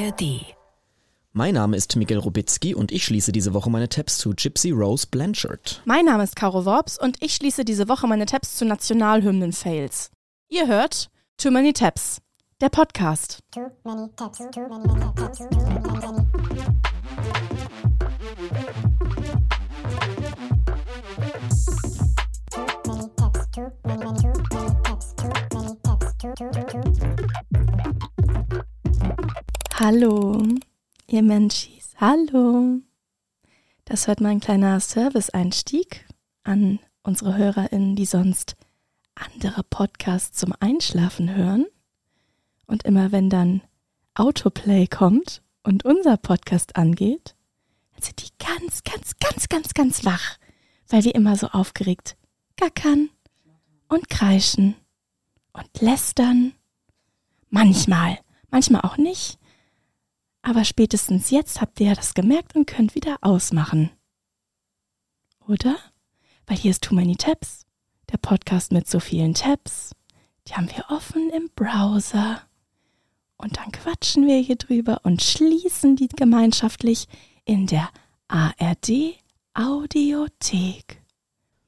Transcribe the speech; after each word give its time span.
ARD. 0.00 0.46
Mein 1.32 1.54
Name 1.54 1.76
ist 1.76 1.94
Miguel 1.94 2.18
Rubitzky 2.18 2.74
und 2.74 2.90
ich 2.90 3.04
schließe 3.04 3.32
diese 3.32 3.52
Woche 3.52 3.70
meine 3.70 3.88
Tabs 3.88 4.16
zu 4.18 4.30
Gypsy 4.34 4.70
Rose 4.70 5.06
Blanchard. 5.06 5.82
Mein 5.84 6.06
Name 6.06 6.24
ist 6.24 6.36
Caro 6.36 6.64
Worps 6.64 6.98
und 6.98 7.22
ich 7.22 7.34
schließe 7.34 7.64
diese 7.64 7.88
Woche 7.88 8.06
meine 8.06 8.24
Tabs 8.24 8.56
zu 8.56 8.64
Nationalhymnen-Fails. 8.64 10.10
Ihr 10.48 10.66
hört 10.66 11.10
Too 11.36 11.50
Many 11.50 11.74
Tabs, 11.74 12.18
der 12.62 12.70
Podcast. 12.70 13.40
Too 13.52 13.70
many 13.84 14.08
tabs, 14.16 14.38
too 14.38 14.68
many 14.68 14.88
tabs, 15.14 15.38
too 15.38 15.48
many, 15.50 15.80
many. 15.98 16.59
Hallo, 29.82 30.36
ihr 31.06 31.22
Menschis, 31.22 31.94
hallo. 31.96 32.82
Das 33.86 34.08
hört 34.08 34.20
mal 34.20 34.28
ein 34.28 34.40
kleiner 34.40 34.78
Service-Einstieg 34.78 36.06
an 36.42 36.80
unsere 37.02 37.38
HörerInnen, 37.38 37.96
die 37.96 38.04
sonst 38.04 38.56
andere 39.14 39.62
Podcasts 39.62 40.38
zum 40.38 40.52
Einschlafen 40.60 41.34
hören. 41.34 41.64
Und 42.66 42.82
immer 42.82 43.10
wenn 43.10 43.30
dann 43.30 43.62
Autoplay 44.12 44.86
kommt 44.86 45.40
und 45.62 45.86
unser 45.86 46.18
Podcast 46.18 46.76
angeht, 46.76 47.34
dann 47.94 48.02
sind 48.02 48.20
die 48.20 48.36
ganz, 48.38 48.84
ganz, 48.84 49.16
ganz, 49.16 49.48
ganz, 49.48 49.72
ganz 49.72 50.04
wach, 50.04 50.36
weil 50.88 51.04
wir 51.04 51.14
immer 51.14 51.36
so 51.36 51.46
aufgeregt 51.46 52.18
gackern 52.58 53.08
und 53.88 54.10
kreischen 54.10 54.74
und 55.54 55.80
lästern. 55.80 56.52
Manchmal, 57.48 58.18
manchmal 58.50 58.82
auch 58.82 58.98
nicht. 58.98 59.39
Aber 60.42 60.64
spätestens 60.64 61.30
jetzt 61.30 61.60
habt 61.60 61.80
ihr 61.80 61.88
ja 61.88 61.94
das 61.94 62.14
gemerkt 62.14 62.56
und 62.56 62.66
könnt 62.66 62.94
wieder 62.94 63.18
ausmachen. 63.20 63.90
Oder? 65.46 65.76
Weil 66.46 66.56
hier 66.56 66.70
ist 66.70 66.82
Too 66.82 66.94
Many 66.94 67.16
Tabs. 67.16 67.66
Der 68.10 68.18
Podcast 68.18 68.72
mit 68.72 68.88
so 68.88 69.00
vielen 69.00 69.34
Tabs. 69.34 69.92
Die 70.48 70.54
haben 70.54 70.68
wir 70.68 70.84
offen 70.88 71.30
im 71.30 71.50
Browser. 71.54 72.42
Und 73.36 73.56
dann 73.56 73.70
quatschen 73.72 74.26
wir 74.26 74.38
hier 74.38 74.56
drüber 74.56 75.00
und 75.04 75.22
schließen 75.22 75.96
die 75.96 76.08
gemeinschaftlich 76.08 77.06
in 77.44 77.66
der 77.66 77.88
ARD 78.28 79.16
Audiothek. 79.54 81.02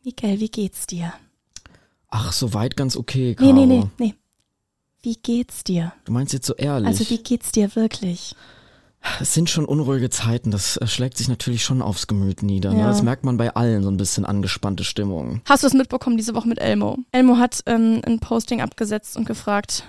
Michael, 0.05 0.41
wie 0.41 0.49
geht's 0.49 0.87
dir? 0.87 1.13
Ach, 2.09 2.33
soweit 2.33 2.77
ganz 2.77 2.97
okay, 2.97 3.35
Caro. 3.35 3.53
Nee, 3.53 3.67
nee, 3.67 3.79
nee, 3.79 3.91
nee. 3.99 4.15
Wie 5.01 5.15
geht's 5.15 5.65
dir? 5.65 5.93
Du 6.05 6.13
meinst 6.13 6.33
jetzt 6.33 6.47
so 6.47 6.55
ehrlich? 6.55 6.87
Also 6.87 7.09
wie 7.09 7.23
geht's 7.23 7.53
dir 7.53 7.75
wirklich? 7.75 8.37
Es 9.21 9.35
sind 9.35 9.51
schon 9.51 9.65
unruhige 9.65 10.11
Zeiten, 10.11 10.51
das 10.51 10.77
äh, 10.77 10.87
schlägt 10.87 11.17
sich 11.19 11.29
natürlich 11.29 11.65
schon 11.65 11.83
aufs 11.83 12.07
Gemüt 12.07 12.43
nieder. 12.43 12.73
Ne? 12.73 12.81
Ja. 12.81 12.87
Das 12.87 13.03
merkt 13.03 13.25
man 13.25 13.37
bei 13.37 13.55
allen, 13.55 13.83
so 13.83 13.91
ein 13.91 13.97
bisschen 13.97 14.25
angespannte 14.25 14.85
Stimmung. 14.85 15.41
Hast 15.45 15.63
du 15.63 15.67
es 15.67 15.75
mitbekommen 15.75 16.17
diese 16.17 16.35
Woche 16.35 16.49
mit 16.49 16.59
Elmo? 16.61 16.99
Elmo 17.13 17.37
hat 17.37 17.61
ähm, 17.67 18.01
ein 18.07 18.21
Posting 18.21 18.61
abgesetzt 18.61 19.17
und 19.17 19.27
gefragt, 19.27 19.85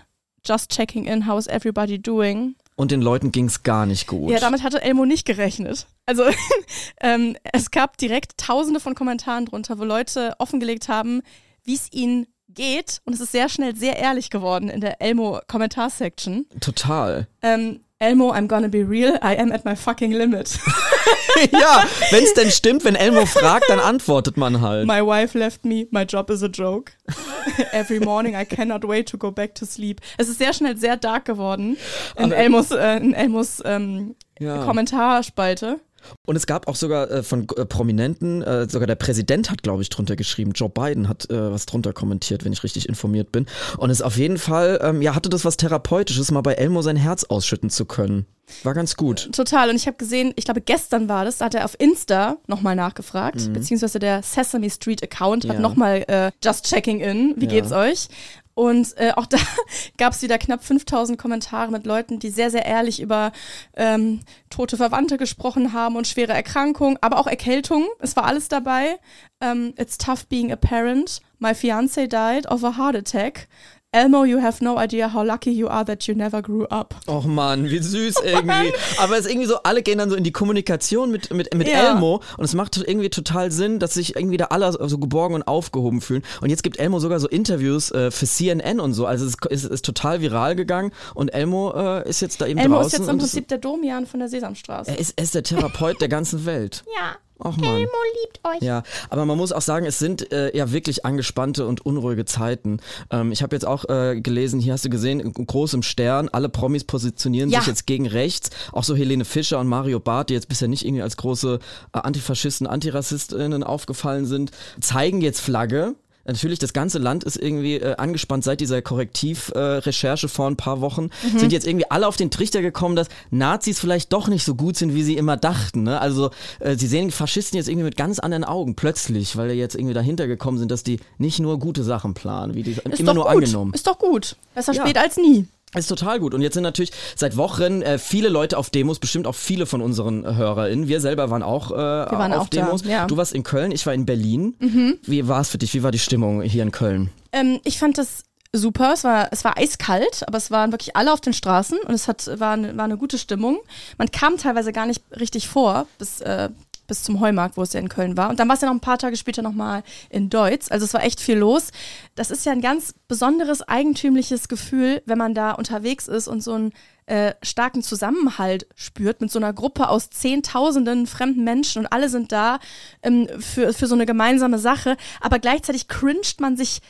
just 0.45 0.71
checking 0.71 1.05
in, 1.05 1.27
how 1.27 1.37
is 1.37 1.47
everybody 1.47 1.99
doing? 1.99 2.55
Und 2.75 2.91
den 2.91 3.01
Leuten 3.01 3.31
ging's 3.31 3.63
gar 3.63 3.85
nicht 3.85 4.07
gut. 4.07 4.31
Ja, 4.31 4.39
damit 4.39 4.63
hatte 4.63 4.81
Elmo 4.81 5.05
nicht 5.05 5.25
gerechnet. 5.25 5.85
Also 6.05 6.23
ähm, 7.01 7.37
es 7.51 7.71
gab 7.71 7.97
direkt 7.97 8.37
tausende 8.37 8.79
von 8.79 8.95
Kommentaren 8.95 9.45
drunter, 9.45 9.77
wo 9.77 9.83
Leute 9.83 10.33
offengelegt 10.39 10.89
haben, 10.89 11.21
wie 11.63 11.75
es 11.75 11.87
ihnen 11.91 12.25
geht. 12.49 12.99
Und 13.05 13.13
es 13.13 13.21
ist 13.21 13.31
sehr 13.31 13.49
schnell 13.49 13.75
sehr 13.75 13.97
ehrlich 13.97 14.29
geworden 14.29 14.69
in 14.69 14.81
der 14.81 15.01
Elmo-Kommentar-Section. 15.01 16.47
Total. 16.59 17.27
Ähm, 17.41 17.81
Elmo, 18.03 18.31
I'm 18.33 18.47
gonna 18.47 18.67
be 18.69 18.83
real, 18.83 19.17
I 19.21 19.35
am 19.35 19.51
at 19.51 19.63
my 19.65 19.75
fucking 19.75 20.11
limit. 20.11 20.59
ja, 21.51 21.83
wenn's 22.11 22.33
denn 22.33 22.51
stimmt, 22.51 22.83
wenn 22.83 22.95
Elmo 22.95 23.25
fragt, 23.25 23.69
dann 23.69 23.79
antwortet 23.79 24.37
man 24.37 24.61
halt. 24.61 24.85
My 24.87 25.01
wife 25.01 25.37
left 25.37 25.65
me, 25.65 25.87
my 25.91 26.03
job 26.03 26.29
is 26.29 26.43
a 26.43 26.47
joke. 26.47 26.91
Every 27.71 27.99
morning 27.99 28.35
I 28.35 28.45
cannot 28.45 28.83
wait 28.87 29.07
to 29.09 29.17
go 29.17 29.31
back 29.31 29.55
to 29.55 29.65
sleep. 29.65 30.01
Es 30.17 30.27
ist 30.29 30.37
sehr 30.39 30.53
schnell 30.53 30.77
sehr 30.77 30.97
dark 30.97 31.25
geworden 31.25 31.77
in 32.17 32.25
Aber- 32.25 32.35
Elmos, 32.35 32.71
äh, 32.71 32.97
in 32.97 33.13
Elmos 33.13 33.61
ähm, 33.65 34.15
Ja. 34.39 34.63
Kommentarspalte. 34.65 35.79
Und 36.25 36.35
es 36.35 36.45
gab 36.47 36.67
auch 36.67 36.75
sogar 36.75 37.09
äh, 37.11 37.23
von 37.23 37.47
äh, 37.57 37.65
Prominenten, 37.65 38.41
äh, 38.41 38.67
sogar 38.69 38.87
der 38.87 38.95
Präsident 38.95 39.49
hat, 39.49 39.63
glaube 39.63 39.81
ich, 39.81 39.89
drunter 39.89 40.15
geschrieben. 40.15 40.51
Joe 40.53 40.69
Biden 40.69 41.07
hat 41.07 41.29
äh, 41.29 41.51
was 41.51 41.65
drunter 41.65 41.93
kommentiert, 41.93 42.45
wenn 42.45 42.53
ich 42.53 42.63
richtig 42.63 42.87
informiert 42.89 43.31
bin. 43.31 43.45
Und 43.77 43.89
es 43.89 44.01
auf 44.01 44.17
jeden 44.17 44.37
Fall, 44.37 44.79
ähm, 44.81 45.01
ja, 45.01 45.15
hatte 45.15 45.29
das 45.29 45.45
was 45.45 45.57
Therapeutisches, 45.57 46.31
mal 46.31 46.41
bei 46.41 46.53
Elmo 46.53 46.81
sein 46.81 46.95
Herz 46.97 47.23
ausschütten 47.25 47.69
zu 47.69 47.85
können. 47.85 48.25
War 48.63 48.73
ganz 48.73 48.97
gut. 48.97 49.29
Total. 49.33 49.69
Und 49.69 49.77
ich 49.77 49.87
habe 49.87 49.95
gesehen, 49.97 50.33
ich 50.35 50.43
glaube 50.45 50.59
gestern 50.61 51.07
war 51.07 51.23
das, 51.23 51.37
da 51.37 51.45
hat 51.45 51.55
er 51.55 51.63
auf 51.63 51.79
Insta 51.79 52.35
nochmal 52.47 52.75
nachgefragt, 52.75 53.53
beziehungsweise 53.53 53.99
der 53.99 54.21
Sesame 54.21 54.69
Street 54.69 55.01
Account 55.01 55.45
hat 55.45 55.51
Mhm. 55.51 55.55
Ja. 55.55 55.59
nochmal 55.61 56.03
äh, 56.07 56.31
Just 56.43 56.65
Checking 56.65 56.99
In, 56.99 57.33
wie 57.37 57.45
Ja. 57.45 57.51
geht's 57.51 57.71
euch? 57.71 58.09
Und 58.55 58.95
äh, 58.97 59.11
auch 59.15 59.25
da 59.25 59.37
gab 59.97 60.13
es 60.13 60.21
wieder 60.21 60.37
knapp 60.37 60.63
5000 60.63 61.17
Kommentare 61.17 61.71
mit 61.71 61.85
Leuten, 61.85 62.19
die 62.19 62.29
sehr, 62.29 62.51
sehr 62.51 62.65
ehrlich 62.65 63.01
über 63.01 63.31
ähm, 63.75 64.21
tote 64.49 64.77
Verwandte 64.77 65.17
gesprochen 65.17 65.73
haben 65.73 65.95
und 65.95 66.07
schwere 66.07 66.33
Erkrankungen, 66.33 66.97
aber 67.01 67.17
auch 67.17 67.27
Erkältungen. 67.27 67.87
Es 67.99 68.15
war 68.15 68.25
alles 68.25 68.47
dabei. 68.47 68.99
Ähm, 69.41 69.73
It's 69.77 69.97
tough 69.97 70.27
being 70.27 70.51
a 70.51 70.55
parent. 70.55 71.21
My 71.39 71.53
fiance 71.55 72.07
died 72.07 72.47
of 72.49 72.63
a 72.63 72.77
heart 72.77 72.95
attack. 72.95 73.47
Elmo, 73.93 74.25
you 74.25 74.41
have 74.41 74.63
no 74.63 74.77
idea 74.77 75.13
how 75.13 75.23
lucky 75.23 75.51
you 75.51 75.67
are 75.69 75.85
that 75.85 76.03
you 76.07 76.15
never 76.15 76.41
grew 76.41 76.65
up. 76.65 76.95
Och 77.05 77.25
man, 77.25 77.69
wie 77.69 77.77
süß 77.79 78.15
irgendwie. 78.25 78.73
Aber 78.97 79.13
es 79.17 79.25
ist 79.25 79.31
irgendwie 79.31 79.47
so, 79.47 79.57
alle 79.63 79.83
gehen 79.83 79.99
dann 79.99 80.09
so 80.09 80.15
in 80.15 80.23
die 80.23 80.31
Kommunikation 80.31 81.11
mit, 81.11 81.31
mit, 81.31 81.53
mit 81.53 81.67
Ja. 81.67 81.91
Elmo 81.93 82.21
und 82.37 82.43
es 82.43 82.55
macht 82.55 82.75
irgendwie 82.77 83.09
total 83.11 83.51
Sinn, 83.51 83.77
dass 83.79 83.93
sich 83.93 84.15
irgendwie 84.15 84.37
da 84.37 84.45
alle 84.45 84.71
so 84.89 84.97
geborgen 84.97 85.35
und 85.35 85.43
aufgehoben 85.43 86.01
fühlen. 86.01 86.23
Und 86.41 86.49
jetzt 86.49 86.63
gibt 86.63 86.79
Elmo 86.79 86.99
sogar 86.99 87.19
so 87.19 87.27
Interviews 87.27 87.91
äh, 87.91 88.09
für 88.09 88.25
CNN 88.25 88.79
und 88.79 88.93
so. 88.93 89.05
Also 89.05 89.25
es 89.25 89.35
ist, 89.35 89.45
ist, 89.45 89.65
ist 89.71 89.85
total 89.85 90.21
viral 90.21 90.55
gegangen 90.55 90.91
und 91.13 91.29
Elmo 91.29 91.71
äh, 91.75 92.09
ist 92.09 92.21
jetzt 92.21 92.41
da 92.41 92.47
eben 92.47 92.59
Elmo 92.59 92.75
draußen. 92.77 92.87
ist 92.87 92.93
jetzt 92.99 93.09
im 93.09 93.15
es- 93.17 93.21
Prinzip 93.23 93.47
der 93.47 93.59
Domian 93.59 94.07
von 94.07 94.19
der 94.19 94.29
Sesamstraße. 94.29 94.89
er, 94.91 94.99
ist, 94.99 95.13
er 95.17 95.23
ist 95.23 95.35
der 95.35 95.43
Therapeut 95.43 96.01
der 96.01 96.09
ganzen 96.09 96.45
Welt. 96.47 96.83
Ja. 96.99 97.15
Och 97.43 97.57
man. 97.57 97.79
liebt 97.79 98.39
euch. 98.43 98.61
Ja, 98.61 98.83
aber 99.09 99.25
man 99.25 99.37
muss 99.37 99.51
auch 99.51 99.61
sagen, 99.61 99.85
es 99.85 99.99
sind 99.99 100.31
äh, 100.31 100.55
ja 100.55 100.71
wirklich 100.71 101.05
angespannte 101.05 101.65
und 101.67 101.85
unruhige 101.85 102.25
Zeiten. 102.25 102.77
Ähm, 103.11 103.31
ich 103.31 103.43
habe 103.43 103.55
jetzt 103.55 103.65
auch 103.65 103.85
äh, 103.89 104.19
gelesen, 104.21 104.59
hier 104.59 104.73
hast 104.73 104.85
du 104.85 104.89
gesehen, 104.89 105.19
in 105.19 105.33
großem 105.33 105.83
Stern, 105.83 106.29
alle 106.29 106.49
Promis 106.49 106.83
positionieren 106.83 107.49
Ja. 107.49 107.59
sich 107.59 107.67
jetzt 107.67 107.85
gegen 107.87 108.07
rechts. 108.07 108.49
Auch 108.71 108.83
so 108.83 108.95
Helene 108.95 109.25
Fischer 109.25 109.59
und 109.59 109.67
Mario 109.67 109.99
Barth, 109.99 110.29
die 110.29 110.33
jetzt 110.33 110.47
bisher 110.47 110.67
nicht 110.67 110.85
irgendwie 110.85 111.01
als 111.03 111.17
große 111.17 111.59
äh, 111.93 111.97
Antifaschisten, 111.99 112.67
Antirassistinnen 112.67 113.63
aufgefallen 113.63 114.25
sind, 114.25 114.51
zeigen 114.79 115.21
jetzt 115.21 115.41
Flagge. 115.41 115.95
Natürlich, 116.25 116.57
das 116.59 116.71
ganze 116.71 116.99
Land 116.99 117.25
ist 117.25 117.35
irgendwie 117.35 117.75
äh, 117.75 117.95
angespannt 117.97 118.45
seit 118.45 118.61
dieser 118.61 118.81
Korrektivrecherche 118.81 120.25
äh, 120.25 120.29
vor 120.29 120.47
ein 120.47 120.55
paar 120.55 120.79
Wochen. 120.79 121.09
Mhm. 121.33 121.39
Sind 121.39 121.51
jetzt 121.51 121.67
irgendwie 121.67 121.89
alle 121.91 122.07
auf 122.07 122.15
den 122.15 122.31
Trichter 122.31 122.61
gekommen, 122.61 122.95
dass 122.95 123.07
Nazis 123.29 123.79
vielleicht 123.79 124.13
doch 124.13 124.27
nicht 124.29 124.45
so 124.45 124.55
gut 124.55 124.77
sind, 124.77 124.95
wie 124.95 125.03
sie 125.03 125.17
immer 125.17 125.35
dachten. 125.35 125.83
Ne? 125.83 125.99
Also 125.99 126.31
äh, 126.59 126.75
sie 126.77 126.87
sehen 126.87 127.11
Faschisten 127.11 127.57
jetzt 127.57 127.67
irgendwie 127.67 127.85
mit 127.85 127.97
ganz 127.97 128.19
anderen 128.19 128.45
Augen, 128.45 128.75
plötzlich, 128.75 129.35
weil 129.35 129.49
die 129.49 129.55
jetzt 129.55 129.75
irgendwie 129.75 129.93
dahinter 129.93 130.27
gekommen 130.27 130.57
sind, 130.57 130.71
dass 130.71 130.83
die 130.83 130.99
nicht 131.17 131.39
nur 131.39 131.59
gute 131.59 131.83
Sachen 131.83 132.13
planen, 132.13 132.53
wie 132.55 132.63
die 132.63 132.71
Ist 132.71 132.99
immer 132.99 133.13
nur 133.13 133.25
gut. 133.25 133.33
angenommen. 133.33 133.73
Ist 133.73 133.87
doch 133.87 133.99
gut. 133.99 134.37
Besser 134.55 134.73
Ja. 134.73 134.83
spät 134.83 134.97
als 134.97 135.17
nie. 135.17 135.47
Ist 135.75 135.87
total 135.87 136.19
gut. 136.19 136.33
Und 136.33 136.41
jetzt 136.41 136.53
sind 136.53 136.63
natürlich 136.63 136.91
seit 137.15 137.37
Wochen 137.37 137.81
äh, 137.81 137.97
viele 137.97 138.29
Leute 138.29 138.57
auf 138.57 138.69
Demos, 138.69 138.99
bestimmt 138.99 139.27
auch 139.27 139.35
viele 139.35 139.65
von 139.65 139.81
unseren 139.81 140.25
äh, 140.25 140.35
HörerInnen. 140.35 140.87
Wir 140.87 141.01
selber 141.01 141.29
waren 141.29 141.43
auch, 141.43 141.71
äh, 141.71 141.75
waren 141.75 142.33
auf 142.33 142.41
auch 142.41 142.47
da, 142.49 142.65
Demos. 142.65 142.83
ja. 142.85 143.03
Mhm. 143.03 143.07
Du 143.07 143.17
warst 143.17 143.33
in 143.33 143.43
Köln, 143.43 143.71
ich 143.71 143.85
war 143.85 143.93
in 143.93 144.05
Berlin. 144.05 144.55
Wie 145.03 145.27
war 145.27 145.41
es 145.41 145.49
für 145.49 145.57
dich? 145.57 145.73
Wie 145.73 145.83
war 145.83 145.91
die 145.91 145.99
Stimmung 145.99 146.41
hier 146.41 146.63
in 146.63 146.71
Köln? 146.71 147.09
Ähm, 147.31 147.59
ich 147.63 147.79
fand 147.79 147.97
das 147.97 148.23
super. 148.53 148.93
Es 148.93 149.03
war, 149.03 149.29
es 149.31 149.43
war 149.43 149.57
eiskalt, 149.57 150.23
aber 150.27 150.37
es 150.37 150.51
waren 150.51 150.71
wirklich 150.71 150.95
alle 150.95 151.11
auf 151.11 151.21
den 151.21 151.33
Straßen 151.33 151.79
und 151.79 151.93
es 151.93 152.07
hat, 152.07 152.39
war, 152.39 152.53
eine, 152.53 152.77
war 152.77 152.85
eine 152.85 152.97
gute 152.97 153.17
Stimmung. 153.17 153.59
Man 153.97 154.11
kam 154.11 154.37
teilweise 154.37 154.71
gar 154.71 154.85
nicht 154.85 155.01
richtig 155.19 155.47
vor, 155.47 155.87
bis, 155.97 156.21
äh, 156.21 156.49
bis 156.87 157.03
zum 157.03 157.19
Heumarkt, 157.19 157.57
wo 157.57 157.61
es 157.61 157.73
ja 157.73 157.79
in 157.79 157.89
Köln 157.89 158.17
war. 158.17 158.29
Und 158.29 158.39
dann 158.39 158.47
war 158.47 158.55
es 158.55 158.61
ja 158.61 158.67
noch 158.67 158.75
ein 158.75 158.81
paar 158.81 158.97
Tage 158.97 159.17
später 159.17 159.41
nochmal 159.41 159.83
in 160.09 160.29
Deutz. 160.29 160.71
Also 160.71 160.85
es 160.85 160.93
war 160.93 161.03
echt 161.03 161.19
viel 161.19 161.37
los. 161.37 161.71
Das 162.15 162.31
ist 162.31 162.45
ja 162.45 162.51
ein 162.51 162.61
ganz 162.61 162.93
besonderes, 163.07 163.61
eigentümliches 163.61 164.47
Gefühl, 164.47 165.01
wenn 165.05 165.17
man 165.17 165.33
da 165.33 165.51
unterwegs 165.51 166.07
ist 166.07 166.27
und 166.27 166.41
so 166.41 166.53
einen 166.53 166.73
äh, 167.05 167.33
starken 167.41 167.83
Zusammenhalt 167.83 168.67
spürt 168.75 169.19
mit 169.19 169.29
so 169.29 169.39
einer 169.39 169.53
Gruppe 169.53 169.89
aus 169.89 170.09
Zehntausenden 170.09 171.05
fremden 171.05 171.43
Menschen 171.43 171.81
und 171.81 171.91
alle 171.91 172.07
sind 172.07 172.31
da 172.31 172.59
ähm, 173.01 173.27
für, 173.39 173.73
für 173.73 173.87
so 173.87 173.95
eine 173.95 174.05
gemeinsame 174.05 174.57
Sache. 174.57 174.95
Aber 175.19 175.39
gleichzeitig 175.39 175.87
cringet 175.87 176.39
man 176.39 176.55
sich 176.55 176.81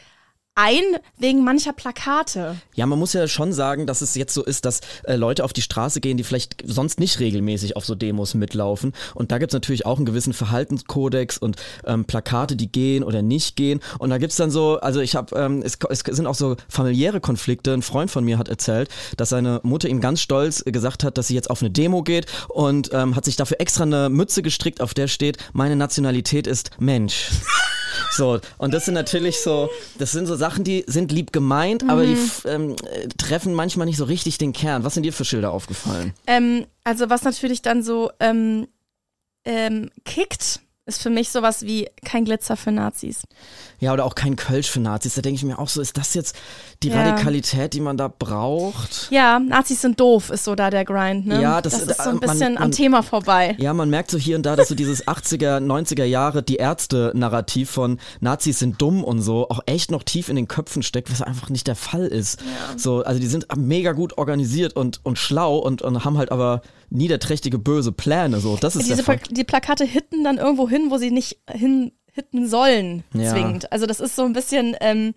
ein 0.56 0.84
wegen 1.18 1.44
mancher 1.44 1.74
Plakate. 1.74 2.58
Ja, 2.76 2.86
man 2.86 3.00
muss 3.00 3.14
ja 3.14 3.28
schon 3.28 3.54
sagen, 3.54 3.88
dass 3.88 4.02
es 4.02 4.14
jetzt 4.16 4.34
so 4.34 4.44
ist, 4.44 4.66
dass 4.66 4.82
äh, 5.04 5.16
Leute 5.16 5.44
auf 5.44 5.54
die 5.54 5.62
Straße 5.62 6.00
gehen, 6.00 6.18
die 6.18 6.24
vielleicht 6.24 6.64
sonst 6.66 7.00
nicht 7.00 7.20
regelmäßig 7.20 7.76
auf 7.76 7.86
so 7.86 7.96
Demos 7.96 8.36
mitlaufen. 8.36 8.94
Und 9.16 9.32
da 9.32 9.40
gibt's 9.40 9.54
natürlich 9.54 9.86
auch 9.86 9.98
einen 9.98 10.06
gewissen 10.06 10.34
Verhaltenskodex 10.34 11.40
und 11.40 11.56
ähm, 11.86 12.06
Plakate, 12.06 12.56
die 12.56 12.72
gehen 12.72 13.04
oder 13.04 13.22
nicht 13.22 13.56
gehen. 13.56 13.80
Und 13.98 14.12
da 14.12 14.20
gibt's 14.20 14.36
dann 14.36 14.52
so, 14.52 14.80
also 14.80 15.00
ich 15.00 15.16
habe, 15.16 15.36
ähm, 15.36 15.64
es, 15.64 15.78
es 15.90 16.00
sind 16.02 16.28
auch 16.28 16.36
so 16.36 16.56
familiäre 16.70 17.20
Konflikte. 17.20 17.74
Ein 17.74 17.82
Freund 17.82 18.12
von 18.12 18.24
mir 18.24 18.38
hat 18.38 18.48
erzählt, 18.48 18.90
dass 19.18 19.30
seine 19.30 19.60
Mutter 19.64 19.90
ihm 19.90 20.02
ganz 20.02 20.22
stolz 20.22 20.64
gesagt 20.66 21.04
hat, 21.04 21.18
dass 21.18 21.28
sie 21.28 21.36
jetzt 21.36 21.50
auf 21.50 21.62
eine 21.62 21.72
Demo 21.72 22.04
geht 22.04 22.28
und 22.50 22.92
ähm, 22.94 23.16
hat 23.16 23.26
sich 23.26 23.38
dafür 23.38 23.60
extra 23.60 23.84
eine 23.84 24.10
Mütze 24.10 24.44
gestrickt, 24.44 24.82
auf 24.82 24.94
der 24.94 25.08
steht, 25.08 25.38
meine 25.54 25.76
Nationalität 25.76 26.46
ist 26.46 26.70
Mensch. 26.80 27.30
So, 28.12 28.40
und 28.58 28.74
das 28.74 28.86
sind 28.86 28.94
natürlich 28.94 29.42
so, 29.42 29.70
das 29.98 30.12
sind 30.12 30.26
so 30.26 30.36
Sachen, 30.36 30.64
die 30.64 30.84
sind 30.88 31.12
lieb 31.12 31.32
gemeint, 31.34 31.84
aber 31.90 32.06
die 32.06 32.14
f- 32.14 32.46
ähm, 32.46 32.76
äh, 32.92 33.08
treffen 33.18 33.54
manchmal 33.54 33.86
nicht 33.86 33.98
so 33.98 34.06
richtig 34.06 34.38
den 34.38 34.54
Kern. 34.54 34.84
Was 34.84 34.94
sind 34.96 35.04
dir 35.04 35.14
für 35.14 35.26
Schilder 35.26 35.52
aufgefallen? 35.52 36.14
Ähm, 36.28 36.66
also 36.84 37.10
was 37.10 37.24
natürlich 37.24 37.62
dann 37.62 37.84
so 37.84 38.12
ähm, 38.20 38.68
ähm, 39.46 39.90
kickt, 40.06 40.62
ist 40.86 41.02
für 41.02 41.10
mich 41.10 41.30
sowas 41.30 41.62
wie 41.62 41.88
kein 42.04 42.26
Glitzer 42.26 42.58
für 42.58 42.72
Nazis. 42.72 43.22
Ja, 43.80 43.94
oder 43.94 44.04
auch 44.04 44.16
kein 44.16 44.36
Kölsch 44.36 44.70
für 44.70 44.82
Nazis. 44.82 45.14
Da 45.16 45.22
denke 45.22 45.38
ich 45.38 45.44
mir 45.46 45.58
auch 45.58 45.70
so, 45.70 45.80
ist 45.82 45.96
das 45.98 46.14
jetzt 46.14 46.36
die 46.84 46.90
Ja. 46.90 47.02
Radikalität, 47.02 47.74
die 47.74 47.80
man 47.80 47.96
da 47.96 48.10
braucht? 48.10 49.08
Ja, 49.10 49.40
Nazis 49.40 49.80
sind 49.82 49.98
doof, 50.00 50.30
ist 50.30 50.44
so 50.44 50.56
da 50.56 50.70
der 50.70 50.84
Grind, 50.84 51.26
ne? 51.26 51.42
Ja, 51.42 51.62
das- 51.62 51.74
ist 51.82 51.88
so 51.88 52.04
äh, 52.04 52.08
ein 52.10 52.16
man- 52.16 52.20
bisschen 52.20 52.58
am 52.58 52.64
man- 52.64 52.72
Thema 52.72 53.02
vorbei. 53.02 53.56
Ja, 53.60 53.74
man 53.74 53.90
merkt 53.90 54.12
so 54.12 54.18
hier 54.18 54.36
und 54.36 54.46
da, 54.46 54.58
dass 54.58 54.68
so 54.68 54.76
dieses 54.76 55.08
80er, 55.08 55.62
90er 55.62 56.04
Jahre, 56.04 56.44
die 56.44 56.58
Ärzte-Narrativ 56.58 57.70
von 57.70 57.98
Nazis 58.20 58.60
sind 58.60 58.82
dumm 58.82 59.06
und 59.06 59.22
so 59.22 59.50
auch 59.50 59.62
echt 59.66 59.90
noch 59.90 60.04
tief 60.04 60.28
in 60.28 60.36
den 60.36 60.50
Köpfen 60.50 60.84
steckt, 60.84 61.10
was 61.12 61.22
einfach 61.22 61.50
nicht 61.50 61.68
der 61.68 61.76
Fall 61.76 62.08
ist. 62.08 62.40
So, 62.76 63.04
also 63.04 63.22
die 63.22 63.28
sind 63.28 63.48
mega 63.56 63.94
gut 63.94 64.18
organisiert 64.18 64.76
und, 64.76 65.00
und 65.04 65.18
schlau 65.18 65.58
und, 65.60 65.82
und 65.82 66.04
haben 66.04 66.18
halt 66.18 66.32
aber 66.32 66.62
niederträchtige 66.90 67.58
böse 67.58 67.92
Pläne. 67.92 68.40
So, 68.40 68.56
das 68.58 68.76
ist 68.76 68.84
Diese 68.86 68.98
der 68.98 69.06
Fall. 69.06 69.20
Die 69.32 69.44
Plakate 69.44 69.84
hitten 69.84 70.24
dann 70.24 70.38
irgendwo 70.38 70.70
hin, 70.74 70.92
wo 70.92 70.98
sie 70.98 71.12
nicht 71.12 71.38
hin 71.52 71.92
hitten 72.16 72.48
sollen, 72.48 73.04
Ja. 73.16 73.32
zwingend. 73.32 73.72
Also 73.72 73.86
das 73.88 74.00
ist 74.00 74.16
so 74.16 74.24
ein 74.24 74.34
bisschen, 74.34 74.76
ähm, 74.82 75.16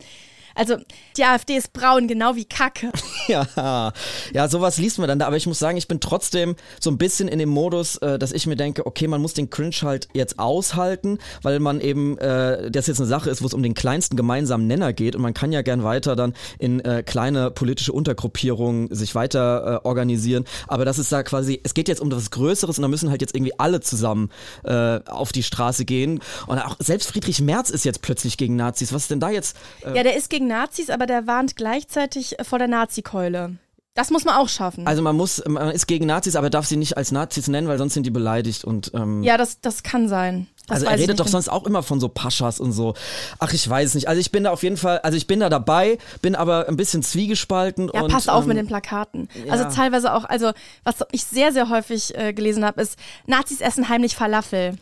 also 0.56 0.76
die 1.16 1.24
AfD 1.24 1.56
ist 1.56 1.72
braun, 1.72 2.08
genau 2.08 2.34
wie 2.34 2.44
Kacke. 2.44 2.90
Ja, 3.28 3.92
ja, 4.32 4.48
sowas 4.48 4.78
liest 4.78 4.98
man 5.00 5.08
dann 5.08 5.18
da, 5.18 5.26
aber 5.26 5.36
ich 5.36 5.48
muss 5.48 5.58
sagen, 5.58 5.76
ich 5.76 5.88
bin 5.88 5.98
trotzdem 5.98 6.54
so 6.80 6.90
ein 6.90 6.96
bisschen 6.98 7.26
in 7.26 7.40
dem 7.40 7.48
Modus, 7.48 7.96
äh, 7.96 8.20
dass 8.20 8.30
ich 8.30 8.46
mir 8.46 8.54
denke, 8.54 8.86
okay, 8.86 9.08
man 9.08 9.20
muss 9.20 9.34
den 9.34 9.50
Cringe 9.50 9.74
halt 9.82 10.06
jetzt 10.12 10.38
aushalten, 10.38 11.18
weil 11.42 11.58
man 11.58 11.80
eben, 11.80 12.16
äh, 12.18 12.70
das 12.70 12.86
jetzt 12.86 13.00
eine 13.00 13.08
Sache 13.08 13.28
ist, 13.28 13.42
wo 13.42 13.46
es 13.46 13.54
um 13.54 13.64
den 13.64 13.74
kleinsten 13.74 14.16
gemeinsamen 14.16 14.68
Nenner 14.68 14.92
geht 14.92 15.16
und 15.16 15.22
man 15.22 15.34
kann 15.34 15.50
ja 15.50 15.62
gern 15.62 15.82
weiter 15.82 16.14
dann 16.14 16.34
in 16.60 16.78
äh, 16.84 17.02
kleine 17.04 17.50
politische 17.50 17.92
Untergruppierungen 17.92 18.94
sich 18.94 19.16
weiter 19.16 19.80
äh, 19.82 19.86
organisieren, 19.86 20.44
aber 20.68 20.84
das 20.84 21.00
ist 21.00 21.10
da 21.10 21.24
quasi, 21.24 21.60
es 21.64 21.74
geht 21.74 21.88
jetzt 21.88 22.00
um 22.00 22.12
was 22.12 22.30
Größeres 22.30 22.78
und 22.78 22.82
da 22.82 22.88
müssen 22.88 23.10
halt 23.10 23.22
jetzt 23.22 23.34
irgendwie 23.34 23.58
alle 23.58 23.80
zusammen 23.80 24.30
äh, 24.62 25.00
auf 25.06 25.32
die 25.32 25.42
Straße 25.42 25.84
gehen 25.84 26.20
und 26.46 26.58
auch 26.60 26.76
selbst 26.78 27.10
Friedrich 27.10 27.40
Merz 27.40 27.70
ist 27.70 27.84
jetzt 27.84 28.02
plötzlich 28.02 28.36
gegen 28.36 28.54
Nazis, 28.54 28.92
was 28.92 29.02
ist 29.02 29.10
denn 29.10 29.20
da 29.20 29.30
jetzt? 29.30 29.56
Äh, 29.84 29.96
Ja, 29.96 30.02
der 30.04 30.16
ist 30.16 30.30
gegen 30.30 30.45
Nazis, 30.46 30.90
aber 30.90 31.06
der 31.06 31.26
warnt 31.26 31.56
gleichzeitig 31.56 32.36
vor 32.42 32.58
der 32.58 32.68
Nazikeule. 32.68 33.56
Das 33.96 34.10
muss 34.10 34.26
man 34.26 34.34
auch 34.36 34.48
schaffen. 34.48 34.86
Also 34.86 35.00
man 35.00 35.16
muss, 35.16 35.42
man 35.46 35.70
ist 35.70 35.86
gegen 35.86 36.04
Nazis, 36.04 36.36
aber 36.36 36.50
darf 36.50 36.66
sie 36.66 36.76
nicht 36.76 36.98
als 36.98 37.12
Nazis 37.12 37.48
nennen, 37.48 37.66
weil 37.66 37.78
sonst 37.78 37.94
sind 37.94 38.04
die 38.04 38.10
beleidigt 38.10 38.62
und 38.62 38.92
ähm, 38.94 39.22
ja, 39.22 39.38
das, 39.38 39.62
das 39.62 39.82
kann 39.82 40.06
sein. 40.06 40.48
Das 40.66 40.78
also 40.82 40.86
er 40.86 40.98
redet 40.98 41.18
doch 41.18 41.28
sonst 41.28 41.48
auch 41.48 41.64
immer 41.64 41.82
von 41.82 41.98
so 41.98 42.08
Paschas 42.10 42.60
und 42.60 42.72
so. 42.72 42.92
Ach, 43.38 43.54
ich 43.54 43.66
weiß 43.68 43.94
nicht. 43.94 44.08
Also 44.08 44.20
ich 44.20 44.32
bin 44.32 44.44
da 44.44 44.50
auf 44.50 44.62
jeden 44.62 44.76
Fall, 44.76 44.98
also 44.98 45.16
ich 45.16 45.26
bin 45.26 45.40
da 45.40 45.48
dabei, 45.48 45.96
bin 46.20 46.34
aber 46.34 46.68
ein 46.68 46.76
bisschen 46.76 47.02
zwiegespalten 47.02 47.90
Ja, 47.94 48.02
und 48.02 48.12
passt 48.12 48.28
auf 48.28 48.42
ähm, 48.42 48.48
mit 48.48 48.56
den 48.58 48.66
Plakaten. 48.66 49.30
Also 49.48 49.64
ja. 49.64 49.70
teilweise 49.70 50.12
auch, 50.12 50.24
also 50.24 50.52
was 50.84 50.96
ich 51.12 51.24
sehr, 51.24 51.52
sehr 51.52 51.70
häufig 51.70 52.14
äh, 52.18 52.34
gelesen 52.34 52.66
habe, 52.66 52.82
ist, 52.82 52.98
Nazis 53.26 53.62
essen 53.62 53.88
heimlich 53.88 54.14
Falafel. 54.14 54.76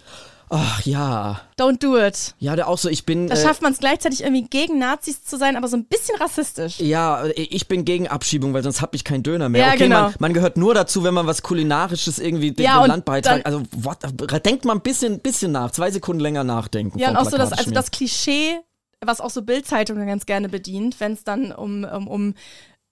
Ach 0.51 0.83
ja. 0.83 1.41
Don't 1.59 1.79
do 1.83 1.99
it. 1.99 2.35
Ja, 2.39 2.57
der 2.57 2.69
auch 2.69 2.79
so, 2.79 2.89
ich 2.89 3.07
bin 3.07 3.29
Da 3.29 3.35
äh, 3.35 3.43
schafft 3.43 3.63
man 3.63 3.73
es 3.73 3.79
gleichzeitig 3.79 4.23
irgendwie 4.23 4.45
gegen 4.45 4.79
Nazis 4.79 5.25
zu 5.25 5.37
sein, 5.37 5.57
aber 5.57 5.69
so 5.69 5.77
ein 5.77 5.85
bisschen 5.85 6.17
rassistisch. 6.19 6.81
ja, 6.81 7.25
ich 7.35 7.69
bin 7.69 7.85
gegen 7.85 8.09
Abschiebung, 8.09 8.55
weil 8.55 8.63
sonst 8.63 8.83
hab 8.83 8.95
ich 8.95 9.05
keinen 9.05 9.23
Döner 9.23 9.49
mehr. 9.49 9.63
Ja, 9.63 9.69
okay, 9.69 9.85
genau. 9.85 10.03
man, 10.03 10.15
man 10.19 10.35
gehört 10.35 10.57
nur 10.57 10.75
dazu, 10.75 11.05
wenn 11.05 11.15
man 11.15 11.27
was 11.27 11.43
kulinarisches 11.43 12.19
irgendwie 12.19 12.53
dem, 12.53 12.65
Ja, 12.65 12.85
Land 12.85 13.05
beiträgt. 13.05 13.47
Also 13.47 13.63
what, 13.73 13.99
denkt 14.45 14.65
mal 14.65 14.75
ein 14.75 14.81
bisschen, 14.81 15.21
bisschen 15.21 15.53
nach, 15.53 15.71
zwei 15.71 15.91
Sekunden 15.91 16.21
länger 16.21 16.45
nachdenken. 16.45 16.99
Ja, 16.99 17.11
und 17.11 17.17
auch 17.17 17.29
so 17.29 17.37
das, 17.37 17.53
also 17.53 17.71
das 17.71 17.91
Klischee, 17.91 18.59
was 19.01 19.21
auch 19.21 19.31
so 19.31 19.43
Bildzeitungen 19.43 20.07
ganz 20.07 20.27
gerne 20.27 20.49
bedient, 20.49 21.01
wenn 21.01 21.13
es 21.13 21.25
dann 21.25 21.53
um, 21.53 21.85
um, 21.85 22.09
um 22.09 22.35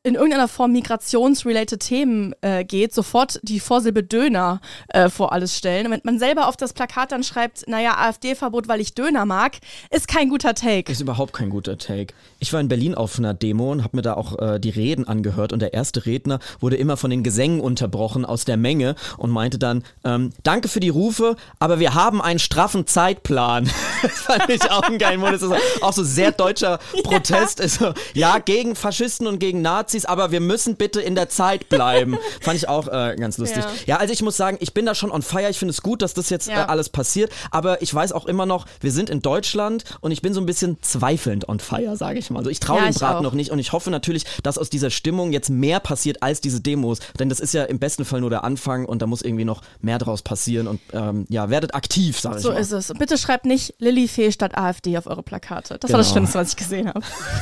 in 0.04 0.14
irgendeiner 0.14 0.48
Form 0.48 0.72
migrationsrelated 0.72 1.80
Themen 1.80 2.34
äh, 2.40 2.64
geht, 2.64 2.92
sofort 2.92 3.38
die 3.42 3.60
Vorsilbe 3.60 4.02
Döner 4.02 4.60
äh, 4.88 5.08
vor 5.08 5.32
alles 5.32 5.56
stellen. 5.56 5.86
Und 5.86 5.92
wenn 5.92 6.00
man 6.02 6.18
selber 6.18 6.48
auf 6.48 6.56
das 6.56 6.72
Plakat 6.72 7.12
dann 7.12 7.22
schreibt, 7.22 7.68
naja, 7.68 7.96
AfD-Verbot, 7.98 8.66
weil 8.66 8.80
ich 8.80 8.94
Döner 8.94 9.26
mag, 9.26 9.58
ist 9.90 10.08
kein 10.08 10.28
guter 10.28 10.54
Take. 10.54 10.90
Ist 10.90 11.00
überhaupt 11.00 11.32
kein 11.32 11.50
guter 11.50 11.78
Take. 11.78 12.14
Ich 12.42 12.52
war 12.52 12.58
in 12.58 12.66
Berlin 12.66 12.96
auf 12.96 13.20
einer 13.20 13.34
Demo 13.34 13.70
und 13.70 13.84
habe 13.84 13.96
mir 13.96 14.02
da 14.02 14.14
auch 14.14 14.36
äh, 14.40 14.58
die 14.58 14.70
Reden 14.70 15.06
angehört 15.06 15.52
und 15.52 15.60
der 15.60 15.74
erste 15.74 16.06
Redner 16.06 16.40
wurde 16.58 16.74
immer 16.74 16.96
von 16.96 17.08
den 17.08 17.22
Gesängen 17.22 17.60
unterbrochen 17.60 18.24
aus 18.24 18.44
der 18.44 18.56
Menge 18.56 18.96
und 19.16 19.30
meinte 19.30 19.60
dann, 19.60 19.84
ähm, 20.02 20.32
danke 20.42 20.66
für 20.66 20.80
die 20.80 20.88
Rufe, 20.88 21.36
aber 21.60 21.78
wir 21.78 21.94
haben 21.94 22.20
einen 22.20 22.40
straffen 22.40 22.84
Zeitplan. 22.88 23.70
das 24.02 24.22
fand 24.22 24.50
ich 24.50 24.68
auch 24.72 24.82
einen 24.82 24.98
geilen 24.98 25.20
Modus. 25.20 25.40
Auch 25.82 25.92
so 25.92 26.02
sehr 26.02 26.32
deutscher 26.32 26.80
Protest. 27.04 27.60
Ja. 27.60 27.62
Also, 27.62 27.94
ja, 28.14 28.38
gegen 28.38 28.74
Faschisten 28.74 29.28
und 29.28 29.38
gegen 29.38 29.62
Nazis, 29.62 30.04
aber 30.04 30.32
wir 30.32 30.40
müssen 30.40 30.74
bitte 30.74 31.00
in 31.00 31.14
der 31.14 31.28
Zeit 31.28 31.68
bleiben. 31.68 32.16
fand 32.40 32.56
ich 32.56 32.68
auch 32.68 32.88
äh, 32.88 33.14
ganz 33.20 33.38
lustig. 33.38 33.62
Ja. 33.86 33.94
Ja. 33.94 33.96
also 33.98 34.12
ich 34.12 34.20
muss 34.22 34.36
sagen, 34.36 34.56
ich 34.58 34.74
bin 34.74 34.84
da 34.84 34.96
schon 34.96 35.12
on 35.12 35.22
fire. 35.22 35.48
Ich 35.48 35.60
finde 35.60 35.70
es 35.70 35.80
gut, 35.80 36.02
dass 36.02 36.12
das 36.12 36.28
jetzt 36.28 36.48
Ja. 36.48 36.64
äh, 36.64 36.66
alles 36.66 36.88
passiert, 36.88 37.30
aber 37.52 37.82
ich 37.82 37.94
weiß 37.94 38.10
auch 38.10 38.26
immer 38.26 38.46
noch, 38.46 38.66
wir 38.80 38.90
sind 38.90 39.10
in 39.10 39.22
Deutschland 39.22 39.84
und 40.00 40.10
ich 40.10 40.22
bin 40.22 40.34
so 40.34 40.40
ein 40.40 40.46
bisschen 40.46 40.82
zweifelnd 40.82 41.48
on 41.48 41.60
fire, 41.60 41.96
sage 41.96 42.18
ich 42.18 42.31
mal. 42.32 42.38
Also 42.40 42.50
ich 42.50 42.60
traue 42.60 42.78
Ja, 42.80 42.86
dem 42.90 42.94
Braten 42.94 43.22
noch 43.22 43.32
nicht 43.34 43.50
und 43.50 43.58
ich 43.58 43.72
hoffe 43.72 43.90
natürlich, 43.90 44.24
dass 44.42 44.58
aus 44.58 44.70
dieser 44.70 44.90
Stimmung 44.90 45.32
jetzt 45.32 45.50
mehr 45.50 45.80
passiert 45.80 46.22
als 46.22 46.40
diese 46.40 46.60
Demos, 46.60 46.98
denn 47.18 47.28
das 47.28 47.40
ist 47.40 47.54
ja 47.54 47.64
im 47.64 47.78
besten 47.78 48.04
Fall 48.04 48.20
nur 48.20 48.30
der 48.30 48.44
Anfang 48.44 48.84
und 48.84 49.02
da 49.02 49.06
muss 49.06 49.22
irgendwie 49.22 49.44
noch 49.44 49.62
mehr 49.80 49.98
draus 49.98 50.22
passieren 50.22 50.66
und 50.68 50.80
ähm, 50.92 51.26
ja, 51.28 51.50
werdet 51.50 51.74
aktiv, 51.74 52.18
sage 52.18 52.36
ich 52.38 52.42
So 52.42 52.50
mal. 52.52 52.58
ist 52.58 52.72
es. 52.72 52.90
Und 52.90 52.98
bitte 52.98 53.16
schreibt 53.18 53.44
nicht 53.46 53.74
Lillifee 53.78 54.32
statt 54.32 54.56
AfD 54.56 54.96
auf 54.98 55.06
eure 55.06 55.22
Plakate. 55.22 55.78
Das 55.78 55.90
war 55.90 55.98
das 55.98 56.06
Genau. 56.08 56.12
Schlimmste, 56.26 56.38
was 56.38 56.48
ich 56.50 56.56
gesehen 56.56 56.88
habe. 56.88 57.00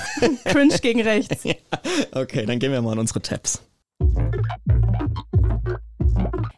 Cringe 0.45 0.79
gegen 0.81 1.01
rechts. 1.03 1.45
Okay, 2.13 2.47
dann 2.47 2.59
gehen 2.59 2.73
wir 2.73 2.83
mal 2.83 2.93
an 2.93 2.99
unsere 2.99 3.21
Tabs. 3.23 3.63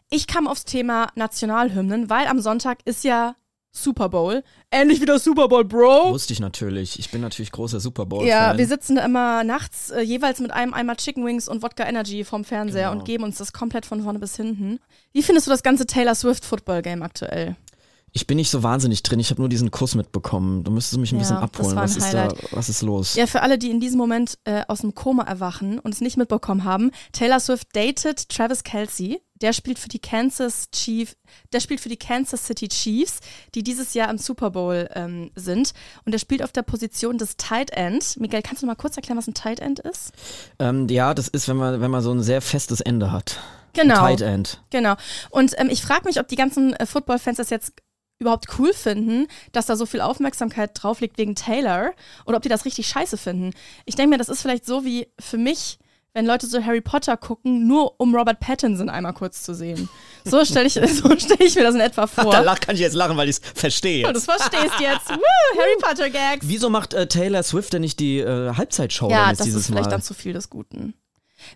Ich 0.09 0.27
kam 0.27 0.47
aufs 0.47 0.65
Thema 0.65 1.07
Nationalhymnen, 1.15 2.09
weil 2.09 2.27
am 2.27 2.39
Sonntag 2.39 2.79
ist 2.85 3.03
ja 3.03 3.35
Super 3.75 4.07
Bowl. 4.07 4.43
Endlich 4.69 5.01
wieder 5.01 5.17
Super 5.17 5.47
Bowl, 5.47 5.65
Bro. 5.65 6.11
Wusste 6.13 6.31
ich 6.31 6.39
natürlich. 6.39 6.99
Ich 6.99 7.09
bin 7.09 7.21
natürlich 7.21 7.51
großer 7.51 7.79
Super 7.79 8.05
Bowl 8.05 8.25
Ja, 8.25 8.49
Fan. 8.49 8.57
wir 8.59 8.67
sitzen 8.67 8.95
da 8.97 9.03
immer 9.05 9.43
nachts 9.43 9.89
äh, 9.89 10.01
jeweils 10.01 10.39
mit 10.39 10.51
einem 10.51 10.73
Eimer 10.75 10.95
Chicken 10.95 11.25
Wings 11.25 11.47
und 11.49 11.63
Wodka 11.63 11.83
Energy 11.85 12.23
vorm 12.23 12.45
Fernseher 12.45 12.89
Genau. 12.89 12.99
und 13.01 13.05
geben 13.05 13.23
uns 13.23 13.37
das 13.39 13.51
komplett 13.51 13.85
von 13.87 14.03
vorne 14.03 14.19
bis 14.19 14.35
hinten. 14.35 14.79
Wie 15.11 15.23
findest 15.23 15.47
du 15.47 15.51
das 15.51 15.63
ganze 15.63 15.87
Taylor 15.87 16.13
Swift 16.13 16.45
Football 16.45 16.83
Game 16.83 17.01
aktuell? 17.01 17.55
Ich 18.15 18.27
bin 18.27 18.37
nicht 18.37 18.51
so 18.51 18.61
wahnsinnig 18.61 19.01
drin. 19.01 19.19
Ich 19.19 19.31
habe 19.31 19.41
nur 19.41 19.49
diesen 19.49 19.71
Kuss 19.71 19.95
mitbekommen. 19.95 20.63
Du 20.63 20.69
müsstest 20.71 20.99
mich 20.99 21.11
ein 21.11 21.15
Ja, 21.15 21.21
bisschen 21.21 21.37
abholen. 21.37 21.71
ein 21.77 21.83
Was 21.83 21.97
ist 21.97 22.13
da, 22.13 22.31
was 22.51 22.69
ist 22.69 22.83
los? 22.83 23.15
Ja, 23.15 23.25
für 23.25 23.41
alle, 23.41 23.57
die 23.57 23.71
in 23.71 23.79
diesem 23.79 23.97
Moment 23.97 24.37
äh, 24.43 24.61
aus 24.67 24.81
dem 24.81 24.93
Koma 24.93 25.23
erwachen 25.23 25.79
und 25.79 25.93
es 25.95 25.99
nicht 25.99 26.15
mitbekommen 26.15 26.63
haben, 26.63 26.91
Taylor 27.11 27.39
Swift 27.39 27.75
datet 27.75 28.29
Travis 28.29 28.63
Kelsey. 28.63 29.19
Der 29.41 29.51
spielt 29.51 29.79
für 29.79 29.89
die 29.89 29.99
Kansas 29.99 30.69
Chief, 30.71 31.17
der 31.51 31.59
spielt 31.59 31.81
für 31.81 31.89
die 31.89 31.97
Kansas 31.97 32.45
City 32.45 32.69
Chiefs, 32.69 33.19
die 33.55 33.63
dieses 33.63 33.93
Jahr 33.95 34.09
im 34.11 34.17
Super 34.19 34.51
Bowl 34.51 34.87
ähm, 34.93 35.31
sind. 35.35 35.73
Und 36.05 36.13
er 36.13 36.19
spielt 36.19 36.43
auf 36.43 36.51
der 36.51 36.61
Position 36.61 37.17
des 37.17 37.35
Tight 37.35 37.71
End. 37.71 38.15
Miguel, 38.19 38.41
kannst 38.43 38.61
du 38.61 38.67
mal 38.67 38.75
kurz 38.75 38.95
erklären, 38.95 39.17
was 39.17 39.27
ein 39.27 39.33
Tight 39.33 39.59
End 39.59 39.79
ist? 39.79 40.11
Ähm, 40.59 40.87
ja, 40.87 41.13
das 41.15 41.27
ist, 41.29 41.47
wenn 41.49 41.57
man, 41.57 41.81
wenn 41.81 41.91
man 41.91 42.01
so 42.03 42.11
ein 42.11 42.21
sehr 42.21 42.41
festes 42.41 42.79
Ende 42.79 43.11
hat. 43.11 43.39
Genau. 43.73 43.95
Tight 43.95 44.21
End. 44.21 44.61
Genau. 44.69 44.93
Und 45.31 45.55
ähm, 45.57 45.69
ich 45.71 45.81
frage 45.81 46.05
mich, 46.05 46.19
ob 46.19 46.27
die 46.27 46.35
ganzen 46.35 46.73
äh, 46.73 46.85
Football-Fans 46.85 47.37
das 47.37 47.49
jetzt 47.49 47.73
überhaupt 48.23 48.47
cool 48.57 48.73
finden, 48.73 49.27
dass 49.51 49.67
da 49.67 49.75
so 49.75 49.85
viel 49.85 50.01
Aufmerksamkeit 50.01 50.71
drauf 50.73 50.99
liegt 51.01 51.17
wegen 51.17 51.35
Taylor 51.35 51.91
oder 52.25 52.37
ob 52.37 52.43
die 52.43 52.49
das 52.49 52.65
richtig 52.65 52.87
scheiße 52.87 53.17
finden. 53.17 53.51
Ich 53.85 53.95
denke 53.95 54.09
mir, 54.09 54.17
das 54.17 54.29
ist 54.29 54.41
vielleicht 54.41 54.65
so 54.65 54.83
wie 54.85 55.07
für 55.19 55.37
mich, 55.37 55.77
wenn 56.15 56.25
Leute 56.27 56.45
so 56.45 56.63
Harry 56.63 56.81
Potter 56.81 57.17
gucken, 57.17 57.65
nur 57.67 57.99
um 57.99 58.15
Robert 58.15 58.39
Pattinson 58.39 58.87
einmal 58.87 59.13
kurz 59.13 59.41
zu 59.41 59.55
sehen. 59.55 59.89
So 60.23 60.45
stelle 60.45 60.67
ich, 60.67 60.73
so 60.73 61.09
stell 61.17 61.37
ich 61.41 61.55
mir 61.55 61.63
das 61.63 61.73
in 61.75 61.81
etwa 61.81 62.05
vor. 62.07 62.31
Da 62.31 62.55
kann 62.55 62.75
ich 62.75 62.81
jetzt 62.81 62.93
lachen, 62.93 63.17
weil 63.17 63.29
ich 63.29 63.37
es 63.37 63.41
verstehe. 63.59 64.07
Und 64.07 64.15
das 64.15 64.25
verstehst 64.25 64.79
jetzt. 64.79 65.09
Woo, 65.09 65.57
Harry 65.59 65.75
Potter 65.81 66.09
Gags. 66.09 66.47
Wieso 66.47 66.69
macht 66.69 66.93
äh, 66.93 67.07
Taylor 67.07 67.41
Swift 67.43 67.73
denn 67.73 67.81
nicht 67.81 67.99
die 67.99 68.19
äh, 68.19 68.53
Halbzeitshow 68.55 69.09
Ja, 69.09 69.29
das 69.31 69.39
dieses 69.39 69.61
ist 69.61 69.67
vielleicht 69.67 69.85
Mal? 69.85 69.91
dann 69.91 70.01
zu 70.01 70.13
viel 70.13 70.33
des 70.33 70.49
Guten. 70.49 70.93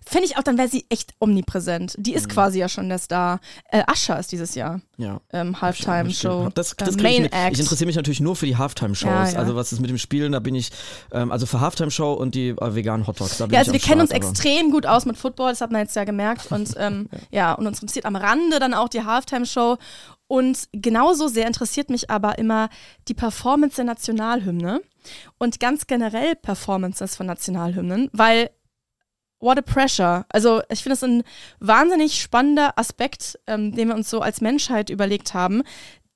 Fände 0.06 0.26
ich 0.26 0.36
auch, 0.36 0.42
dann 0.42 0.58
wäre 0.58 0.68
sie 0.68 0.86
echt 0.88 1.14
omnipräsent. 1.18 1.94
Die 1.98 2.14
ist 2.14 2.28
quasi 2.28 2.58
ja 2.58 2.68
schon 2.68 2.88
der 2.88 2.98
Star. 2.98 3.40
Äh, 3.70 3.82
Ascha 3.86 4.14
ist 4.16 4.32
dieses 4.32 4.54
Jahr. 4.54 4.80
Ja. 4.96 5.20
Ähm, 5.32 5.60
Halftime-Show. 5.60 6.50
Das, 6.54 6.74
das 6.76 6.88
äh, 6.88 6.96
ich, 6.96 7.02
Main 7.02 7.22
mit. 7.22 7.32
Act. 7.32 7.52
ich 7.54 7.60
interessiere 7.60 7.86
mich 7.86 7.96
natürlich 7.96 8.20
nur 8.20 8.36
für 8.36 8.46
die 8.46 8.56
Halftime-Shows. 8.56 9.08
Ja, 9.08 9.28
ja. 9.30 9.38
Also 9.38 9.54
was 9.56 9.72
ist 9.72 9.80
mit 9.80 9.90
dem 9.90 9.98
Spielen, 9.98 10.32
da 10.32 10.40
bin 10.40 10.54
ich, 10.54 10.70
ähm, 11.12 11.30
also 11.32 11.46
für 11.46 11.60
Halftime-Show 11.60 12.12
und 12.14 12.34
die 12.34 12.48
äh, 12.48 12.74
veganen 12.74 13.06
Hotdogs, 13.06 13.38
da 13.38 13.46
bin 13.46 13.54
Ja, 13.54 13.62
ich 13.62 13.68
also 13.68 13.72
wir 13.72 13.80
am 13.82 13.88
kennen 13.88 14.00
uns 14.00 14.10
Start, 14.10 14.22
aber- 14.22 14.30
extrem 14.30 14.70
gut 14.70 14.86
aus 14.86 15.04
mit 15.06 15.16
Football, 15.16 15.50
das 15.50 15.60
hat 15.60 15.70
man 15.70 15.82
jetzt 15.82 15.94
ja 15.96 16.04
gemerkt. 16.04 16.46
Und 16.50 16.74
ähm, 16.78 17.08
ja, 17.30 17.52
und 17.52 17.66
uns 17.66 17.80
interessiert 17.80 18.04
am 18.06 18.16
Rande 18.16 18.58
dann 18.58 18.74
auch 18.74 18.88
die 18.88 19.04
Halftime-Show. 19.04 19.76
Und 20.26 20.68
genauso 20.72 21.28
sehr 21.28 21.46
interessiert 21.46 21.88
mich 21.90 22.10
aber 22.10 22.38
immer 22.38 22.68
die 23.08 23.14
Performance 23.14 23.76
der 23.76 23.86
Nationalhymne 23.86 24.80
und 25.38 25.58
ganz 25.60 25.86
generell 25.86 26.34
Performances 26.36 27.16
von 27.16 27.26
Nationalhymnen, 27.26 28.10
weil 28.12 28.50
what 29.40 29.58
a 29.58 29.62
pressure. 29.62 30.24
Also 30.30 30.62
ich 30.70 30.82
finde 30.82 30.94
es 30.94 31.04
ein 31.04 31.22
wahnsinnig 31.60 32.20
spannender 32.20 32.78
Aspekt, 32.78 33.38
ähm, 33.46 33.74
den 33.74 33.88
wir 33.88 33.94
uns 33.94 34.10
so 34.10 34.20
als 34.20 34.40
Menschheit 34.40 34.90
überlegt 34.90 35.34
haben. 35.34 35.62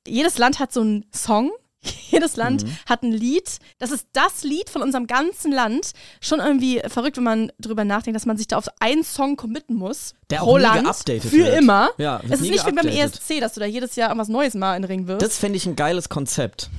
Jedes 0.06 0.38
Land 0.38 0.58
hat 0.58 0.72
so 0.72 0.80
einen 0.80 1.04
Song. 1.14 1.50
Jedes 2.10 2.36
Land 2.36 2.64
Mhm. 2.64 2.76
hat 2.86 3.02
ein 3.02 3.10
Lied. 3.12 3.58
Das 3.80 3.90
ist 3.90 4.06
das 4.12 4.44
Lied 4.44 4.70
von 4.70 4.82
unserem 4.82 5.08
ganzen 5.08 5.50
Land. 5.50 5.92
Schon 6.20 6.38
irgendwie 6.38 6.80
verrückt, 6.86 7.16
wenn 7.16 7.24
man 7.24 7.52
drüber 7.58 7.84
nachdenkt, 7.84 8.14
dass 8.14 8.26
man 8.26 8.36
sich 8.36 8.46
da 8.46 8.56
auf 8.56 8.68
einen 8.78 9.02
Song 9.02 9.34
committen 9.36 9.74
muss. 9.74 10.14
Der 10.30 10.44
auch 10.44 10.56
nie 10.56 10.62
Land. 10.62 10.84
geupdatet 10.84 11.22
Für 11.30 11.38
wird. 11.38 11.58
immer. 11.58 11.90
Ja, 11.98 12.20
es 12.28 12.40
ist 12.40 12.42
nicht 12.42 12.64
wie 12.66 12.70
beim 12.72 12.84
geupdatet. 12.86 13.20
ESC, 13.20 13.40
dass 13.40 13.54
du 13.54 13.60
da 13.60 13.66
jedes 13.66 13.96
Jahr 13.96 14.10
irgendwas 14.10 14.28
Neues 14.28 14.54
mal 14.54 14.76
in 14.76 14.82
den 14.82 14.88
Ring 14.90 15.06
wirfst. 15.08 15.26
Das 15.26 15.38
fände 15.38 15.56
ich 15.56 15.66
ein 15.66 15.74
geiles 15.74 16.08
Konzept. 16.08 16.70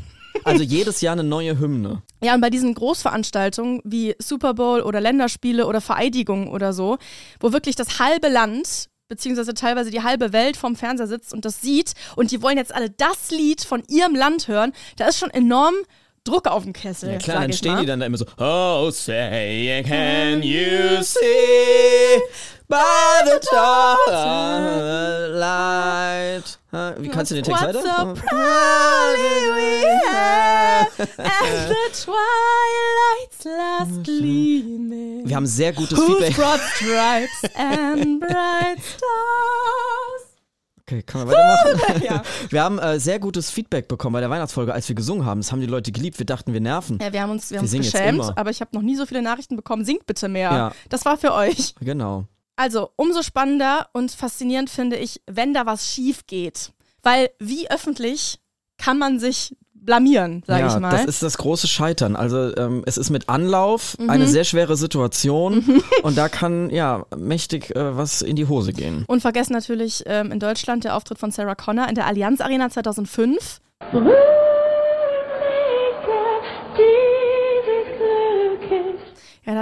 Also 0.44 0.64
jedes 0.64 1.02
Jahr 1.02 1.14
eine 1.14 1.24
neue 1.24 1.60
Hymne. 1.60 2.02
Ja, 2.24 2.34
und 2.34 2.42
bei 2.42 2.50
diesen 2.50 2.74
Großveranstaltungen 2.74 3.82
wie 3.84 4.16
Super 4.20 4.54
Bowl 4.54 4.82
oder 4.82 5.00
Länderspiele 5.00 5.68
oder 5.68 5.80
Vereidigungen 5.82 6.48
oder 6.48 6.74
so, 6.74 6.98
wo 7.40 7.54
wirklich 7.54 7.76
das 7.76 8.00
halbe 8.00 8.30
Land 8.30 8.90
beziehungsweise 9.10 9.54
teilweise 9.54 9.92
die 9.92 10.02
halbe 10.02 10.34
Welt 10.34 10.58
vorm 10.58 10.76
Fernseher 10.76 11.08
sitzt 11.08 11.34
und 11.34 11.46
das 11.46 11.62
sieht 11.62 11.94
und 12.16 12.32
die 12.32 12.42
wollen 12.42 12.58
jetzt 12.58 12.74
alle 12.74 12.90
das 12.90 13.30
Lied 13.30 13.64
von 13.64 13.84
ihrem 13.88 14.16
Land 14.16 14.48
hören, 14.48 14.74
da 14.98 15.08
ist 15.08 15.20
schon 15.20 15.30
enorm 15.30 15.76
Druck 16.24 16.48
auf 16.48 16.64
dem 16.64 16.74
Kessel. 16.74 17.12
Ja 17.12 17.18
klar, 17.18 17.42
dann 17.42 17.54
stehen 17.54 17.74
mal. 17.74 17.82
die 17.82 17.86
dann 17.88 18.00
da 18.00 18.06
immer 18.06 18.18
so, 18.18 18.26
Oh, 18.38 18.90
say, 18.92 19.84
can 19.86 20.42
you 20.42 21.02
see 21.04 21.20
by 22.68 22.78
the 23.26 23.46
light? 23.54 23.98
Wie 26.98 27.10
kannst 27.10 27.32
du 27.32 27.36
den 27.36 27.44
Text 27.44 27.62
What 27.62 27.76
weiter? 27.76 27.82
so 27.84 28.14
proudly 28.16 29.44
we 29.56 29.86
have 30.10 30.88
and 31.20 31.70
the 31.70 32.04
twilight's 32.04 33.44
last 33.46 34.04
gleaming. 34.04 35.28
Wir 35.28 35.36
haben 35.36 35.46
sehr 35.46 35.72
gutes 35.74 35.98
Whose 35.98 36.16
Feedback. 36.18 36.36
broad 36.36 36.60
stripes 36.76 37.56
and 37.56 38.20
bright 38.20 38.80
stars. 38.84 40.30
Okay, 40.86 41.02
können 41.04 41.30
wir 41.30 41.38
weitermachen? 41.38 42.02
Ja. 42.04 42.24
Wir 42.50 42.64
haben 42.64 42.80
äh, 42.80 43.00
sehr 43.00 43.20
gutes 43.20 43.50
Feedback 43.52 43.88
bekommen 43.88 44.14
bei 44.14 44.20
der 44.20 44.30
Weihnachtsfolge, 44.30 44.74
als 44.74 44.88
wir 44.90 44.96
gesungen 44.96 45.26
haben. 45.26 45.40
Das 45.42 45.52
haben 45.52 45.62
die 45.62 45.66
Leute 45.68 45.92
geliebt. 45.92 46.20
Wir 46.20 46.26
dachten, 46.26 46.52
wir 46.54 46.60
nerven. 46.60 47.00
Ja, 47.02 47.14
wir 47.14 47.22
haben 47.22 47.30
uns, 47.32 47.52
wir 47.52 47.60
haben 47.60 47.66
uns 47.66 47.72
geschämt, 47.72 48.34
aber 48.36 48.50
ich 48.50 48.60
habe 48.62 48.72
noch 48.74 48.82
nie 48.82 48.96
so 48.98 49.06
viele 49.06 49.22
Nachrichten 49.22 49.56
bekommen. 49.56 49.86
Singt 49.86 50.06
bitte 50.06 50.28
mehr. 50.28 50.52
Ja. 50.52 50.72
Das 50.90 51.06
war 51.06 51.18
für 51.18 51.34
euch. 51.34 51.74
Genau. 51.80 52.26
Also, 52.56 52.92
umso 52.96 53.24
spannender 53.24 53.88
und 53.94 54.12
faszinierend 54.12 54.70
finde 54.70 54.98
ich, 54.98 55.22
wenn 55.26 55.54
da 55.54 55.66
was 55.66 55.92
schief 55.92 56.28
geht. 56.28 56.72
Weil 57.02 57.30
wie 57.40 57.70
öffentlich 57.70 58.40
kann 58.78 58.98
man 58.98 59.20
sich 59.20 59.56
blamieren, 59.74 60.44
sage 60.48 60.62
ja, 60.62 60.74
ich 60.74 60.80
mal. 60.80 60.92
das 60.92 61.04
ist 61.06 61.24
das 61.24 61.38
große 61.38 61.68
Scheitern. 61.68 62.16
Also 62.16 62.56
ähm, 62.56 62.84
es 62.86 62.98
ist 62.98 63.10
mit 63.10 63.28
Anlauf 63.28 63.98
Mhm. 64.00 64.10
eine 64.10 64.28
sehr 64.28 64.46
schwere 64.46 64.78
Situation 64.78 65.82
und 66.04 66.18
da 66.18 66.30
kann 66.30 66.70
ja 66.70 67.06
mächtig 67.18 67.76
äh, 67.76 67.98
was 67.98 68.22
in 68.22 68.38
die 68.38 68.48
Hose 68.48 68.72
gehen. 68.72 69.04
Und 69.08 69.20
vergessen 69.20 69.52
natürlich 69.52 70.04
ähm, 70.06 70.32
in 70.32 70.40
Deutschland 70.40 70.86
der 70.86 70.96
Auftritt 70.96 71.18
von 71.20 71.32
Sarah 71.32 71.56
Connor 71.56 71.90
in 71.90 71.96
der 71.96 72.08
Allianz 72.08 72.40
Arena 72.40 72.70
2005. 72.70 73.60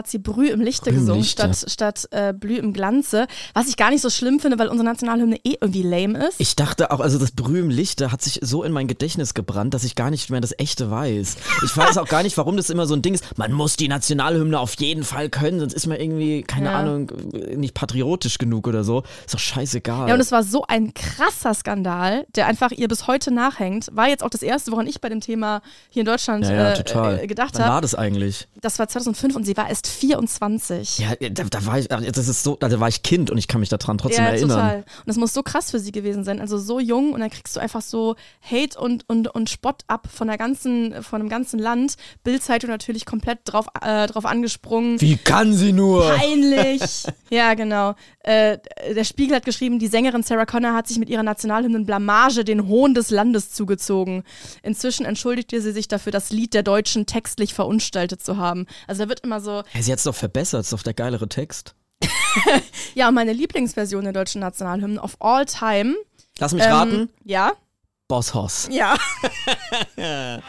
hat 0.02 0.08
sie 0.08 0.18
Brüh 0.18 0.48
im 0.50 0.62
Lichte 0.62 0.86
Brüh 0.90 0.96
im 0.96 1.00
gesungen, 1.02 1.22
Lichte. 1.22 1.54
statt, 1.54 1.72
statt 1.72 2.08
äh, 2.12 2.34
Blüh 2.34 2.58
im 2.58 2.74
Glanze. 2.74 3.28
Was 3.54 3.68
ich 3.68 3.78
gar 3.78 3.92
nicht 3.92 4.02
so 4.02 4.10
schlimm 4.10 4.40
finde, 4.40 4.58
weil 4.58 4.68
unsere 4.68 4.84
Nationalhymne 4.88 5.38
eh 5.44 5.58
irgendwie 5.62 5.84
lame 5.84 6.28
ist. 6.28 6.40
Ich 6.40 6.56
dachte 6.56 6.90
auch, 6.92 7.00
also 7.00 7.20
das 7.20 7.32
Brüh 7.32 7.60
im 7.60 7.70
Lichte 7.70 8.12
hat 8.12 8.24
sich 8.24 8.40
so 8.42 8.64
in 8.64 8.72
mein 8.72 8.88
Gedächtnis 8.88 9.36
gebrannt, 9.36 9.76
dass 9.76 9.84
ich 9.84 9.94
gar 9.96 10.10
nicht 10.10 10.32
mehr 10.32 10.42
das 10.42 10.54
echte 10.58 10.90
weiß. 10.90 11.36
Ich 11.66 11.78
weiß 11.78 12.00
auch 12.00 12.08
gar 12.08 12.24
nicht, 12.24 12.36
warum 12.38 12.58
das 12.58 12.72
immer 12.72 12.88
so 12.88 12.96
ein 12.96 13.04
Ding 13.04 13.14
ist. 13.14 13.38
Man 13.38 13.54
muss 13.54 13.76
die 13.78 13.88
Nationalhymne 13.88 14.60
auf 14.60 14.74
jeden 14.80 15.04
Fall 15.04 15.30
können, 15.30 15.60
sonst 15.60 15.74
ist 15.74 15.86
man 15.86 16.00
irgendwie, 16.00 16.42
keine 16.42 16.66
Ja. 16.72 16.80
Ahnung, 16.80 17.12
nicht 17.56 17.76
patriotisch 17.76 18.40
genug 18.40 18.68
oder 18.68 18.84
so. 18.84 19.04
Ist 19.26 19.36
doch 19.36 19.40
scheißegal. 19.40 20.08
Ja, 20.08 20.16
und 20.16 20.20
es 20.22 20.32
war 20.32 20.44
so 20.44 20.66
ein 20.68 20.94
krasser 20.96 21.54
Skandal, 21.54 22.26
der 22.36 22.48
einfach 22.48 22.72
ihr 22.72 22.88
bis 22.88 23.06
heute 23.06 23.32
nachhängt. 23.32 23.88
War 23.92 24.08
jetzt 24.08 24.24
auch 24.24 24.30
das 24.32 24.42
erste, 24.42 24.72
woran 24.72 24.88
ich 24.88 25.00
bei 25.02 25.10
dem 25.10 25.22
Thema 25.22 25.62
hier 25.90 26.02
in 26.02 26.06
Deutschland 26.08 26.46
ja, 26.46 26.54
ja, 26.54 26.72
äh, 26.72 26.84
total. 26.84 27.20
äh, 27.20 27.28
gedacht 27.28 27.52
Wann 27.54 27.64
habe. 27.64 27.74
war 27.76 27.82
das 27.82 27.94
eigentlich? 27.94 28.48
Das 28.62 28.80
war 28.80 28.88
2005 28.88 29.36
und 29.36 29.46
sie 29.46 29.56
war 29.58 29.70
erst 29.70 29.88
24. 29.92 31.00
Ja, 31.00 31.16
da, 31.16 31.44
da 31.44 31.66
war 31.66 31.80
ich, 31.80 31.88
das 31.88 32.28
ist 32.28 32.44
so, 32.44 32.56
da 32.56 32.80
war 32.80 32.88
ich 32.88 33.04
Kind 33.04 33.30
und 33.30 33.38
ich 33.38 33.48
kann 33.48 33.60
mich 33.60 33.70
daran 33.70 33.98
trotzdem 33.98 34.24
ja, 34.24 34.32
erinnern. 34.32 34.50
total. 34.50 34.78
Und 34.78 35.08
das 35.08 35.18
muss 35.18 35.34
so 35.34 35.44
krass 35.44 35.72
für 35.72 35.80
sie 35.80 35.92
gewesen 35.92 36.24
sein. 36.24 36.40
Also 36.40 36.58
so 36.58 36.80
jung 36.80 37.14
und 37.14 37.20
dann 37.20 37.30
kriegst 37.30 37.56
du 37.56 37.60
einfach 37.60 37.82
so 37.82 38.16
Hate 38.42 38.80
und, 38.80 39.08
und, 39.08 39.28
und 39.28 39.50
Spott 39.50 39.84
ab 39.88 40.08
von 40.12 40.28
der 40.28 40.38
ganzen, 40.38 41.04
von 41.04 41.22
dem 41.22 41.30
ganzen 41.30 41.60
Land. 41.60 41.96
Bildzeitung 42.24 42.70
natürlich 42.70 43.06
komplett 43.06 43.40
drauf, 43.46 43.68
äh, 43.82 44.08
drauf 44.08 44.26
angesprungen. 44.26 45.00
Wie 45.02 45.18
kann 45.18 45.54
sie 45.54 45.74
nur? 45.74 46.16
Peinlich. 46.16 46.82
ja, 47.30 47.54
genau. 47.54 47.96
Äh, 48.24 48.60
der 48.96 49.04
Spiegel 49.04 49.36
hat 49.36 49.46
geschrieben, 49.46 49.80
die 49.80 49.88
Sängerin 49.88 50.24
Sarah 50.24 50.46
Connor 50.46 50.74
hat 50.74 50.88
sich 50.88 51.00
mit 51.00 51.10
ihrer 51.10 51.24
Nationalhymnen 51.24 51.86
Blamage 51.86 52.44
den 52.44 52.68
Hohn 52.68 52.94
des 52.94 53.10
Landes 53.10 53.52
zugezogen. 53.52 54.24
Inzwischen 54.64 55.06
entschuldigte 55.06 55.62
sie 55.62 55.72
sich 55.72 55.88
dafür, 55.88 56.12
das 56.12 56.32
Lied 56.32 56.54
der 56.54 56.64
Deutschen 56.64 57.06
textlich 57.06 57.54
verunstaltet 57.54 58.22
zu 58.24 58.38
haben. 58.38 58.68
Also 58.88 59.04
da 59.04 59.10
wird 59.10 59.22
immer 59.22 59.42
so, 59.42 59.64
sie 59.82 59.92
hat 59.92 59.98
es 60.00 60.04
doch 60.06 60.16
verbessert, 60.16 60.62
ist 60.62 60.74
doch 60.74 60.84
der 60.84 60.94
geilere 60.94 61.28
Text. 61.30 61.76
ja, 62.96 63.08
und 63.10 63.14
meine 63.16 63.34
Lieblingsversion 63.34 64.04
der 64.04 64.14
deutschen 64.14 64.42
Nationalhymnen 64.42 65.00
of 65.00 65.16
all 65.20 65.46
time. 65.46 65.96
Lass 66.40 66.54
mich 66.54 66.64
Ähm, 66.64 66.72
raten, 66.72 67.10
Ja, 67.24 67.52
Boss 68.08 68.34
Hoss. 68.34 68.68
ja. 68.72 68.96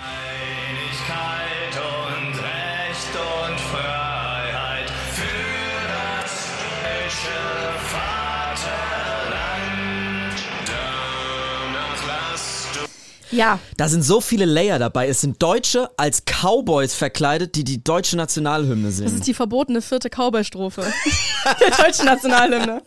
Ja, 13.32 13.58
Da 13.76 13.88
sind 13.88 14.02
so 14.02 14.20
viele 14.20 14.44
Layer 14.44 14.78
dabei. 14.78 15.08
Es 15.08 15.20
sind 15.22 15.42
Deutsche 15.42 15.90
als 15.96 16.22
Cowboys 16.26 16.94
verkleidet, 16.94 17.54
die 17.54 17.64
die 17.64 17.82
deutsche 17.82 18.16
Nationalhymne 18.16 18.88
das 18.88 18.96
singen. 18.98 19.14
ist 19.14 19.26
die 19.26 19.34
verbotene 19.34 19.82
vierte 19.82 20.10
Cowboy-Strophe 20.10 20.84
der 21.60 21.70
deutschen 21.84 22.04
Nationalhymne. 22.04 22.82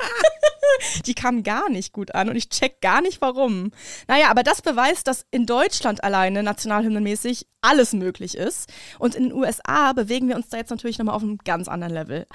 Die 1.05 1.13
kam 1.13 1.43
gar 1.43 1.69
nicht 1.69 1.93
gut 1.93 2.13
an 2.13 2.29
und 2.29 2.35
ich 2.35 2.49
check 2.49 2.81
gar 2.81 3.01
nicht 3.01 3.21
warum. 3.21 3.71
Naja, 4.07 4.29
aber 4.29 4.43
das 4.43 4.61
beweist, 4.61 5.07
dass 5.07 5.25
in 5.31 5.45
Deutschland 5.45 6.03
alleine 6.03 6.43
nationalhymnenmäßig 6.43 7.47
alles 7.61 7.93
möglich 7.93 8.35
ist. 8.35 8.69
Und 8.99 9.15
in 9.15 9.23
den 9.29 9.33
USA 9.33 9.93
bewegen 9.93 10.27
wir 10.27 10.35
uns 10.35 10.49
da 10.49 10.57
jetzt 10.57 10.69
natürlich 10.69 10.97
nochmal 10.97 11.15
auf 11.15 11.23
einem 11.23 11.37
ganz 11.39 11.67
anderen 11.67 11.93
Level. 11.93 12.27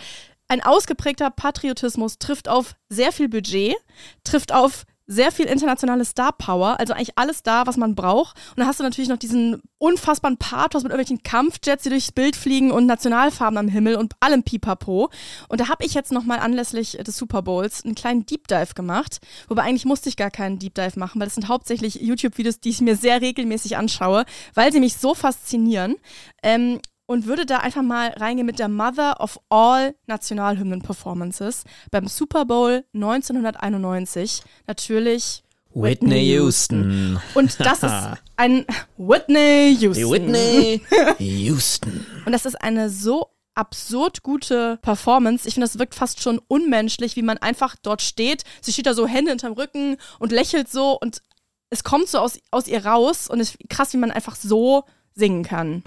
Ein 0.48 0.62
ausgeprägter 0.64 1.30
Patriotismus 1.30 2.18
trifft 2.18 2.48
auf 2.48 2.74
sehr 2.88 3.12
viel 3.12 3.28
Budget, 3.28 3.76
trifft 4.24 4.52
auf 4.52 4.84
sehr 5.10 5.32
viel 5.32 5.46
internationale 5.46 6.04
Star 6.04 6.32
Power, 6.32 6.78
also 6.78 6.92
eigentlich 6.92 7.18
alles 7.18 7.42
da, 7.42 7.66
was 7.66 7.76
man 7.76 7.96
braucht. 7.96 8.36
Und 8.50 8.58
dann 8.58 8.68
hast 8.68 8.78
du 8.78 8.84
natürlich 8.84 9.10
noch 9.10 9.16
diesen 9.16 9.60
unfassbaren 9.78 10.36
Pathos 10.36 10.84
mit 10.84 10.92
irgendwelchen 10.92 11.24
Kampfjets, 11.24 11.82
die 11.82 11.88
durchs 11.88 12.12
Bild 12.12 12.36
fliegen 12.36 12.70
und 12.70 12.86
Nationalfarben 12.86 13.58
am 13.58 13.66
Himmel 13.66 13.96
und 13.96 14.14
allem 14.20 14.44
Pipapo. 14.44 15.10
Und 15.48 15.60
da 15.60 15.68
habe 15.68 15.84
ich 15.84 15.94
jetzt 15.94 16.12
nochmal 16.12 16.38
anlässlich 16.38 16.92
des 16.92 17.16
Super 17.16 17.42
Bowls 17.42 17.84
einen 17.84 17.96
kleinen 17.96 18.24
Deep 18.24 18.46
Dive 18.46 18.74
gemacht. 18.74 19.18
Wobei 19.48 19.62
eigentlich 19.62 19.84
musste 19.84 20.08
ich 20.08 20.16
gar 20.16 20.30
keinen 20.30 20.60
Deep 20.60 20.74
Dive 20.74 20.96
machen, 20.96 21.20
weil 21.20 21.26
das 21.26 21.34
sind 21.34 21.48
hauptsächlich 21.48 21.96
YouTube-Videos, 21.96 22.60
die 22.60 22.70
ich 22.70 22.80
mir 22.80 22.94
sehr 22.94 23.20
regelmäßig 23.20 23.76
anschaue, 23.76 24.24
weil 24.54 24.72
sie 24.72 24.78
mich 24.78 24.96
so 24.96 25.14
faszinieren. 25.14 25.96
Ähm, 26.44 26.78
und 27.10 27.26
würde 27.26 27.44
da 27.44 27.56
einfach 27.56 27.82
mal 27.82 28.10
reingehen 28.10 28.46
mit 28.46 28.60
der 28.60 28.68
Mother 28.68 29.20
of 29.20 29.40
All 29.48 29.96
Nationalhymnen-Performances 30.06 31.64
beim 31.90 32.06
Super 32.06 32.44
Bowl 32.44 32.84
1991. 32.94 34.44
Natürlich 34.68 35.42
Whitney 35.74 36.20
Houston. 36.36 37.18
Und 37.34 37.58
das 37.58 37.82
ist 37.82 37.92
ein 38.36 38.64
Whitney 38.96 39.76
Houston. 39.80 40.08
Whitney 40.08 40.82
Houston. 41.18 42.06
Und 42.26 42.30
das 42.30 42.46
ist 42.46 42.54
eine 42.62 42.88
so 42.88 43.26
absurd 43.56 44.22
gute 44.22 44.78
Performance. 44.80 45.48
Ich 45.48 45.54
finde, 45.54 45.66
das 45.66 45.80
wirkt 45.80 45.96
fast 45.96 46.22
schon 46.22 46.40
unmenschlich, 46.46 47.16
wie 47.16 47.22
man 47.22 47.38
einfach 47.38 47.74
dort 47.82 48.02
steht. 48.02 48.44
Sie 48.60 48.72
steht 48.72 48.86
da 48.86 48.94
so 48.94 49.08
Hände 49.08 49.32
hinterm 49.32 49.54
Rücken 49.54 49.96
und 50.20 50.30
lächelt 50.30 50.70
so 50.70 50.96
und 50.96 51.22
es 51.70 51.82
kommt 51.82 52.06
so 52.06 52.18
aus, 52.18 52.38
aus 52.52 52.68
ihr 52.68 52.86
raus 52.86 53.26
und 53.28 53.40
es 53.40 53.50
ist 53.50 53.68
krass, 53.68 53.92
wie 53.94 53.98
man 53.98 54.12
einfach 54.12 54.36
so 54.36 54.84
singen 55.12 55.42
kann. 55.42 55.82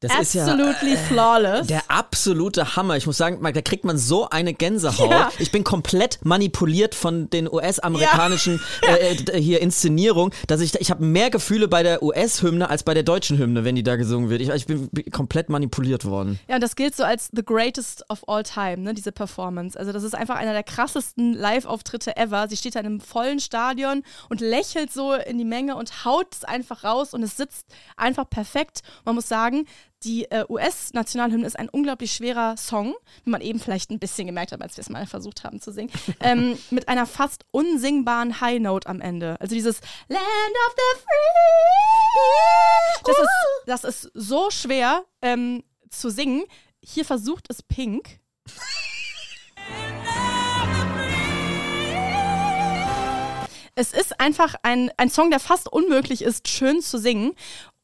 Das 0.00 0.18
ist 0.20 0.34
ja 0.34 0.46
absolutely 0.46 0.96
flawless. 0.96 1.66
der 1.66 1.82
absolute 1.88 2.76
Hammer. 2.76 2.96
Ich 2.96 3.06
muss 3.06 3.16
sagen, 3.16 3.38
da 3.42 3.62
kriegt 3.62 3.84
man 3.84 3.98
so 3.98 4.28
eine 4.28 4.54
Gänsehaut. 4.54 5.10
Ja. 5.10 5.30
Ich 5.38 5.52
bin 5.52 5.62
komplett 5.62 6.18
manipuliert 6.24 6.94
von 6.94 7.28
den 7.30 7.50
US-amerikanischen 7.50 8.60
äh, 8.82 9.14
äh, 9.14 9.40
hier 9.40 9.60
Inszenierung, 9.60 10.32
dass 10.46 10.60
ich 10.60 10.74
ich 10.80 10.90
habe 10.90 11.04
mehr 11.04 11.30
Gefühle 11.30 11.68
bei 11.68 11.82
der 11.82 12.02
US-Hymne 12.02 12.68
als 12.70 12.82
bei 12.82 12.94
der 12.94 13.02
deutschen 13.02 13.38
Hymne, 13.38 13.64
wenn 13.64 13.76
die 13.76 13.82
da 13.82 13.96
gesungen 13.96 14.30
wird. 14.30 14.40
Ich, 14.40 14.48
ich 14.48 14.66
bin 14.66 14.80
bin 14.88 15.10
komplett 15.10 15.48
manipuliert 15.48 16.04
worden. 16.04 16.38
Ja, 16.48 16.56
und 16.56 16.62
das 16.62 16.76
gilt 16.76 16.96
so 16.96 17.04
als 17.04 17.28
the 17.32 17.44
greatest 17.44 18.04
of 18.08 18.26
all 18.28 18.42
time, 18.42 18.78
ne, 18.78 18.94
diese 18.94 19.12
Performance. 19.12 19.78
Also 19.78 19.92
das 19.92 20.02
ist 20.02 20.14
einfach 20.14 20.36
einer 20.36 20.52
der 20.52 20.62
krassesten 20.62 21.34
Live-Auftritte 21.34 22.16
ever. 22.16 22.48
Sie 22.48 22.56
steht 22.56 22.74
da 22.74 22.80
in 22.80 22.86
einem 22.86 23.00
vollen 23.00 23.40
Stadion 23.40 24.02
und 24.28 24.40
lächelt 24.40 24.92
so 24.92 25.12
in 25.12 25.38
die 25.38 25.44
Menge 25.44 25.76
und 25.76 26.04
haut 26.04 26.34
es 26.34 26.44
einfach 26.44 26.84
raus 26.84 27.14
und 27.14 27.22
es 27.22 27.36
sitzt 27.36 27.66
einfach 27.96 28.28
perfekt. 28.28 28.80
Man 29.04 29.14
muss 29.14 29.28
sagen, 29.28 29.66
die 30.02 30.30
äh, 30.30 30.44
US-Nationalhymne 30.48 31.46
ist 31.46 31.58
ein 31.58 31.68
unglaublich 31.68 32.12
schwerer 32.12 32.56
Song, 32.56 32.94
wie 33.24 33.30
man 33.30 33.40
eben 33.40 33.60
vielleicht 33.60 33.90
ein 33.90 33.98
bisschen 33.98 34.26
gemerkt 34.26 34.52
hat, 34.52 34.62
als 34.62 34.76
wir 34.76 34.82
es 34.82 34.88
mal 34.88 35.06
versucht 35.06 35.44
haben 35.44 35.60
zu 35.60 35.72
singen, 35.72 35.90
ähm, 36.20 36.58
mit 36.70 36.88
einer 36.88 37.06
fast 37.06 37.44
unsingbaren 37.50 38.40
High 38.40 38.60
Note 38.60 38.88
am 38.88 39.00
Ende. 39.00 39.36
Also 39.40 39.54
dieses 39.54 39.80
Land 40.08 40.22
of 40.22 40.74
the 40.76 41.00
Free. 41.02 41.20
Das 43.04 43.18
ist, 43.18 43.28
das 43.66 43.84
ist 43.84 44.10
so 44.14 44.50
schwer 44.50 45.04
ähm, 45.22 45.62
zu 45.90 46.10
singen. 46.10 46.44
Hier 46.82 47.04
versucht 47.04 47.46
es 47.50 47.62
Pink. 47.62 48.20
Es 53.74 53.92
ist 53.92 54.20
einfach 54.20 54.56
ein, 54.62 54.90
ein 54.98 55.08
Song, 55.08 55.30
der 55.30 55.40
fast 55.40 55.66
unmöglich 55.66 56.20
ist, 56.20 56.48
schön 56.48 56.82
zu 56.82 56.98
singen. 56.98 57.34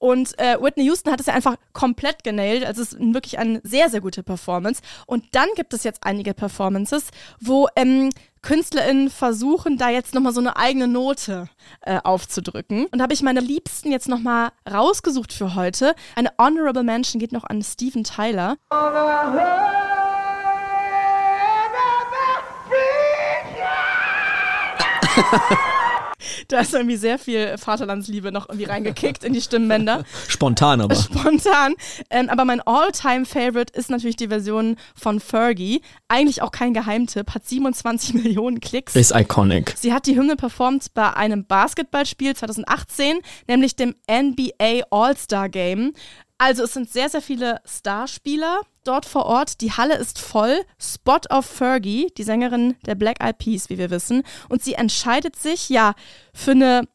Und 0.06 0.38
äh, 0.38 0.56
Whitney 0.62 0.84
Houston 0.84 1.10
hat 1.10 1.18
es 1.18 1.26
ja 1.26 1.34
einfach 1.34 1.56
komplett 1.72 2.22
genailt. 2.22 2.64
Also 2.64 2.80
es 2.80 2.92
ist 2.92 3.00
wirklich 3.00 3.40
eine 3.40 3.60
sehr, 3.64 3.90
sehr 3.90 4.00
gute 4.00 4.22
Performance. 4.22 4.80
Und 5.04 5.24
dann 5.32 5.48
gibt 5.56 5.74
es 5.74 5.82
jetzt 5.82 6.04
einige 6.04 6.32
Performances, 6.32 7.08
wo 7.40 7.66
ähm, 7.74 8.10
KünstlerInnen 8.40 9.10
versuchen, 9.10 9.78
da 9.78 9.90
jetzt 9.90 10.14
nochmal 10.14 10.32
so 10.32 10.38
eine 10.38 10.56
eigene 10.56 10.86
Note 10.86 11.48
äh, 11.80 11.98
aufzudrücken. 12.04 12.86
Und 12.86 12.98
da 12.98 13.02
habe 13.02 13.14
ich 13.14 13.22
meine 13.22 13.40
Liebsten 13.40 13.90
jetzt 13.90 14.06
nochmal 14.06 14.50
rausgesucht 14.72 15.32
für 15.32 15.56
heute. 15.56 15.96
Eine 16.14 16.30
Honorable 16.38 16.84
Mention 16.84 17.18
geht 17.18 17.32
noch 17.32 17.42
an 17.42 17.60
Steven 17.64 18.04
Tyler. 18.04 18.58
Da 26.48 26.60
ist 26.60 26.74
irgendwie 26.74 26.96
sehr 26.96 27.18
viel 27.18 27.58
Vaterlandsliebe 27.58 28.32
noch 28.32 28.48
irgendwie 28.48 28.66
reingekickt 28.66 29.24
in 29.24 29.32
die 29.32 29.40
Stimmbänder. 29.40 30.04
Spontan 30.28 30.80
aber. 30.80 30.94
Spontan. 30.94 31.74
Ähm, 32.10 32.28
aber 32.28 32.44
mein 32.44 32.60
All-Time-Favorite 32.60 33.72
ist 33.72 33.90
natürlich 33.90 34.16
die 34.16 34.28
Version 34.28 34.76
von 34.94 35.20
Fergie. 35.20 35.82
Eigentlich 36.08 36.42
auch 36.42 36.50
kein 36.50 36.74
Geheimtipp, 36.74 37.34
hat 37.34 37.46
27 37.46 38.14
Millionen 38.22 38.60
Klicks. 38.60 38.94
Ist 38.94 39.14
iconic. 39.14 39.74
Sie 39.76 39.92
hat 39.92 40.06
die 40.06 40.16
Hymne 40.16 40.36
performt 40.36 40.94
bei 40.94 41.12
einem 41.14 41.44
Basketballspiel 41.46 42.36
2018, 42.36 43.18
nämlich 43.48 43.76
dem 43.76 43.94
NBA 44.10 44.84
All-Star 44.90 45.48
Game. 45.48 45.92
Also 46.38 46.64
es 46.64 46.74
sind 46.74 46.90
sehr, 46.90 47.08
sehr 47.08 47.22
viele 47.22 47.60
Starspieler 47.64 48.60
dort 48.84 49.06
vor 49.06 49.26
Ort. 49.26 49.60
Die 49.60 49.72
Halle 49.72 49.96
ist 49.96 50.18
voll. 50.18 50.60
Spot 50.78 51.20
of 51.30 51.46
Fergie, 51.46 52.12
die 52.16 52.24
Sängerin 52.24 52.76
der 52.84 52.94
Black 52.94 53.22
Eyed 53.22 53.38
Peas, 53.38 53.70
wie 53.70 53.78
wir 53.78 53.90
wissen. 53.90 54.22
Und 54.48 54.62
sie 54.62 54.74
entscheidet 54.74 55.36
sich 55.36 55.68
ja 55.68 55.94
für 56.34 56.52
eine 56.52 56.88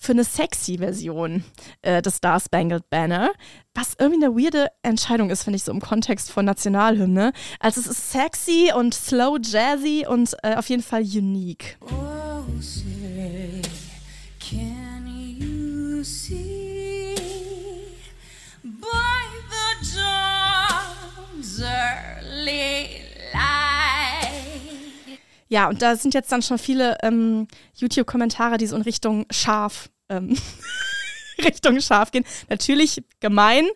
für 0.00 0.12
eine 0.12 0.22
sexy 0.22 0.78
Version 0.78 1.42
äh, 1.82 2.00
des 2.00 2.16
Star 2.16 2.38
Spangled 2.38 2.88
Banner, 2.88 3.32
was 3.74 3.94
irgendwie 3.98 4.24
eine 4.24 4.36
weirde 4.36 4.68
Entscheidung 4.82 5.28
ist, 5.28 5.42
finde 5.42 5.56
ich, 5.56 5.64
so 5.64 5.72
im 5.72 5.80
Kontext 5.80 6.30
von 6.30 6.44
Nationalhymne. 6.44 7.32
Also 7.58 7.80
es 7.80 7.88
ist 7.88 8.12
sexy 8.12 8.72
und 8.74 8.94
slow 8.94 9.38
jazzy 9.42 10.06
und 10.08 10.36
äh, 10.44 10.54
auf 10.54 10.68
jeden 10.68 10.84
Fall 10.84 11.02
unique. 11.02 11.78
Oh, 11.80 12.44
Ja, 25.48 25.68
und 25.68 25.80
da 25.80 25.96
sind 25.96 26.14
jetzt 26.14 26.30
dann 26.30 26.42
schon 26.42 26.58
viele 26.58 26.98
ähm, 27.02 27.48
YouTube-Kommentare, 27.74 28.58
die 28.58 28.66
so 28.66 28.76
in 28.76 28.82
Richtung 28.82 29.24
scharf, 29.30 29.88
ähm, 30.10 30.36
Richtung 31.44 31.80
scharf 31.80 32.10
gehen. 32.10 32.24
Natürlich 32.50 33.02
gemein, 33.20 33.66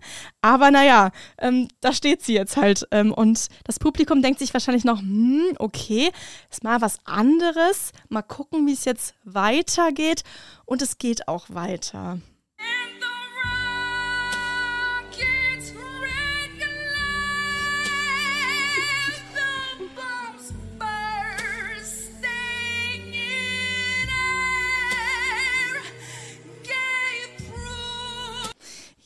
aber 0.42 0.70
naja, 0.70 1.12
ähm, 1.38 1.68
da 1.80 1.92
steht 1.92 2.22
sie 2.22 2.34
jetzt 2.34 2.56
halt. 2.56 2.86
Ähm, 2.90 3.12
und 3.12 3.48
das 3.64 3.78
Publikum 3.78 4.20
denkt 4.20 4.40
sich 4.40 4.52
wahrscheinlich 4.52 4.84
noch, 4.84 5.00
hm, 5.00 5.54
okay, 5.58 6.10
ist 6.50 6.62
mal 6.62 6.80
was 6.82 6.98
anderes. 7.04 7.92
Mal 8.08 8.22
gucken, 8.22 8.66
wie 8.66 8.74
es 8.74 8.84
jetzt 8.84 9.14
weitergeht. 9.24 10.24
Und 10.66 10.82
es 10.82 10.98
geht 10.98 11.26
auch 11.26 11.46
weiter. 11.48 12.20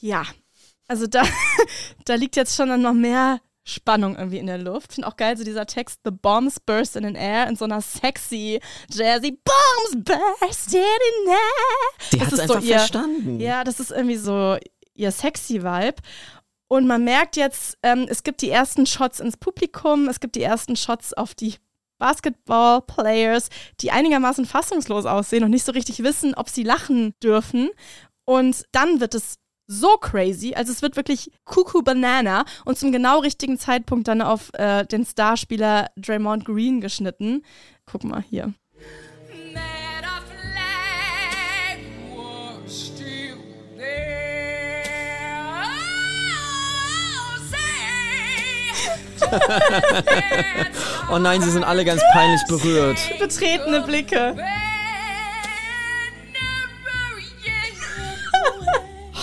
Ja, 0.00 0.24
also 0.88 1.06
da, 1.06 1.22
da 2.04 2.14
liegt 2.14 2.36
jetzt 2.36 2.54
schon 2.56 2.80
noch 2.80 2.92
mehr 2.92 3.40
Spannung 3.64 4.16
irgendwie 4.16 4.38
in 4.38 4.46
der 4.46 4.58
Luft. 4.58 4.92
Finde 4.94 5.08
auch 5.08 5.16
geil, 5.16 5.36
so 5.36 5.42
dieser 5.42 5.66
Text, 5.66 6.00
The 6.04 6.12
bombs 6.12 6.60
burst 6.60 6.94
in 6.96 7.04
an 7.04 7.16
air, 7.16 7.48
in 7.48 7.56
so 7.56 7.64
einer 7.64 7.80
sexy, 7.80 8.60
jazzy 8.90 9.32
Bombs 9.32 10.04
burst 10.04 10.74
in 10.74 10.80
an 10.82 11.28
air. 11.32 12.08
Die 12.12 12.18
Das 12.18 12.26
hat 12.28 12.32
ist 12.34 12.38
es 12.40 12.46
so 12.46 12.52
einfach 12.54 12.64
ihr- 12.68 12.78
verstanden. 12.78 13.40
Ja, 13.40 13.64
das 13.64 13.80
ist 13.80 13.90
irgendwie 13.90 14.16
so 14.16 14.56
ihr 14.94 15.10
sexy 15.10 15.62
Vibe. 15.64 15.96
Und 16.68 16.86
man 16.86 17.04
merkt 17.04 17.36
jetzt, 17.36 17.78
ähm, 17.82 18.06
es 18.08 18.22
gibt 18.22 18.42
die 18.42 18.50
ersten 18.50 18.86
Shots 18.86 19.20
ins 19.20 19.36
Publikum, 19.36 20.08
es 20.08 20.20
gibt 20.20 20.34
die 20.36 20.42
ersten 20.42 20.74
Shots 20.76 21.12
auf 21.12 21.34
die 21.34 21.54
Basketball-Players, 21.98 23.48
die 23.80 23.90
einigermaßen 23.90 24.46
fassungslos 24.46 25.06
aussehen 25.06 25.44
und 25.44 25.50
nicht 25.50 25.64
so 25.64 25.72
richtig 25.72 26.02
wissen, 26.02 26.34
ob 26.34 26.48
sie 26.48 26.62
lachen 26.62 27.14
dürfen. 27.22 27.70
Und 28.24 28.64
dann 28.72 29.00
wird 29.00 29.14
es 29.14 29.36
so 29.66 29.96
crazy, 29.98 30.54
also 30.54 30.72
es 30.72 30.82
wird 30.82 30.96
wirklich 30.96 31.30
Cuckoo 31.44 31.82
Banana 31.82 32.44
und 32.64 32.78
zum 32.78 32.92
genau 32.92 33.20
richtigen 33.20 33.58
Zeitpunkt 33.58 34.08
dann 34.08 34.22
auf 34.22 34.50
äh, 34.54 34.84
den 34.84 35.04
Starspieler 35.04 35.88
Draymond 35.96 36.44
Green 36.44 36.80
geschnitten. 36.80 37.42
Guck 37.84 38.04
mal 38.04 38.22
hier. 38.22 38.52
Oh, 49.20 49.38
Oh 51.12 51.18
nein, 51.18 51.40
sie 51.40 51.50
sind 51.50 51.64
alle 51.64 51.84
ganz 51.84 52.02
peinlich 52.12 52.42
berührt. 52.48 52.98
Betretene 53.18 53.80
Blicke. 53.82 54.36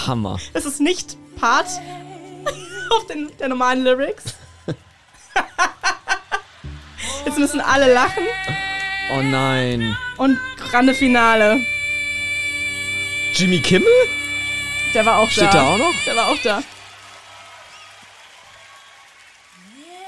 Hammer. 0.08 0.38
Es 0.54 0.66
ist 0.66 0.80
nicht 0.82 1.18
Part 1.40 1.68
auf 2.92 3.08
den, 3.08 3.30
der 3.40 3.48
normalen 3.50 3.84
Lyrics. 3.84 4.24
Jetzt 7.26 7.38
müssen 7.38 7.62
alle 7.62 7.92
lachen 7.94 8.24
Oh 9.16 9.22
nein. 9.22 9.98
und 10.18 10.38
Grande 10.72 10.94
Finale. 10.94 11.60
Jimmy 13.34 13.60
Kimmel? 13.60 13.88
Der 14.94 15.06
war 15.06 15.18
auch 15.20 15.30
Steht 15.30 15.46
da. 15.46 15.52
da 15.52 15.68
auch 15.74 15.78
noch? 15.78 15.94
Der 16.06 16.16
war 16.16 16.28
auch 16.30 16.38
da. 16.44 16.62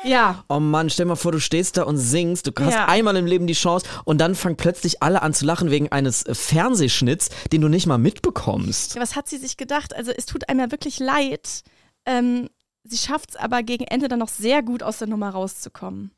Ja, 0.06 0.44
Oh 0.50 0.60
Mann, 0.60 0.90
stell 0.90 1.06
mal 1.08 1.16
vor, 1.16 1.32
du 1.32 1.40
stehst 1.40 1.78
da 1.78 1.84
und 1.84 1.98
singst, 1.98 2.48
du 2.48 2.52
hast 2.64 2.74
Ja. 2.74 2.86
einmal 2.88 3.16
im 3.16 3.26
Leben 3.26 3.48
die 3.48 3.54
Chance 3.54 3.86
und 4.06 4.20
dann 4.20 4.36
fangen 4.36 4.56
plötzlich 4.56 5.02
alle 5.02 5.22
an 5.22 5.34
zu 5.34 5.46
lachen 5.46 5.72
wegen 5.72 5.92
eines 5.92 6.24
äh, 6.24 6.36
Fernsehschnitts, 6.36 7.30
den 7.52 7.62
du 7.62 7.68
nicht 7.68 7.88
mal 7.88 7.98
mitbekommst. 7.98 9.00
was 9.00 9.16
hat 9.16 9.28
sie 9.28 9.38
sich 9.38 9.58
gedacht? 9.58 9.96
Also 9.96 10.12
es 10.12 10.26
tut 10.26 10.48
einem 10.50 10.60
ja 10.60 10.72
wirklich 10.72 11.00
leid. 11.00 11.64
Ähm, 12.06 12.50
sie 12.84 12.98
schafft 12.98 13.32
es 13.32 13.36
aber 13.36 13.64
gegen 13.64 13.84
Ende 13.86 14.08
dann 14.08 14.20
noch 14.20 14.30
sehr 14.30 14.62
gut 14.62 14.84
aus 14.84 15.00
der 15.00 15.08
Nummer 15.08 15.30
rauszukommen. 15.32 16.12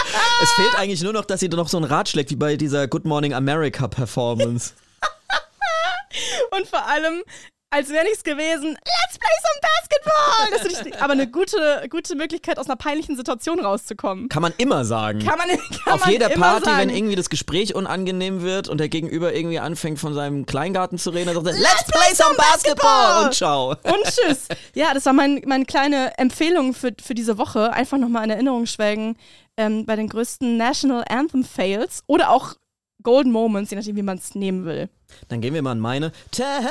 Es 0.42 0.52
fehlt 0.52 0.74
eigentlich 0.78 1.02
nur 1.02 1.12
noch, 1.12 1.26
dass 1.26 1.40
sie 1.40 1.48
noch 1.48 1.68
so 1.68 1.76
ein 1.76 1.84
Rad 1.84 2.08
schlägt, 2.08 2.30
wie 2.30 2.36
bei 2.36 2.56
dieser 2.56 2.88
Good 2.88 3.04
Morning 3.04 3.34
America 3.34 3.88
Performance. 3.88 4.72
Und 6.50 6.66
vor 6.66 6.86
allem, 6.86 7.22
als 7.70 7.88
wäre 7.88 8.04
nichts 8.04 8.24
gewesen, 8.24 8.70
let's 8.70 9.18
play 9.18 9.36
some 9.42 9.60
Basketball! 9.62 10.50
Das 10.50 10.66
ist 10.66 11.00
aber 11.02 11.12
eine 11.12 11.28
gute, 11.28 11.86
gute 11.88 12.16
Möglichkeit, 12.16 12.58
aus 12.58 12.66
einer 12.66 12.76
peinlichen 12.76 13.16
Situation 13.16 13.60
rauszukommen. 13.60 14.28
Kann 14.28 14.42
man 14.42 14.52
immer 14.58 14.84
sagen. 14.84 15.20
Kann 15.20 15.38
man, 15.38 15.48
kann 15.48 15.94
Auf 15.94 16.00
man 16.00 16.10
jeder 16.10 16.30
Party, 16.30 16.64
sagen. 16.64 16.78
wenn 16.78 16.90
irgendwie 16.90 17.14
das 17.14 17.30
Gespräch 17.30 17.74
unangenehm 17.74 18.42
wird 18.42 18.68
und 18.68 18.78
der 18.78 18.88
Gegenüber 18.88 19.32
irgendwie 19.34 19.60
anfängt 19.60 20.00
von 20.00 20.14
seinem 20.14 20.46
Kleingarten 20.46 20.98
zu 20.98 21.10
reden, 21.10 21.32
dann 21.32 21.44
sagt 21.44 21.56
er, 21.56 21.60
Let's 21.60 21.84
play 21.84 22.14
some 22.14 22.36
basketball! 22.36 23.24
Und 23.26 23.34
ciao. 23.34 23.70
Und 23.70 24.04
tschüss. 24.04 24.48
Ja, 24.74 24.92
das 24.92 25.06
war 25.06 25.12
mein, 25.12 25.42
meine 25.46 25.64
kleine 25.64 26.18
Empfehlung 26.18 26.74
für, 26.74 26.92
für 27.00 27.14
diese 27.14 27.38
Woche. 27.38 27.72
Einfach 27.72 27.98
nochmal 27.98 28.24
in 28.24 28.30
Erinnerung 28.30 28.66
schwelgen 28.66 29.16
ähm, 29.56 29.86
bei 29.86 29.94
den 29.94 30.08
größten 30.08 30.56
National 30.56 31.04
Anthem 31.08 31.44
Fails 31.44 32.02
oder 32.06 32.30
auch 32.30 32.54
Golden 33.02 33.32
Moments, 33.32 33.70
je 33.70 33.76
nachdem, 33.76 33.96
wie 33.96 34.02
man 34.02 34.18
es 34.18 34.34
nehmen 34.34 34.64
will. 34.64 34.88
Dann 35.28 35.40
gehen 35.40 35.54
wir 35.54 35.62
mal 35.62 35.72
an 35.72 35.80
meine 35.80 36.12
Tabs. 36.30 36.70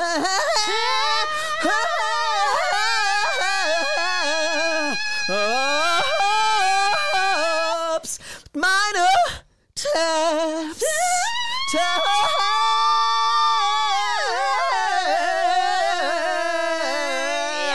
Meine 8.52 9.08
Tabs. 9.74 10.84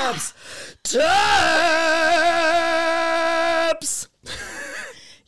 Tabs. 0.04 0.34
Tabs. 3.64 4.10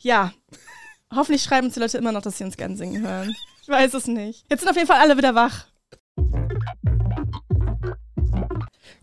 Ja, 0.00 0.32
hoffentlich 1.14 1.42
schreiben 1.42 1.66
uns 1.66 1.74
die 1.74 1.80
Leute 1.80 1.98
immer 1.98 2.12
noch, 2.12 2.22
dass 2.22 2.38
sie 2.38 2.44
uns 2.44 2.56
gern 2.56 2.76
singen 2.76 3.06
hören. 3.06 3.34
Ich 3.62 3.68
weiß 3.68 3.94
es 3.94 4.06
nicht. 4.06 4.44
Jetzt 4.48 4.60
sind 4.60 4.68
auf 4.70 4.76
jeden 4.76 4.88
Fall 4.88 5.00
alle 5.00 5.16
wieder 5.16 5.34
wach. 5.34 5.66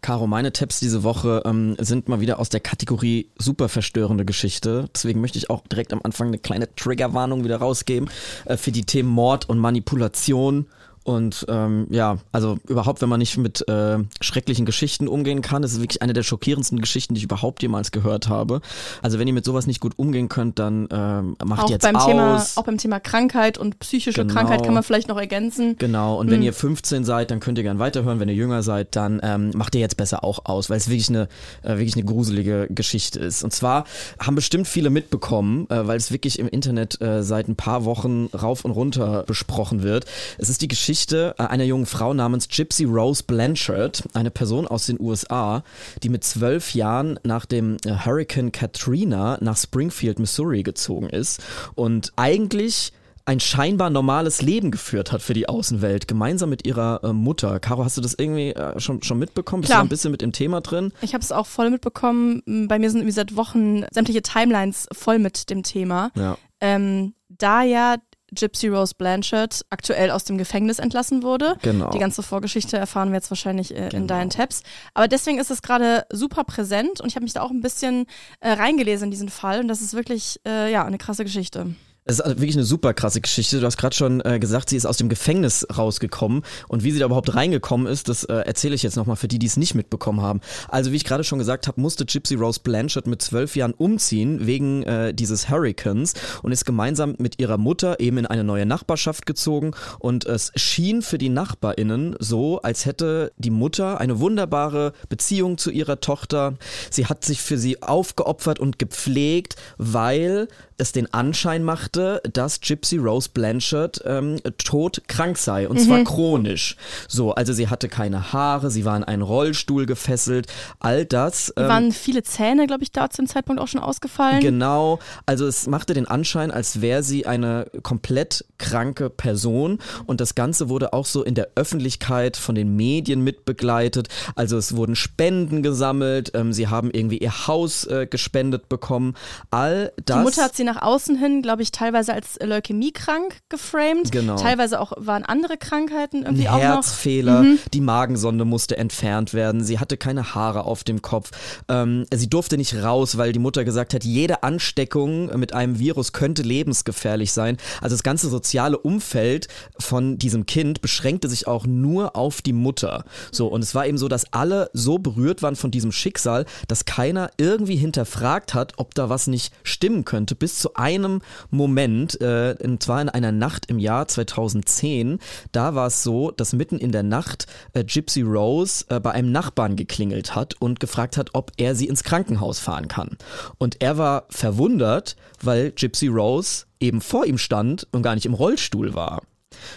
Caro, 0.02 0.28
meine 0.28 0.54
Tabs 0.54 0.80
diese 0.80 1.02
Woche 1.02 1.42
ähm, 1.46 1.76
sind 1.80 2.08
mal 2.10 2.20
wieder 2.20 2.38
aus 2.38 2.50
der 2.50 2.60
Kategorie 2.60 3.32
super 3.40 3.70
verstörende 3.70 4.24
Geschichte. 4.24 4.88
Deswegen 4.94 5.20
möchte 5.20 5.40
ich 5.40 5.50
auch 5.50 5.66
direkt 5.66 5.94
am 5.94 6.02
Anfang 6.04 6.28
eine 6.28 6.38
kleine 6.38 6.74
Triggerwarnung 6.76 7.44
wieder 7.44 7.58
rausgeben 7.58 8.10
äh, 8.46 8.56
für 8.56 8.72
die 8.72 8.84
Themen 8.84 9.10
Mord 9.10 9.50
und 9.50 9.58
Manipulation. 9.58 10.68
Und 11.06 11.46
ähm, 11.50 11.86
ja, 11.92 12.18
also 12.32 12.58
überhaupt, 12.68 13.00
wenn 13.04 13.10
man 13.10 13.20
nicht 13.20 13.38
mit 13.38 13.68
äh, 13.70 14.00
schrecklichen 14.22 14.66
Geschichten 14.66 15.08
umgehen 15.08 15.44
kann, 15.44 15.62
das 15.62 15.74
ist 15.74 15.80
wirklich 15.80 16.02
eine 16.02 16.14
der 16.14 16.24
schockierendsten 16.24 16.82
Geschichten, 16.82 17.14
die 17.14 17.20
ich 17.20 17.26
überhaupt 17.26 17.62
jemals 17.62 17.92
gehört 17.92 18.28
habe. 18.28 18.60
Also 19.04 19.20
wenn 19.20 19.28
ihr 19.28 19.34
mit 19.36 19.46
sowas 19.46 19.68
nicht 19.68 19.80
gut 19.82 19.94
umgehen 19.98 20.30
könnt, 20.30 20.58
dann 20.58 20.88
ähm, 20.92 21.38
macht 21.46 21.66
Auch 21.66 21.70
jetzt 21.70 21.84
beim, 21.84 21.96
aus. 21.96 22.06
Thema, 22.08 22.44
auch 22.56 22.64
beim 22.64 22.80
Thema 22.80 23.00
Krankheit 23.00 23.60
und 23.60 23.78
psychische 23.78 24.22
Genau. 24.22 24.34
Krankheit 24.34 24.64
kann 24.64 24.74
man 24.74 24.82
vielleicht 24.82 25.08
noch 25.08 25.20
ergänzen. 25.20 25.76
Genau, 25.78 26.20
und 26.20 26.32
wenn 26.32 26.42
ihr 26.42 26.54
15 26.54 27.06
seid, 27.06 27.30
dann 27.30 27.40
könnt 27.40 27.60
ihr 27.60 27.64
gern 27.64 27.78
weiterhören. 27.78 28.20
Wenn 28.20 28.30
ihr 28.30 28.34
jünger 28.36 28.64
seid, 28.64 28.96
dann 28.96 29.20
ähm, 29.22 29.52
macht 29.54 29.76
ihr 29.76 29.82
jetzt 29.82 29.98
besser 29.98 30.24
auch 30.24 30.46
aus, 30.46 30.72
weil 30.72 30.78
es 30.78 30.90
wirklich 30.90 31.10
eine, 31.10 31.28
äh, 31.62 31.78
wirklich 31.78 31.94
eine 31.96 32.06
gruselige 32.06 32.66
Geschichte 32.72 33.20
ist. 33.20 33.44
Und 33.44 33.54
zwar 33.54 33.86
haben 34.18 34.34
bestimmt 34.34 34.68
viele 34.68 34.90
mitbekommen, 34.90 35.70
äh, 35.70 35.86
weil 35.86 35.98
es 35.98 36.12
wirklich 36.12 36.40
im 36.40 36.48
Internet 36.48 37.00
äh, 37.00 37.22
seit 37.22 37.48
ein 37.48 37.56
paar 37.56 37.86
Wochen 37.86 38.26
rauf 38.34 38.66
und 38.66 38.72
runter 38.72 39.24
besprochen 39.28 39.84
wird. 39.84 40.06
Es 40.40 40.50
ist 40.50 40.64
die 40.64 40.68
Geschichte 40.68 40.95
äh, 40.96 41.34
einer 41.38 41.64
jungen 41.64 41.86
Frau 41.86 42.14
namens 42.14 42.48
Gypsy 42.48 42.86
Rose 42.86 43.24
Blanchard, 43.24 44.04
eine 44.14 44.32
Person 44.32 44.68
aus 44.68 44.86
den 44.86 45.00
USA, 45.00 45.64
die 46.04 46.10
mit 46.10 46.24
zwölf 46.24 46.74
Jahren 46.74 47.20
nach 47.24 47.46
dem 47.46 47.78
äh, 47.86 48.06
Hurricane 48.06 48.52
Katrina 48.52 49.38
nach 49.42 49.58
Springfield, 49.58 50.20
Missouri 50.20 50.64
gezogen 50.64 51.10
ist 51.10 51.42
und 51.76 52.14
eigentlich 52.16 52.94
ein 53.26 53.40
scheinbar 53.40 53.90
normales 53.90 54.42
Leben 54.42 54.70
geführt 54.70 55.12
hat 55.12 55.22
für 55.22 55.34
die 55.34 55.50
Außenwelt, 55.50 56.08
gemeinsam 56.08 56.50
mit 56.50 56.66
ihrer 56.66 57.04
äh, 57.04 57.12
Mutter. 57.12 57.60
Caro, 57.60 57.84
hast 57.84 57.98
du 57.98 58.02
das 58.02 58.14
irgendwie 58.14 58.52
äh, 58.52 58.80
schon, 58.80 59.02
schon 59.02 59.18
mitbekommen? 59.18 59.62
Bist 59.62 59.72
Klar. 59.72 59.82
du 59.82 59.88
ein 59.88 59.90
bisschen 59.90 60.12
mit 60.12 60.22
dem 60.22 60.32
Thema 60.32 60.62
drin? 60.62 60.94
Ich 61.02 61.14
habe 61.14 61.24
es 61.24 61.32
auch 61.32 61.48
voll 61.48 61.72
mitbekommen. 61.72 62.44
Bei 62.68 62.78
mir 62.78 62.90
sind 62.90 63.00
irgendwie 63.00 63.16
seit 63.16 63.36
Wochen 63.36 63.84
sämtliche 63.92 64.22
Timelines 64.22 64.88
voll 64.94 65.18
mit 65.18 65.50
dem 65.50 65.64
Thema. 65.64 66.12
Ja. 66.16 66.38
Ähm, 66.62 67.16
da 67.28 67.64
ja 67.64 67.96
Gypsy 68.34 68.68
Rose 68.70 68.94
Blanchard 68.98 69.62
aktuell 69.70 70.10
aus 70.12 70.24
dem 70.24 70.38
Gefängnis 70.38 70.80
entlassen 70.80 71.22
wurde. 71.24 71.56
Genau. 71.62 71.92
Die 71.92 72.00
ganze 72.00 72.24
Vorgeschichte 72.24 72.78
erfahren 72.78 73.10
wir 73.10 73.16
jetzt 73.16 73.30
wahrscheinlich 73.32 73.74
äh, 73.76 73.84
in 73.86 73.90
Genau. 73.90 74.08
deinen 74.08 74.30
Tabs. 74.30 74.64
Aber 74.94 75.08
deswegen 75.08 75.38
ist 75.40 75.52
es 75.52 75.62
gerade 75.62 76.06
super 76.12 76.44
präsent 76.44 77.02
und 77.02 77.08
ich 77.08 77.16
habe 77.16 77.24
mich 77.24 77.34
da 77.34 77.42
auch 77.42 77.52
ein 77.52 77.62
bisschen 77.62 78.06
äh, 78.40 78.52
reingelesen 78.52 79.06
in 79.06 79.12
diesen 79.12 79.30
Fall 79.30 79.60
und 79.60 79.68
das 79.68 79.82
ist 79.82 79.94
wirklich 79.94 80.40
äh, 80.48 80.72
ja 80.72 80.84
eine 80.86 80.98
krasse 80.98 81.24
Geschichte. 81.24 81.76
Es 82.08 82.20
ist 82.20 82.22
also 82.22 82.38
wirklich 82.38 82.56
eine 82.56 82.66
super 82.66 82.94
krasse 82.94 83.20
Geschichte. 83.20 83.60
Du 83.60 83.66
hast 83.66 83.78
gerade 83.78 83.96
schon 83.96 84.22
äh, 84.22 84.38
gesagt, 84.38 84.70
sie 84.70 84.78
ist 84.78 84.86
aus 84.86 84.98
dem 84.98 85.10
Gefängnis 85.10 85.66
rausgekommen. 85.76 86.44
Und 86.68 86.84
wie 86.84 86.92
sie 86.92 87.00
da 87.00 87.06
überhaupt 87.06 87.34
reingekommen 87.34 87.88
ist, 87.88 88.10
das 88.10 88.24
äh, 88.26 88.32
erzähle 88.32 88.76
ich 88.76 88.84
jetzt 88.84 88.96
nochmal 88.96 89.16
für 89.16 89.28
die, 89.28 89.40
die 89.40 89.48
es 89.48 89.58
nicht 89.58 89.74
mitbekommen 89.74 90.22
haben. 90.22 90.40
Also 90.70 90.92
wie 90.92 90.98
ich 90.98 91.04
gerade 91.04 91.24
schon 91.24 91.40
gesagt 91.40 91.68
habe, 91.68 91.82
musste 91.82 92.06
Gypsy 92.06 92.36
Rose 92.36 92.60
Blanchard 92.64 93.08
mit 93.08 93.24
zwölf 93.24 93.56
Jahren 93.56 93.74
umziehen 93.74 94.46
wegen 94.46 94.84
äh, 94.84 95.16
dieses 95.16 95.50
Hurricanes 95.50 96.14
und 96.44 96.52
ist 96.52 96.66
gemeinsam 96.66 97.16
mit 97.18 97.40
ihrer 97.40 97.58
Mutter 97.58 98.00
eben 98.00 98.20
in 98.20 98.28
eine 98.28 98.44
neue 98.44 98.68
Nachbarschaft 98.68 99.26
gezogen. 99.26 99.72
Und 99.98 100.28
es 100.28 100.52
schien 100.56 101.02
für 101.02 101.18
die 101.18 101.30
NachbarInnen 101.30 102.18
so, 102.20 102.62
als 102.62 102.86
hätte 102.86 103.32
die 103.40 103.50
Mutter 103.50 104.00
eine 104.00 104.20
wunderbare 104.20 104.94
Beziehung 105.10 105.58
zu 105.58 105.72
ihrer 105.72 106.02
Tochter. 106.02 106.54
Sie 106.92 107.08
hat 107.08 107.26
sich 107.26 107.42
für 107.42 107.58
sie 107.58 107.82
aufgeopfert 107.82 108.60
und 108.60 108.78
gepflegt, 108.78 109.56
weil 109.80 110.50
es 110.78 110.92
den 110.92 111.14
Anschein 111.14 111.64
machte, 111.64 112.22
dass 112.32 112.60
Gypsy 112.60 112.98
Rose 112.98 113.30
Blanchard 113.34 114.02
ähm, 114.06 114.40
todkrank 114.58 115.38
sei 115.38 115.70
und 115.70 115.80
zwar 115.80 116.04
chronisch. 116.04 116.76
So, 117.08 117.34
also 117.34 117.54
sie 117.54 117.70
hatte 117.70 117.88
keine 117.88 118.34
Haare, 118.34 118.70
sie 118.70 118.84
war 118.84 118.98
in 118.98 119.04
einen 119.04 119.22
Rollstuhl 119.22 119.86
gefesselt, 119.86 120.48
all 120.80 121.06
das. 121.06 121.54
Ähm, 121.56 121.68
waren 121.68 121.92
viele 121.92 122.24
Zähne, 122.24 122.68
glaube 122.68 122.84
ich, 122.84 122.92
da 122.92 123.10
zu 123.10 123.22
dem 123.22 123.28
Zeitpunkt 123.28 123.62
auch 123.62 123.68
schon 123.68 123.80
ausgefallen. 123.80 124.42
Genau, 124.42 125.00
also 125.26 125.48
es 125.48 125.68
machte 125.68 125.94
den 125.94 126.08
Anschein, 126.08 126.52
als 126.52 126.82
wäre 126.82 127.04
sie 127.04 127.26
eine 127.26 127.68
komplett 127.84 128.46
kranke 128.58 129.10
Person 129.10 129.80
und 130.06 130.20
das 130.20 130.36
Ganze 130.36 130.68
wurde 130.70 130.92
auch 130.92 131.06
so 131.06 131.24
in 131.24 131.36
der 131.36 131.50
Öffentlichkeit 131.56 132.36
von 132.36 132.56
den 132.56 132.76
Medien 132.76 133.24
mitbegleitet. 133.24 134.10
Also 134.36 134.58
es 134.58 134.76
wurden 134.76 134.96
Spenden 134.96 135.64
gesammelt, 135.64 136.32
ähm, 136.34 136.52
sie 136.52 136.68
haben 136.68 136.92
irgendwie 136.92 137.20
ihr 137.20 137.48
Haus 137.48 137.86
äh, 137.86 138.08
gespendet 138.08 138.68
bekommen. 138.68 139.16
All 139.52 139.94
das. 140.06 140.18
Die 140.18 140.24
Mutter 140.24 140.44
hat 140.44 140.56
sie 140.56 140.65
nach 140.66 140.82
außen 140.82 141.18
hin, 141.18 141.42
glaube 141.42 141.62
ich, 141.62 141.72
teilweise 141.72 142.14
als 142.14 142.38
leukämiekrank 142.42 143.40
geframed. 143.50 144.12
Genau. 144.12 144.36
Teilweise 144.36 144.80
auch 144.80 144.94
waren 144.98 145.24
andere 145.24 145.58
Krankheiten 145.58 146.18
ein 146.18 146.36
irgendwie 146.36 146.50
auch 146.50 146.56
noch. 146.56 146.62
Herzfehler, 146.62 147.46
die 147.74 147.82
Magensonde 147.82 148.46
musste 148.46 148.78
entfernt 148.78 149.34
werden, 149.34 149.64
sie 149.64 149.80
hatte 149.80 149.98
keine 149.98 150.36
Haare 150.36 150.66
auf 150.66 150.84
dem 150.84 151.02
Kopf, 151.02 151.32
ähm, 151.70 152.06
sie 152.14 152.30
durfte 152.30 152.58
nicht 152.58 152.76
raus, 152.76 153.18
weil 153.18 153.32
die 153.32 153.40
Mutter 153.40 153.64
gesagt 153.64 153.94
hat, 153.94 154.04
jede 154.04 154.44
Ansteckung 154.44 155.38
mit 155.38 155.54
einem 155.54 155.80
Virus 155.80 156.12
könnte 156.12 156.42
lebensgefährlich 156.42 157.32
sein. 157.32 157.58
Also 157.82 157.96
das 157.96 158.04
ganze 158.04 158.30
soziale 158.30 158.78
Umfeld 158.78 159.48
von 159.80 160.18
diesem 160.18 160.46
Kind 160.46 160.82
beschränkte 160.82 161.30
sich 161.30 161.48
auch 161.48 161.66
nur 161.66 162.16
auf 162.16 162.42
die 162.42 162.54
Mutter. 162.54 163.06
So, 163.32 163.48
und 163.48 163.62
es 163.64 163.76
war 163.76 163.88
eben 163.88 163.98
so, 163.98 164.08
dass 164.08 164.34
alle 164.34 164.70
so 164.74 164.98
berührt 164.98 165.42
waren 165.42 165.56
von 165.56 165.72
diesem 165.72 165.92
Schicksal, 165.92 166.46
dass 166.68 166.86
keiner 166.86 167.30
irgendwie 167.38 167.76
hinterfragt 167.76 168.54
hat, 168.54 168.74
ob 168.78 168.96
da 168.96 169.10
was 169.10 169.28
nicht 169.28 169.54
stimmen 169.64 170.06
könnte, 170.06 170.36
bis 170.36 170.55
zu 170.60 170.76
einem 170.76 171.22
Moment, 171.50 172.20
äh, 172.22 172.56
und 172.64 172.82
zwar 172.82 173.02
in 173.02 173.10
einer 173.10 173.32
Nacht 173.32 173.68
im 173.68 173.80
Jahr 173.80 174.08
2010, 174.08 175.20
da 175.52 175.76
war 175.76 175.88
es 175.88 176.04
so, 176.04 176.32
dass 176.32 176.54
mitten 176.54 176.78
in 176.78 176.92
der 176.92 177.04
Nacht 177.04 177.48
äh, 177.74 177.84
Gypsy 177.84 178.22
Rose 178.22 178.86
äh, 178.90 179.00
bei 179.00 179.12
einem 179.12 179.32
Nachbarn 179.32 179.76
geklingelt 179.76 180.36
hat 180.36 180.56
und 180.60 180.80
gefragt 180.80 181.18
hat, 181.18 181.32
ob 181.34 181.52
er 181.58 181.76
sie 181.76 181.88
ins 181.88 182.04
Krankenhaus 182.04 182.60
fahren 182.60 182.88
kann. 182.88 183.18
Und 183.58 183.82
er 183.82 183.98
war 183.98 184.26
verwundert, 184.30 185.16
weil 185.42 185.72
Gypsy 185.72 186.08
Rose 186.08 186.66
eben 186.80 187.02
vor 187.02 187.26
ihm 187.26 187.38
stand 187.38 187.88
und 187.92 188.02
gar 188.02 188.16
nicht 188.16 188.26
im 188.26 188.34
Rollstuhl 188.34 188.94
war. 188.94 189.22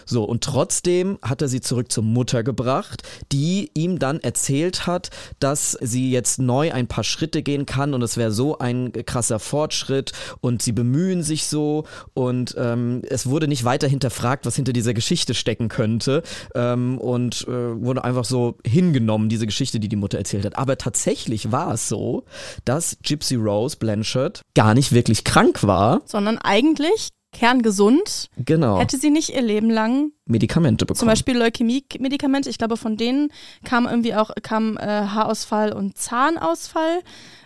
So, 0.07 0.25
und 0.25 0.45
trotzdem 0.45 1.19
hat 1.23 1.43
er 1.43 1.49
sie 1.49 1.61
zurück 1.61 1.91
zur 1.91 2.05
Mutter 2.05 2.43
gebracht, 2.43 3.03
die 3.33 3.71
ihm 3.75 3.99
dann 3.99 4.21
erzählt 4.21 4.87
hat, 4.87 5.11
dass 5.41 5.73
sie 5.81 6.11
jetzt 6.11 6.39
neu 6.39 6.73
ein 6.73 6.87
paar 6.87 7.05
Schritte 7.05 7.43
gehen 7.43 7.67
kann 7.67 7.95
und 7.95 8.03
es 8.03 8.17
wäre 8.17 8.33
so 8.33 8.59
ein 8.59 8.93
krasser 9.07 9.39
Fortschritt 9.39 10.13
und 10.41 10.63
sie 10.63 10.73
bemühen 10.73 11.23
sich 11.23 11.47
so 11.47 11.85
und 12.15 12.55
ähm, 12.59 13.03
es 13.09 13.27
wurde 13.27 13.49
nicht 13.49 13.65
weiter 13.65 13.89
hinterfragt, 13.89 14.47
was 14.47 14.57
hinter 14.57 14.73
dieser 14.73 14.95
Geschichte 14.95 15.35
stecken 15.35 15.69
könnte 15.69 16.23
ähm, 16.55 16.99
und 16.99 17.47
äh, 17.49 17.83
wurde 17.83 18.05
einfach 18.05 18.25
so 18.25 18.57
hingenommen, 18.65 19.29
diese 19.29 19.47
Geschichte, 19.47 19.81
die 19.81 19.89
die 19.89 19.97
Mutter 19.97 20.19
erzählt 20.19 20.45
hat. 20.45 20.57
Aber 20.57 20.79
tatsächlich 20.79 21.53
war 21.53 21.75
es 21.75 21.89
so, 21.89 22.25
dass 22.65 22.99
Gypsy 23.03 23.37
Rose 23.37 23.77
Blanchard 23.77 24.43
gar 24.55 24.75
nicht 24.75 24.93
wirklich 24.93 25.25
krank 25.25 25.63
war. 25.63 26.03
Sondern 26.05 26.39
eigentlich 26.39 27.09
kerngesund, 27.33 28.31
Genau. 28.45 28.79
hätte 28.81 28.97
sie 28.99 29.11
nicht 29.11 29.31
ihr 29.35 29.43
Leben 29.43 29.71
lang 29.71 30.13
Medikamente 30.25 30.85
bekommen. 30.87 30.99
zum 30.99 31.09
Beispiel 31.09 31.37
Leukämie-Medikamente. 31.39 32.49
Ich 32.51 32.59
glaube, 32.59 32.77
von 32.77 32.97
denen 32.97 33.31
kam 33.65 33.87
irgendwie 33.87 34.15
auch 34.15 34.31
kam 34.43 34.77
äh, 34.77 34.81
Haarausfall 34.87 35.73
und 35.73 35.97
Zahnausfall. 35.99 37.01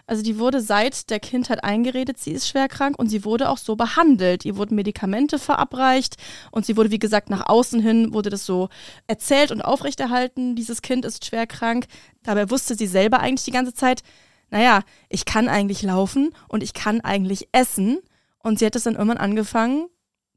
Also 0.06 0.22
die 0.22 0.38
wurde 0.38 0.60
seit 0.60 1.10
der 1.10 1.20
Kindheit 1.20 1.62
eingeredet, 1.64 2.18
sie 2.18 2.32
ist 2.32 2.48
schwer 2.48 2.68
krank 2.68 2.98
und 2.98 3.08
sie 3.08 3.24
wurde 3.24 3.48
auch 3.48 3.58
so 3.58 3.76
behandelt. 3.76 4.44
Ihr 4.44 4.56
wurden 4.56 4.74
Medikamente 4.74 5.38
verabreicht 5.38 6.16
und 6.50 6.66
sie 6.66 6.76
wurde, 6.76 6.90
wie 6.90 6.98
gesagt, 6.98 7.30
nach 7.30 7.46
außen 7.48 7.80
hin 7.80 8.12
wurde 8.12 8.28
das 8.30 8.44
so 8.44 8.68
erzählt 9.06 9.52
und 9.52 9.62
aufrechterhalten, 9.62 10.56
dieses 10.56 10.82
Kind 10.82 11.04
ist 11.04 11.24
schwer 11.24 11.46
krank. 11.46 11.86
Dabei 12.24 12.50
wusste 12.50 12.74
sie 12.74 12.86
selber 12.86 13.20
eigentlich 13.20 13.44
die 13.44 13.52
ganze 13.52 13.74
Zeit, 13.74 14.02
naja, 14.50 14.80
ich 15.08 15.24
kann 15.24 15.48
eigentlich 15.48 15.82
laufen 15.82 16.34
und 16.48 16.62
ich 16.62 16.74
kann 16.74 17.00
eigentlich 17.00 17.48
essen. 17.52 17.98
Und 18.42 18.58
sie 18.58 18.66
hat 18.66 18.76
es 18.76 18.84
dann 18.84 18.94
irgendwann 18.94 19.18
angefangen 19.18 19.88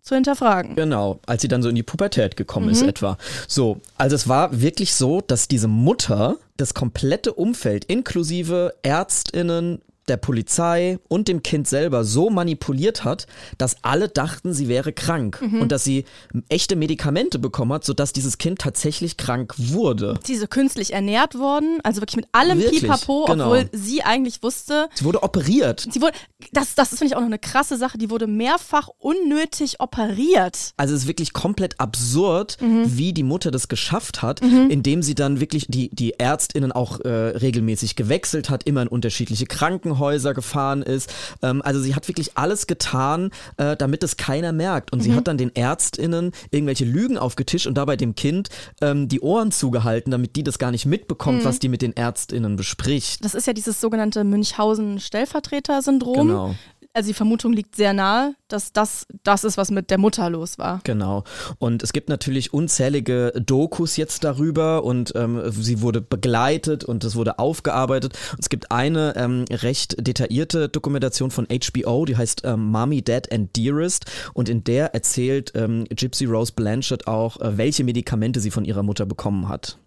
zu 0.02 0.14
hinterfragen. 0.14 0.76
Genau, 0.76 1.20
als 1.26 1.42
sie 1.42 1.48
dann 1.48 1.64
so 1.64 1.70
in 1.70 1.76
die 1.76 1.84
Pubertät 1.84 2.38
gekommen 2.38 2.70
ist 2.70 2.84
etwa. 2.84 3.18
So, 3.48 3.82
also 3.98 4.16
es 4.16 4.28
war 4.28 4.62
wirklich 4.62 4.94
so, 4.94 5.22
dass 5.22 5.48
diese 5.48 5.68
Mutter 5.68 6.38
das 6.58 6.76
komplette 6.76 7.34
Umfeld 7.34 7.86
inklusive 7.86 8.76
Ärztinnen, 8.84 9.82
der 10.08 10.18
Polizei 10.18 11.00
und 11.08 11.28
dem 11.28 11.42
Kind 11.44 11.68
selber 11.68 12.04
so 12.04 12.30
manipuliert 12.30 13.04
hat, 13.04 13.26
dass 13.58 13.78
alle 13.84 14.08
dachten, 14.08 14.54
sie 14.54 14.68
wäre 14.68 14.94
krank 14.94 15.42
und 15.42 15.72
dass 15.72 15.84
sie 15.84 16.06
echte 16.50 16.76
Medikamente 16.76 17.40
bekommen 17.40 17.74
hat, 17.74 17.84
sodass 17.86 18.14
dieses 18.14 18.38
Kind 18.38 18.60
tatsächlich 18.60 19.18
krank 19.18 19.56
wurde. 19.58 20.20
Sie 20.24 20.34
ist 20.34 20.42
so 20.42 20.48
künstlich 20.48 20.94
ernährt 20.94 21.36
worden, 21.40 21.80
also 21.84 22.02
wirklich 22.02 22.18
mit 22.18 22.28
allem 22.34 22.60
Wirklich, 22.60 22.82
Pipapo, 22.82 23.26
genau. 23.26 23.46
obwohl 23.46 23.70
sie 23.72 24.04
eigentlich 24.04 24.44
wusste, 24.44 24.90
Sie 24.94 25.06
wurde 25.06 25.24
operiert. 25.24 25.88
sie 25.92 26.02
wurde, 26.02 26.14
das, 26.54 26.76
das 26.76 26.92
ist, 26.94 27.00
finde 27.00 27.12
ich, 27.14 27.16
auch 27.16 27.22
noch 27.22 27.26
eine 27.28 27.40
krasse 27.40 27.78
Sache, 27.78 27.98
die 27.98 28.10
wurde 28.12 28.28
mehrfach 28.28 28.90
unnötig 29.00 29.80
operiert. 29.80 30.74
Also 30.78 30.94
es 30.94 31.02
ist 31.02 31.08
wirklich 31.08 31.34
komplett 31.34 31.80
absurd, 31.80 32.58
Mhm. 32.62 32.98
wie 32.98 33.12
die 33.14 33.24
Mutter 33.24 33.50
das 33.52 33.68
geschafft 33.68 34.22
hat, 34.22 34.42
indem 34.42 35.02
sie 35.02 35.16
dann 35.16 35.40
wirklich 35.40 35.66
die, 35.68 35.90
die 35.90 36.20
Ärztinnen 36.20 36.72
auch 36.72 37.00
äh, 37.02 37.10
regelmäßig 37.10 37.96
gewechselt 37.96 38.50
hat, 38.50 38.64
immer 38.66 38.82
in 38.84 38.88
unterschiedliche 38.88 39.46
Krankenhäuser 39.46 39.95
gefahren 40.34 40.82
ist. 40.82 41.14
Ähm, 41.42 41.62
also 41.62 41.80
sie 41.80 41.96
hat 41.96 42.08
wirklich 42.08 42.38
alles 42.38 42.68
getan, 42.68 43.32
äh, 43.58 43.76
damit 43.78 44.04
es 44.04 44.18
keiner 44.18 44.52
merkt. 44.52 44.92
Und 44.94 45.02
sie 45.02 45.12
Mhm. 45.12 45.16
hat 45.16 45.28
dann 45.28 45.38
den 45.38 45.56
Ärztinnen 45.56 46.32
irgendwelche 46.52 46.86
Lügen 46.86 47.18
aufgetischt 47.18 47.68
und 47.68 47.76
dabei 47.76 47.96
dem 47.96 48.16
Kind 48.16 48.50
ähm, 48.82 49.08
die 49.08 49.22
Ohren 49.22 49.52
zugehalten, 49.52 50.12
damit 50.12 50.36
die 50.36 50.44
das 50.44 50.60
gar 50.60 50.72
nicht 50.72 50.86
mitbekommt, 50.86 51.40
Mhm. 51.42 51.46
was 51.46 51.60
die 51.60 51.70
mit 51.70 51.82
den 51.82 51.96
Ärztinnen 51.96 52.56
bespricht. 52.56 53.24
Das 53.24 53.34
ist 53.36 53.48
ja 53.48 53.54
dieses 53.54 53.80
sogenannte 53.82 54.24
Münchhausen-Stellvertreter-Syndrom. 54.24 56.28
Genau. 56.28 56.56
Also 56.96 57.10
die 57.10 57.14
Vermutung 57.14 57.52
liegt 57.52 57.76
sehr 57.76 57.92
nahe, 57.92 58.36
dass 58.48 58.72
das 58.72 59.06
das 59.24 59.44
ist, 59.44 59.58
was 59.58 59.70
mit 59.70 59.90
der 59.90 59.98
Mutter 59.98 60.30
los 60.30 60.58
war. 60.58 60.80
Genau. 60.86 61.26
Und 61.60 61.84
es 61.84 61.92
gibt 61.92 62.08
natürlich 62.08 62.54
unzählige 62.54 63.34
Dokus 63.36 63.98
jetzt 63.98 64.24
darüber 64.24 64.86
und 64.86 65.12
ähm, 65.14 65.42
sie 65.52 65.82
wurde 65.82 66.00
begleitet 66.00 66.86
und 66.86 67.04
es 67.04 67.18
wurde 67.18 67.38
aufgearbeitet. 67.38 68.18
Und 68.32 68.40
es 68.40 68.48
gibt 68.48 68.72
eine 68.72 69.14
ähm, 69.18 69.44
recht 69.52 70.08
detaillierte 70.08 70.70
Dokumentation 70.70 71.32
von 71.32 71.48
HBO, 71.48 72.06
die 72.06 72.16
heißt 72.16 72.44
ähm, 72.46 72.72
Mommy, 72.72 73.02
Dad 73.02 73.30
and 73.30 73.54
Dearest 73.58 74.06
und 74.34 74.48
in 74.48 74.64
der 74.64 74.94
erzählt 74.94 75.52
ähm, 75.54 75.84
Gypsy 75.90 76.24
Rose 76.24 76.54
Blanchard 76.56 77.08
auch, 77.08 77.42
äh, 77.42 77.58
welche 77.58 77.84
Medikamente 77.84 78.40
sie 78.40 78.52
von 78.52 78.64
ihrer 78.64 78.84
Mutter 78.84 79.06
bekommen 79.06 79.50
hat. 79.50 79.78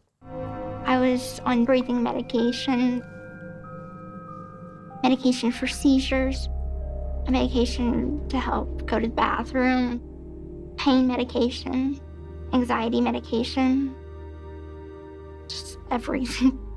I 0.87 0.99
was 0.99 1.41
on 1.47 1.65
breathing 1.65 2.03
medication, 2.03 3.03
medication 5.03 5.51
for 5.51 5.67
seizures, 5.67 6.51
medication 7.31 8.27
to 8.29 8.39
help 8.39 8.87
go 8.87 8.99
to 8.99 9.07
the 9.07 9.15
bathroom, 9.15 10.01
pain 10.77 11.07
medication, 11.07 12.01
anxiety 12.53 13.01
medication, 13.01 13.95
just 15.49 15.79
everything. 15.91 16.59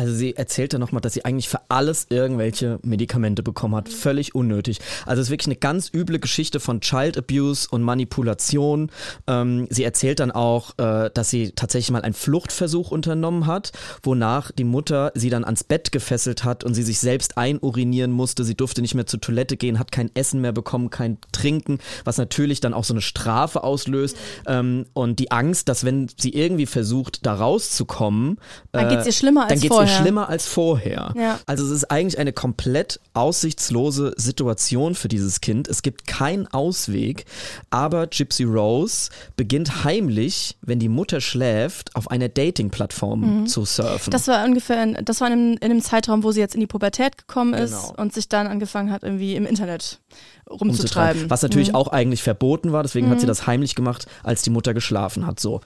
Also 0.00 0.14
sie 0.14 0.34
erzählte 0.34 0.78
nochmal, 0.78 1.02
dass 1.02 1.12
sie 1.12 1.26
eigentlich 1.26 1.50
für 1.50 1.60
alles 1.68 2.06
irgendwelche 2.08 2.78
Medikamente 2.82 3.42
bekommen 3.42 3.74
hat. 3.74 3.90
Völlig 3.90 4.34
unnötig. 4.34 4.78
Also 5.04 5.20
es 5.20 5.26
ist 5.26 5.30
wirklich 5.30 5.48
eine 5.48 5.56
ganz 5.56 5.90
üble 5.92 6.18
Geschichte 6.18 6.58
von 6.58 6.80
Child 6.80 7.18
Abuse 7.18 7.68
und 7.70 7.82
Manipulation. 7.82 8.90
Ähm, 9.26 9.66
sie 9.68 9.84
erzählt 9.84 10.20
dann 10.20 10.30
auch, 10.30 10.78
äh, 10.78 11.10
dass 11.12 11.28
sie 11.28 11.52
tatsächlich 11.52 11.90
mal 11.90 12.00
einen 12.00 12.14
Fluchtversuch 12.14 12.90
unternommen 12.90 13.46
hat, 13.46 13.72
wonach 14.02 14.50
die 14.52 14.64
Mutter 14.64 15.12
sie 15.14 15.28
dann 15.28 15.44
ans 15.44 15.64
Bett 15.64 15.92
gefesselt 15.92 16.44
hat 16.44 16.64
und 16.64 16.72
sie 16.72 16.82
sich 16.82 16.98
selbst 16.98 17.36
einurinieren 17.36 18.10
musste. 18.10 18.44
Sie 18.44 18.54
durfte 18.54 18.80
nicht 18.80 18.94
mehr 18.94 19.06
zur 19.06 19.20
Toilette 19.20 19.58
gehen, 19.58 19.78
hat 19.78 19.92
kein 19.92 20.10
Essen 20.14 20.40
mehr 20.40 20.52
bekommen, 20.52 20.88
kein 20.88 21.18
Trinken, 21.30 21.78
was 22.06 22.16
natürlich 22.16 22.60
dann 22.60 22.72
auch 22.72 22.84
so 22.84 22.94
eine 22.94 23.02
Strafe 23.02 23.62
auslöst. 23.62 24.16
Ähm, 24.46 24.86
und 24.94 25.18
die 25.18 25.30
Angst, 25.30 25.68
dass 25.68 25.84
wenn 25.84 26.08
sie 26.18 26.30
irgendwie 26.30 26.64
versucht, 26.64 27.26
da 27.26 27.34
rauszukommen, 27.34 28.38
Dann 28.72 28.86
äh, 28.86 28.94
geht's 28.94 29.04
ihr 29.04 29.12
schlimmer 29.12 29.50
als 29.50 29.62
vorher. 29.66 29.89
Schlimmer 29.98 30.28
als 30.28 30.46
vorher. 30.46 31.12
Ja. 31.16 31.38
Also 31.46 31.64
es 31.64 31.70
ist 31.70 31.90
eigentlich 31.90 32.18
eine 32.18 32.32
komplett 32.32 33.00
aussichtslose 33.14 34.12
Situation 34.16 34.94
für 34.94 35.08
dieses 35.08 35.40
Kind. 35.40 35.68
Es 35.68 35.82
gibt 35.82 36.06
keinen 36.06 36.46
Ausweg, 36.48 37.24
aber 37.70 38.06
Gypsy 38.06 38.44
Rose 38.44 39.10
beginnt 39.36 39.84
heimlich, 39.84 40.56
wenn 40.62 40.78
die 40.78 40.88
Mutter 40.88 41.20
schläft, 41.20 41.94
auf 41.96 42.10
einer 42.10 42.28
Dating-Plattform 42.28 43.46
zu 43.46 43.64
surfen. 43.64 44.06
Mhm. 44.06 44.10
Das 44.12 44.28
war 44.28 44.44
ungefähr, 44.44 44.82
in, 44.82 45.04
das 45.04 45.20
war 45.20 45.28
in 45.28 45.32
einem, 45.32 45.52
in 45.54 45.70
einem 45.70 45.82
Zeitraum, 45.82 46.22
wo 46.22 46.32
sie 46.32 46.40
jetzt 46.40 46.54
in 46.54 46.60
die 46.60 46.66
Pubertät 46.66 47.18
gekommen 47.18 47.54
ist 47.54 47.70
Genau. 47.72 47.94
und 48.02 48.12
sich 48.12 48.28
dann 48.28 48.46
angefangen 48.46 48.90
hat, 48.92 49.02
irgendwie 49.02 49.34
im 49.36 49.46
Internet 49.46 50.00
rumzutreiben. 50.48 50.70
umzutreiben. 50.70 51.30
Was 51.30 51.42
natürlich 51.42 51.68
Mhm. 51.68 51.74
auch 51.76 51.88
eigentlich 51.88 52.22
verboten 52.22 52.72
war, 52.72 52.82
deswegen 52.82 53.08
hat 53.10 53.20
sie 53.20 53.26
das 53.26 53.46
heimlich 53.46 53.74
gemacht, 53.74 54.06
als 54.22 54.42
die 54.42 54.50
Mutter 54.50 54.74
geschlafen 54.74 55.26
hat. 55.26 55.38
So. 55.40 55.60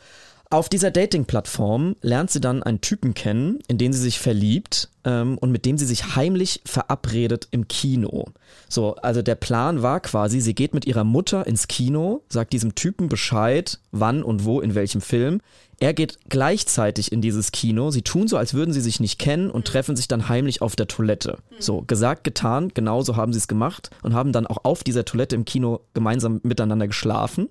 Auf 0.55 0.69
dieser 0.69 0.93
Dating-Plattform 0.93 1.97
lernt 2.01 2.31
sie 2.31 2.41
dann 2.41 2.63
einen 2.63 2.81
Typen 2.81 3.13
kennen, 3.15 3.59
in 3.67 3.77
den 3.77 3.93
sie 3.93 3.99
sich 3.99 4.21
verliebt 4.21 4.89
ähm, 5.03 5.37
und 5.37 5.51
mit 5.51 5.67
dem 5.67 5.79
sie 5.79 5.85
sich 5.85 6.15
heimlich 6.15 6.61
verabredet 6.65 7.49
im 7.51 7.67
Kino. 7.67 8.27
So, 8.69 8.95
also 8.95 9.21
der 9.21 9.35
Plan 9.35 9.83
war 9.83 9.99
quasi, 9.99 10.41
sie 10.41 10.55
geht 10.55 10.73
mit 10.73 10.87
ihrer 10.87 11.03
Mutter 11.03 11.45
ins 11.49 11.67
Kino, 11.67 12.23
sagt 12.29 12.53
diesem 12.53 12.77
Typen 12.77 13.09
Bescheid, 13.09 13.81
wann 13.91 14.23
und 14.23 14.45
wo, 14.45 14.61
in 14.61 14.77
welchem 14.77 15.01
Film. 15.01 15.41
Er 15.85 15.93
geht 15.93 16.19
gleichzeitig 16.31 17.13
in 17.13 17.21
dieses 17.21 17.53
Kino. 17.53 17.91
Sie 17.91 18.01
tun 18.01 18.27
so, 18.27 18.39
als 18.39 18.55
würden 18.55 18.73
sie 18.73 18.81
sich 18.81 19.01
nicht 19.01 19.19
kennen 19.19 19.51
und 19.51 19.67
treffen 19.67 19.97
sich 19.97 20.09
dann 20.09 20.31
heimlich 20.31 20.63
auf 20.63 20.77
der 20.77 20.89
Toilette. 20.89 21.37
So, 21.59 21.83
gesagt, 21.83 22.25
getan, 22.25 22.71
genauso 22.73 23.17
haben 23.17 23.35
sie 23.35 23.39
es 23.39 23.49
gemacht 23.49 23.91
und 24.03 24.15
haben 24.15 24.33
dann 24.33 24.47
auch 24.47 24.65
auf 24.65 24.83
dieser 24.83 25.05
Toilette 25.05 25.37
im 25.37 25.45
Kino 25.45 25.81
gemeinsam 25.93 26.41
miteinander 26.43 26.87
geschlafen. 26.87 27.51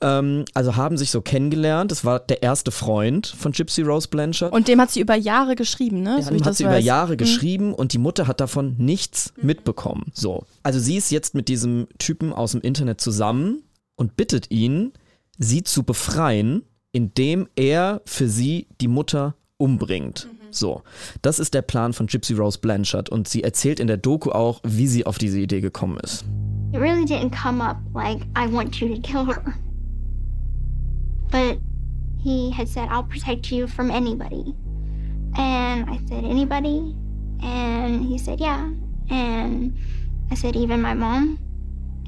Ähm, 0.00 0.46
also 0.54 0.76
haben 0.76 0.96
sich 0.96 1.10
so 1.10 1.20
kennengelernt. 1.20 1.90
Das 1.90 2.02
war 2.02 2.18
der 2.18 2.42
erste 2.42 2.70
Freund 2.70 3.26
von 3.26 3.52
Gypsy 3.52 3.82
Rose 3.82 4.08
Blanchard. 4.08 4.54
Und 4.54 4.66
dem 4.66 4.80
hat 4.80 4.90
sie 4.90 5.00
über 5.00 5.16
Jahre 5.16 5.54
geschrieben, 5.54 6.02
ne? 6.02 6.16
Ja, 6.16 6.22
so 6.22 6.34
ich 6.34 6.42
hat 6.42 6.56
sie 6.56 6.62
über 6.62 6.72
weiß. 6.72 6.84
Jahre 6.86 7.12
Mhm. 7.12 7.18
geschrieben 7.18 7.74
und 7.74 7.92
die 7.92 7.98
Mutter 7.98 8.26
hat 8.26 8.40
davon 8.40 8.76
nichts 8.78 9.34
mitbekommen. 9.36 10.12
So. 10.14 10.44
Also 10.62 10.78
sie 10.78 10.96
ist 10.96 11.10
jetzt 11.10 11.34
mit 11.34 11.48
diesem 11.48 11.88
Typen 11.98 12.32
aus 12.32 12.52
dem 12.52 12.62
Internet 12.62 13.02
zusammen 13.02 13.64
und 13.96 14.16
bittet 14.16 14.50
ihn, 14.50 14.94
sie 15.36 15.62
zu 15.62 15.82
befreien, 15.82 16.62
indem 16.92 17.48
er 17.56 18.02
für 18.04 18.28
sie 18.28 18.66
die 18.80 18.88
Mutter 18.88 19.34
umbringt. 19.56 20.28
So. 20.50 20.82
Das 21.22 21.38
ist 21.38 21.54
der 21.54 21.62
Plan 21.62 21.92
von 21.92 22.06
Gypsy 22.06 22.34
Rose 22.34 22.58
Blanchard 22.58 23.08
und 23.08 23.28
sie 23.28 23.42
erzählt 23.42 23.78
in 23.78 23.86
der 23.86 23.96
Doku 23.96 24.30
auch, 24.30 24.60
wie 24.64 24.86
sie 24.86 25.06
auf 25.06 25.18
diese 25.18 25.38
Idee 25.38 25.60
gekommen 25.60 25.98
ist. 26.02 26.24
It 26.72 26.80
really 26.80 27.04
didn't 27.04 27.30
come 27.30 27.62
up 27.62 27.78
like, 27.94 28.22
I 28.36 28.46
want 28.52 28.80
you 28.80 28.88
to 28.94 29.00
kill 29.00 29.24
her. 29.24 29.54
But 31.30 31.58
he 32.22 32.50
had 32.50 32.68
said, 32.68 32.88
I'll 32.90 33.04
protect 33.04 33.50
you 33.50 33.66
from 33.66 33.90
anybody. 33.90 34.54
And 35.36 35.88
I 35.88 35.98
said, 36.08 36.24
anybody? 36.24 36.94
And 37.42 38.04
he 38.04 38.18
said, 38.18 38.40
yeah. 38.40 38.70
And 39.08 39.76
I 40.30 40.34
said, 40.34 40.56
even 40.56 40.80
my 40.80 40.94
mom? 40.94 41.38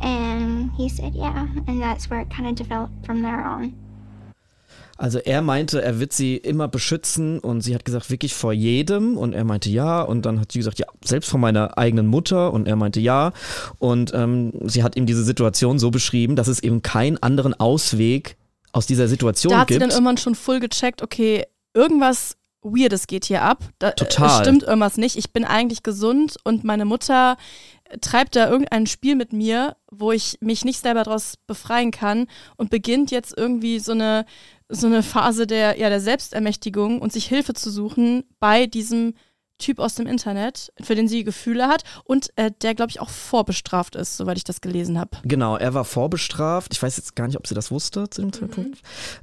And 0.00 0.70
he 0.72 0.88
said, 0.88 1.14
yeah. 1.14 1.46
And 1.66 1.80
that's 1.80 2.10
where 2.10 2.20
it 2.20 2.30
kind 2.30 2.48
of 2.48 2.54
developed 2.54 3.06
from 3.06 3.22
there 3.22 3.40
on. 3.40 3.74
Also 4.98 5.18
er 5.18 5.42
meinte, 5.42 5.82
er 5.82 5.98
wird 5.98 6.12
sie 6.12 6.36
immer 6.36 6.68
beschützen 6.68 7.38
und 7.40 7.62
sie 7.62 7.74
hat 7.74 7.84
gesagt, 7.84 8.10
wirklich 8.10 8.34
vor 8.34 8.52
jedem 8.52 9.16
und 9.16 9.32
er 9.32 9.44
meinte 9.44 9.68
ja 9.70 10.02
und 10.02 10.26
dann 10.26 10.38
hat 10.40 10.52
sie 10.52 10.58
gesagt, 10.58 10.78
ja, 10.78 10.86
selbst 11.04 11.28
vor 11.28 11.40
meiner 11.40 11.76
eigenen 11.76 12.06
Mutter 12.06 12.52
und 12.52 12.68
er 12.68 12.76
meinte 12.76 13.00
ja 13.00 13.32
und 13.78 14.12
ähm, 14.14 14.52
sie 14.64 14.82
hat 14.84 14.94
ihm 14.96 15.06
diese 15.06 15.24
Situation 15.24 15.78
so 15.78 15.90
beschrieben, 15.90 16.36
dass 16.36 16.46
es 16.46 16.62
eben 16.62 16.82
keinen 16.82 17.20
anderen 17.20 17.58
Ausweg 17.58 18.36
aus 18.72 18.86
dieser 18.86 19.08
Situation 19.08 19.52
Da 19.52 19.60
hat 19.60 19.68
sie 19.68 19.74
gibt. 19.74 19.82
dann 19.82 19.90
irgendwann 19.90 20.18
schon 20.18 20.34
voll 20.34 20.60
gecheckt, 20.60 21.02
okay, 21.02 21.44
irgendwas 21.74 22.36
Weirdes 22.62 23.06
geht 23.08 23.24
hier 23.24 23.42
ab. 23.42 23.64
Da, 23.78 23.90
Total. 23.90 24.28
Es 24.28 24.38
stimmt 24.46 24.62
irgendwas 24.62 24.96
nicht. 24.96 25.16
Ich 25.16 25.32
bin 25.32 25.44
eigentlich 25.44 25.82
gesund 25.82 26.36
und 26.44 26.62
meine 26.62 26.84
Mutter 26.84 27.36
treibt 28.00 28.36
da 28.36 28.48
irgendein 28.48 28.86
Spiel 28.86 29.16
mit 29.16 29.32
mir, 29.32 29.76
wo 29.90 30.12
ich 30.12 30.38
mich 30.40 30.64
nicht 30.64 30.80
selber 30.80 31.02
daraus 31.02 31.34
befreien 31.46 31.90
kann 31.90 32.26
und 32.56 32.70
beginnt 32.70 33.10
jetzt 33.10 33.36
irgendwie 33.36 33.78
so 33.80 33.92
eine, 33.92 34.24
so 34.72 34.86
eine 34.86 35.02
Phase 35.02 35.46
der, 35.46 35.78
ja, 35.78 35.88
der 35.88 36.00
Selbstermächtigung 36.00 37.00
und 37.00 37.12
sich 37.12 37.26
Hilfe 37.26 37.52
zu 37.54 37.70
suchen 37.70 38.24
bei 38.40 38.66
diesem 38.66 39.14
Typ 39.58 39.78
aus 39.78 39.94
dem 39.94 40.08
Internet, 40.08 40.72
für 40.80 40.96
den 40.96 41.06
sie 41.06 41.22
Gefühle 41.22 41.68
hat 41.68 41.84
und 42.04 42.30
äh, 42.36 42.50
der, 42.62 42.74
glaube 42.74 42.90
ich, 42.90 43.00
auch 43.00 43.10
vorbestraft 43.10 43.94
ist, 43.94 44.16
soweit 44.16 44.36
ich 44.36 44.44
das 44.44 44.60
gelesen 44.60 44.98
habe. 44.98 45.10
Genau, 45.22 45.56
er 45.56 45.72
war 45.72 45.84
vorbestraft. 45.84 46.72
Ich 46.74 46.82
weiß 46.82 46.96
jetzt 46.96 47.14
gar 47.14 47.28
nicht, 47.28 47.36
ob 47.36 47.46
sie 47.46 47.54
das 47.54 47.70
wusste 47.70 48.10
zu 48.10 48.22
dem 48.22 48.32
Zeitpunkt. 48.32 48.80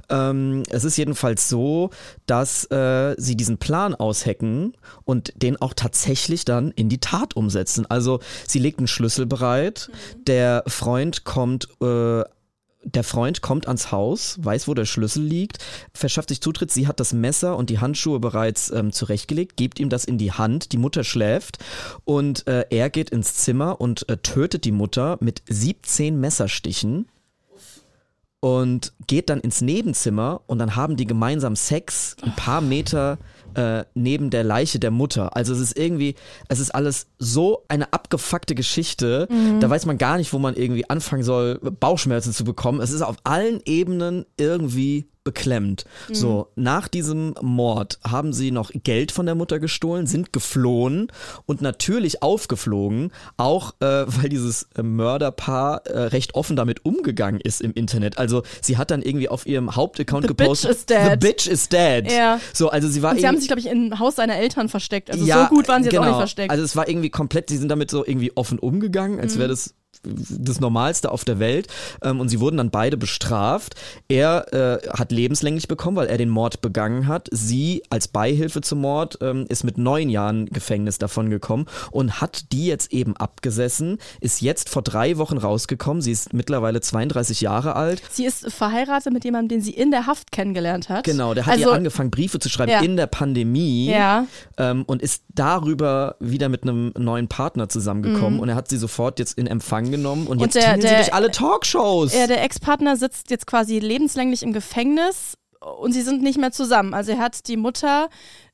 Ähm, 0.08 0.62
es 0.70 0.84
ist 0.84 0.96
jedenfalls 0.96 1.48
so, 1.48 1.90
dass 2.24 2.64
äh, 2.70 3.14
sie 3.18 3.36
diesen 3.36 3.58
Plan 3.58 3.94
aushacken 3.94 4.72
und 5.04 5.32
den 5.36 5.60
auch 5.60 5.74
tatsächlich 5.74 6.46
dann 6.46 6.70
in 6.70 6.88
die 6.88 7.00
Tat 7.00 7.36
umsetzen. 7.36 7.84
Also 7.90 8.20
sie 8.46 8.60
legt 8.60 8.78
einen 8.78 8.88
Schlüssel 8.88 9.26
bereit, 9.26 9.90
der 10.26 10.64
Freund 10.66 11.24
kommt 11.24 11.68
äh, 11.82 12.22
der 12.94 13.04
Freund 13.04 13.42
kommt 13.42 13.66
ans 13.66 13.92
Haus, 13.92 14.38
weiß, 14.42 14.68
wo 14.68 14.74
der 14.74 14.84
Schlüssel 14.84 15.22
liegt, 15.22 15.58
verschafft 15.94 16.28
sich 16.28 16.40
Zutritt, 16.40 16.70
sie 16.70 16.86
hat 16.86 17.00
das 17.00 17.12
Messer 17.12 17.56
und 17.56 17.70
die 17.70 17.78
Handschuhe 17.78 18.20
bereits 18.20 18.70
ähm, 18.70 18.92
zurechtgelegt, 18.92 19.56
gibt 19.56 19.80
ihm 19.80 19.88
das 19.88 20.04
in 20.04 20.18
die 20.18 20.32
Hand, 20.32 20.72
die 20.72 20.78
Mutter 20.78 21.04
schläft 21.04 21.58
und 22.04 22.46
äh, 22.46 22.66
er 22.70 22.90
geht 22.90 23.10
ins 23.10 23.34
Zimmer 23.34 23.80
und 23.80 24.08
äh, 24.08 24.16
tötet 24.18 24.64
die 24.64 24.72
Mutter 24.72 25.18
mit 25.20 25.42
17 25.48 26.18
Messerstichen 26.18 27.06
und 28.40 28.94
geht 29.06 29.28
dann 29.28 29.40
ins 29.40 29.60
Nebenzimmer 29.60 30.40
und 30.46 30.58
dann 30.58 30.74
haben 30.74 30.96
die 30.96 31.06
gemeinsam 31.06 31.56
Sex 31.56 32.16
ein 32.22 32.34
paar 32.34 32.62
Meter 32.62 33.18
äh, 33.54 33.84
neben 33.94 34.30
der 34.30 34.44
Leiche 34.44 34.78
der 34.78 34.90
Mutter. 34.90 35.36
Also 35.36 35.52
es 35.52 35.60
ist 35.60 35.78
irgendwie, 35.78 36.14
es 36.48 36.60
ist 36.60 36.74
alles 36.74 37.08
so 37.18 37.64
eine 37.68 37.92
abgefuckte 37.92 38.54
Geschichte, 38.54 39.28
da 39.60 39.70
weiß 39.70 39.86
man 39.86 39.98
gar 39.98 40.16
nicht, 40.16 40.32
wo 40.32 40.38
man 40.38 40.54
irgendwie 40.54 40.88
anfangen 40.88 41.22
soll, 41.22 41.58
Bauchschmerzen 41.58 42.32
zu 42.32 42.44
bekommen. 42.44 42.80
Es 42.80 42.90
ist 42.90 43.02
auf 43.02 43.16
allen 43.24 43.60
Ebenen 43.64 44.26
irgendwie 44.36 45.09
beklemmt. 45.24 45.84
So, 46.10 46.48
nach 46.56 46.88
diesem 46.88 47.34
Mord 47.42 47.98
haben 48.06 48.32
sie 48.32 48.50
noch 48.50 48.70
Geld 48.74 49.12
von 49.12 49.26
der 49.26 49.34
Mutter 49.34 49.58
gestohlen, 49.58 50.06
sind 50.06 50.32
geflohen 50.32 51.08
und 51.46 51.60
natürlich 51.62 52.22
aufgeflogen, 52.22 53.12
auch 53.36 53.74
äh, 53.80 53.84
weil 54.06 54.28
dieses 54.28 54.68
äh, 54.76 54.82
Mörderpaar 54.82 55.86
äh, 55.86 55.98
recht 56.04 56.34
offen 56.34 56.56
damit 56.56 56.84
umgegangen 56.84 57.40
ist 57.40 57.60
im 57.60 57.72
Internet. 57.74 58.18
Also 58.18 58.42
sie 58.62 58.78
hat 58.78 58.90
dann 58.90 59.02
irgendwie 59.02 59.28
auf 59.28 59.46
ihrem 59.46 59.76
Hauptaccount 59.76 60.26
The 60.26 60.34
bitch 60.34 60.38
gepostet, 60.38 60.70
is 60.70 60.86
dead. 60.86 61.10
The 61.10 61.16
bitch 61.16 61.46
is 61.46 61.68
dead. 61.68 62.10
Ja. 62.10 62.40
So, 62.52 62.70
also 62.70 62.88
sie 62.88 63.02
war 63.02 63.12
Und 63.12 63.20
sie 63.20 63.26
haben 63.26 63.38
sich, 63.38 63.48
glaube 63.48 63.60
ich, 63.60 63.66
im 63.66 63.98
Haus 63.98 64.16
seiner 64.16 64.36
Eltern 64.36 64.68
versteckt. 64.68 65.10
Also 65.10 65.24
so 65.24 65.46
gut 65.48 65.68
waren 65.68 65.82
sie 65.82 65.90
jetzt 65.90 65.98
auch 65.98 66.06
nicht 66.06 66.16
versteckt. 66.16 66.50
also 66.50 66.64
es 66.64 66.74
war 66.76 66.88
irgendwie 66.88 67.10
komplett, 67.10 67.50
sie 67.50 67.56
sind 67.58 67.68
damit 67.68 67.90
so 67.90 68.06
irgendwie 68.06 68.34
offen 68.36 68.58
umgegangen, 68.58 69.20
als 69.20 69.34
Mhm. 69.34 69.40
wäre 69.40 69.48
das 69.50 69.74
das 70.02 70.60
Normalste 70.60 71.10
auf 71.10 71.24
der 71.24 71.38
Welt 71.38 71.68
ähm, 72.02 72.20
und 72.20 72.28
sie 72.28 72.40
wurden 72.40 72.56
dann 72.56 72.70
beide 72.70 72.96
bestraft. 72.96 73.74
Er 74.08 74.52
äh, 74.52 74.88
hat 74.88 75.12
lebenslänglich 75.12 75.68
bekommen, 75.68 75.96
weil 75.96 76.06
er 76.06 76.16
den 76.18 76.30
Mord 76.30 76.60
begangen 76.60 77.06
hat. 77.06 77.28
Sie 77.32 77.82
als 77.90 78.08
Beihilfe 78.08 78.60
zum 78.62 78.80
Mord 78.80 79.18
ähm, 79.20 79.46
ist 79.48 79.64
mit 79.64 79.78
neun 79.78 80.08
Jahren 80.08 80.46
Gefängnis 80.46 80.98
davon 80.98 81.28
gekommen 81.28 81.66
und 81.90 82.20
hat 82.20 82.52
die 82.52 82.66
jetzt 82.66 82.92
eben 82.92 83.16
abgesessen, 83.16 83.98
ist 84.20 84.40
jetzt 84.40 84.68
vor 84.68 84.82
drei 84.82 85.18
Wochen 85.18 85.36
rausgekommen. 85.36 86.00
Sie 86.00 86.12
ist 86.12 86.32
mittlerweile 86.32 86.80
32 86.80 87.40
Jahre 87.42 87.76
alt. 87.76 88.02
sie 88.10 88.24
ist 88.24 88.50
verheiratet 88.52 89.12
mit 89.12 89.24
jemandem, 89.24 89.58
den 89.58 89.62
sie 89.62 89.72
in 89.72 89.90
der 89.90 90.06
Haft 90.06 90.32
kennengelernt 90.32 90.88
hat. 90.88 91.04
Genau, 91.04 91.34
der 91.34 91.46
hat 91.46 91.54
also, 91.54 91.68
ihr 91.70 91.72
angefangen, 91.74 92.10
Briefe 92.10 92.38
zu 92.38 92.48
schreiben 92.48 92.70
Ja. 92.70 92.80
in 92.80 92.96
der 92.96 93.06
Pandemie. 93.06 93.90
Ja. 93.90 94.26
ähm, 94.56 94.84
und 94.86 95.02
ist 95.02 95.24
darüber 95.34 96.16
wieder 96.20 96.48
mit 96.48 96.62
einem 96.62 96.92
neuen 96.96 97.28
Partner 97.28 97.68
zusammengekommen 97.68 98.40
und 98.40 98.48
er 98.48 98.54
hat 98.54 98.68
sie 98.68 98.78
sofort 98.78 99.18
jetzt 99.18 99.36
in 99.38 99.46
Empfang 99.46 99.79
genommen 99.88 100.26
und 100.26 100.40
jetzt 100.40 100.54
der- 100.54 100.62
tingeln 100.62 100.80
sie 100.82 100.88
der- 100.88 100.96
durch 100.98 101.14
alle 101.14 101.30
Talkshows. 101.30 102.12
Ja, 102.14 102.26
der 102.26 102.42
Ex-Partner 102.42 102.96
sitzt 102.96 103.30
jetzt 103.30 103.46
quasi 103.46 103.78
lebenslänglich 103.78 104.42
im 104.42 104.52
Gefängnis 104.52 105.36
und 105.78 105.92
sie 105.92 106.02
sind 106.02 106.22
nicht 106.22 106.38
mehr 106.38 106.52
zusammen. 106.52 106.92
Also 106.94 107.12
er 107.12 107.18
hat 107.18 107.46
die 107.48 107.56
Mutter 107.56 108.08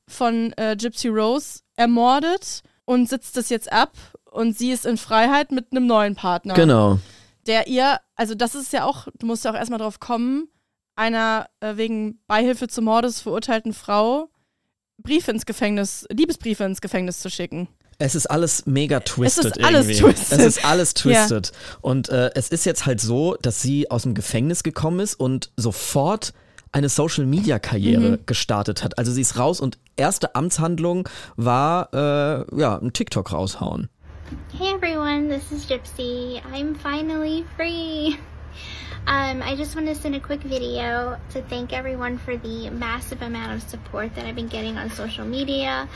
von 0.07 0.53
äh, 0.57 0.75
Gypsy 0.79 1.07
Rose 1.09 1.59
ermordet 1.75 2.61
und 2.85 3.09
sitzt 3.09 3.35
das 3.35 3.49
jetzt 3.49 3.71
ab 3.71 3.93
und 4.31 4.57
sie 4.57 4.71
ist 4.71 4.85
in 4.85 4.97
Freiheit 4.97 5.51
mit 5.51 5.71
einem 5.71 5.87
neuen 5.87 6.15
Partner. 6.15 6.53
genau. 6.53 6.99
Der 7.47 7.67
ihr, 7.67 7.99
also 8.15 8.35
das 8.35 8.55
ist 8.55 8.73
ja 8.73 8.83
auch, 8.83 9.07
du 9.17 9.25
musst 9.25 9.45
ja 9.45 9.51
auch 9.51 9.55
erstmal 9.55 9.79
drauf 9.79 9.99
kommen, 10.01 10.49
einer 10.97 11.47
äh, 11.61 11.77
wegen 11.77 12.19
Beihilfe 12.27 12.67
zum 12.67 12.85
Mordes 12.85 13.21
verurteilten 13.21 13.73
Frau 13.73 14.29
Briefe 14.97 15.31
ins 15.31 15.45
Gefängnis, 15.45 16.05
Liebesbriefe 16.11 16.63
ins 16.65 16.81
Gefängnis 16.81 17.19
zu 17.19 17.29
schicken. 17.29 17.67
Es 17.99 18.13
ist 18.13 18.27
alles 18.27 18.65
mega 18.67 18.99
twisted 18.99 19.45
ist 19.45 19.63
alles 19.63 19.87
irgendwie. 19.87 20.01
twisted. 20.01 20.39
Es 20.39 20.45
ist 20.45 20.65
alles 20.65 20.93
twisted. 20.93 21.51
Und 21.81 22.09
äh, 22.09 22.29
es 22.35 22.49
ist 22.49 22.65
jetzt 22.65 22.85
halt 22.85 23.01
so, 23.01 23.35
dass 23.41 23.61
sie 23.61 23.89
aus 23.89 24.03
dem 24.03 24.13
Gefängnis 24.13 24.61
gekommen 24.61 24.99
ist 24.99 25.15
und 25.15 25.49
sofort 25.57 26.33
eine 26.71 26.89
Social 26.89 27.25
Media 27.25 27.57
Karriere 27.57 28.09
Mhm. 28.11 28.19
gestartet 28.27 28.83
hat. 28.83 28.99
Also 28.99 29.11
sie 29.11 29.21
ist 29.21 29.39
raus 29.39 29.59
und 29.59 29.79
erste 29.95 30.35
Amtshandlung 30.35 31.09
war 31.37 31.89
äh, 31.93 32.59
ja 32.59 32.77
ein 32.77 32.93
TikTok 32.93 33.31
raushauen. 33.31 33.89
Hey 34.55 34.73
everyone, 34.75 35.29
this 35.29 35.51
is 35.51 35.67
Gypsy. 35.67 36.39
I'm 36.53 36.75
finally 36.75 37.45
free. 37.55 38.15
Um, 39.07 39.41
I 39.41 39.55
just 39.55 39.73
want 39.73 39.87
to 39.87 39.95
send 39.95 40.15
a 40.15 40.19
quick 40.19 40.41
video 40.41 41.17
to 41.29 41.41
thank 41.43 41.71
everyone 41.71 42.17
for 42.17 42.35
the 42.35 42.69
massive 42.69 43.21
amount 43.21 43.53
of 43.53 43.69
support 43.69 44.13
that 44.15 44.25
I've 44.25 44.35
been 44.35 44.49
getting 44.49 44.77
on 44.77 44.89
social 44.89 45.23
media. 45.23 45.87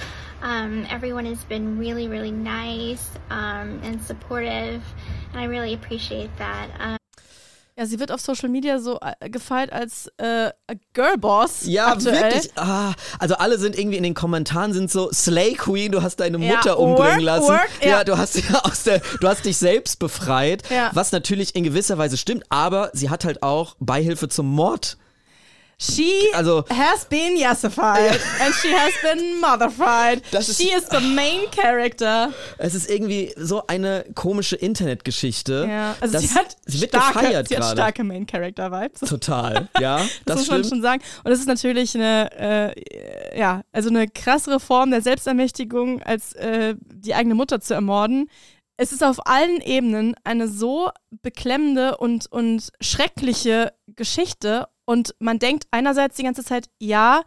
Um, 0.42 0.88
everyone 0.90 1.26
has 1.26 1.44
been 1.44 1.78
really, 1.78 2.08
really 2.08 2.32
nice 2.32 3.12
um, 3.30 3.82
and 3.84 4.02
supportive, 4.02 4.82
and 5.34 5.42
I 5.42 5.44
really 5.44 5.74
appreciate 5.74 6.30
that. 6.38 7.00
Ja, 7.78 7.86
sie 7.86 8.00
wird 8.00 8.12
auf 8.12 8.20
Social 8.20 8.50
Media 8.50 8.80
so 8.80 9.00
äh, 9.00 9.30
gefeiert 9.30 9.72
als 9.72 10.12
äh, 10.18 10.52
Girlboss. 10.94 11.62
Ja, 11.66 11.88
aktuell. 11.94 12.22
wirklich. 12.34 12.52
Ah, 12.58 12.94
also 13.18 13.36
alle 13.36 13.58
sind 13.58 13.78
irgendwie 13.78 13.98
in 13.98 14.04
den 14.04 14.14
Kommentaren 14.14 14.74
sind 14.74 14.92
so 14.92 15.10
Slay 15.12 15.54
Queen, 15.54 15.92
du 15.92 16.02
hast 16.04 16.18
deine 16.20 16.38
Ja, 16.38 16.56
Mutter 16.56 16.78
umbringen 16.80 17.16
work, 17.18 17.22
lassen. 17.22 17.48
work, 17.48 17.70
ja. 17.84 18.04
du 18.04 18.18
hast 18.18 18.36
ja 18.38 18.60
aus 18.64 18.84
der, 18.84 19.02
du 19.20 19.28
hast 19.28 19.46
dich 19.46 19.58
selbst 19.58 20.00
befreit, 20.00 20.64
Ja. 20.70 20.92
was 20.94 21.12
natürlich 21.12 21.56
in 21.56 21.64
gewisser 21.64 21.98
Weise 21.98 22.18
stimmt, 22.18 22.44
aber 22.50 22.90
sie 22.94 23.10
hat 23.10 23.24
halt 23.26 23.42
auch 23.42 23.76
Beihilfe 23.80 24.28
zum 24.28 24.48
Mord. 24.48 24.98
She 25.84 26.12
Also- 26.34 26.64
has 26.70 27.06
been 27.06 27.36
yassified 27.38 28.12
and 28.40 28.54
she 28.62 28.70
has 28.72 28.92
been 29.02 29.40
motherfied. 29.42 30.22
Das 30.32 30.48
ist- 30.48 30.62
she 30.62 30.70
is 30.70 30.86
the 30.92 31.00
main 31.00 31.50
character. 31.50 32.32
Es 32.60 32.76
ist 32.76 32.88
irgendwie 32.88 33.34
so 33.36 33.66
eine 33.66 34.06
komische 34.14 34.56
Internetgeschichte. 34.56 35.66
Ja, 35.68 35.96
also 36.00 36.20
sie 36.20 36.30
hat 36.36 36.56
sie 36.68 36.82
wird 36.82 36.92
starke, 36.92 37.14
gefeiert 37.20 37.48
sie 37.48 37.56
hat 37.56 37.62
gerade. 37.64 37.76
starke 37.82 38.04
Main 38.04 38.28
Character 38.28 38.72
Vibes. 38.72 39.00
Total, 39.10 39.70
ja, 39.80 39.98
Das, 39.98 40.10
das, 40.26 40.36
muss 40.38 40.50
man 40.50 40.60
stimmt. 40.60 40.70
schon 40.70 40.82
sagen. 40.84 41.02
Und 41.24 41.32
es 41.32 41.40
ist 41.40 41.48
natürlich 41.48 41.96
eine, 41.96 42.30
äh, 42.38 43.40
ja, 43.40 43.62
also 43.72 43.90
eine 43.90 44.08
krassere 44.08 44.60
Form 44.60 44.92
der 44.92 45.02
Selbstermächtigung, 45.02 46.04
als 46.04 46.34
äh, 46.34 46.76
die 46.94 47.16
eigene 47.16 47.34
Mutter 47.34 47.60
zu 47.60 47.74
ermorden. 47.74 48.30
Es 48.78 48.92
ist 48.92 49.04
auf 49.04 49.28
allen 49.28 49.62
Ebenen 49.62 50.16
eine 50.24 50.48
so 50.48 50.90
beklemmende 51.24 51.98
und, 51.98 52.32
und 52.32 52.70
schreckliche 52.82 53.74
Geschichte. 53.96 54.68
Und 54.86 55.16
man 55.20 55.40
denkt 55.40 55.66
einerseits 55.72 56.18
die 56.18 56.24
ganze 56.24 56.44
Zeit, 56.44 56.70
ja, 56.80 57.22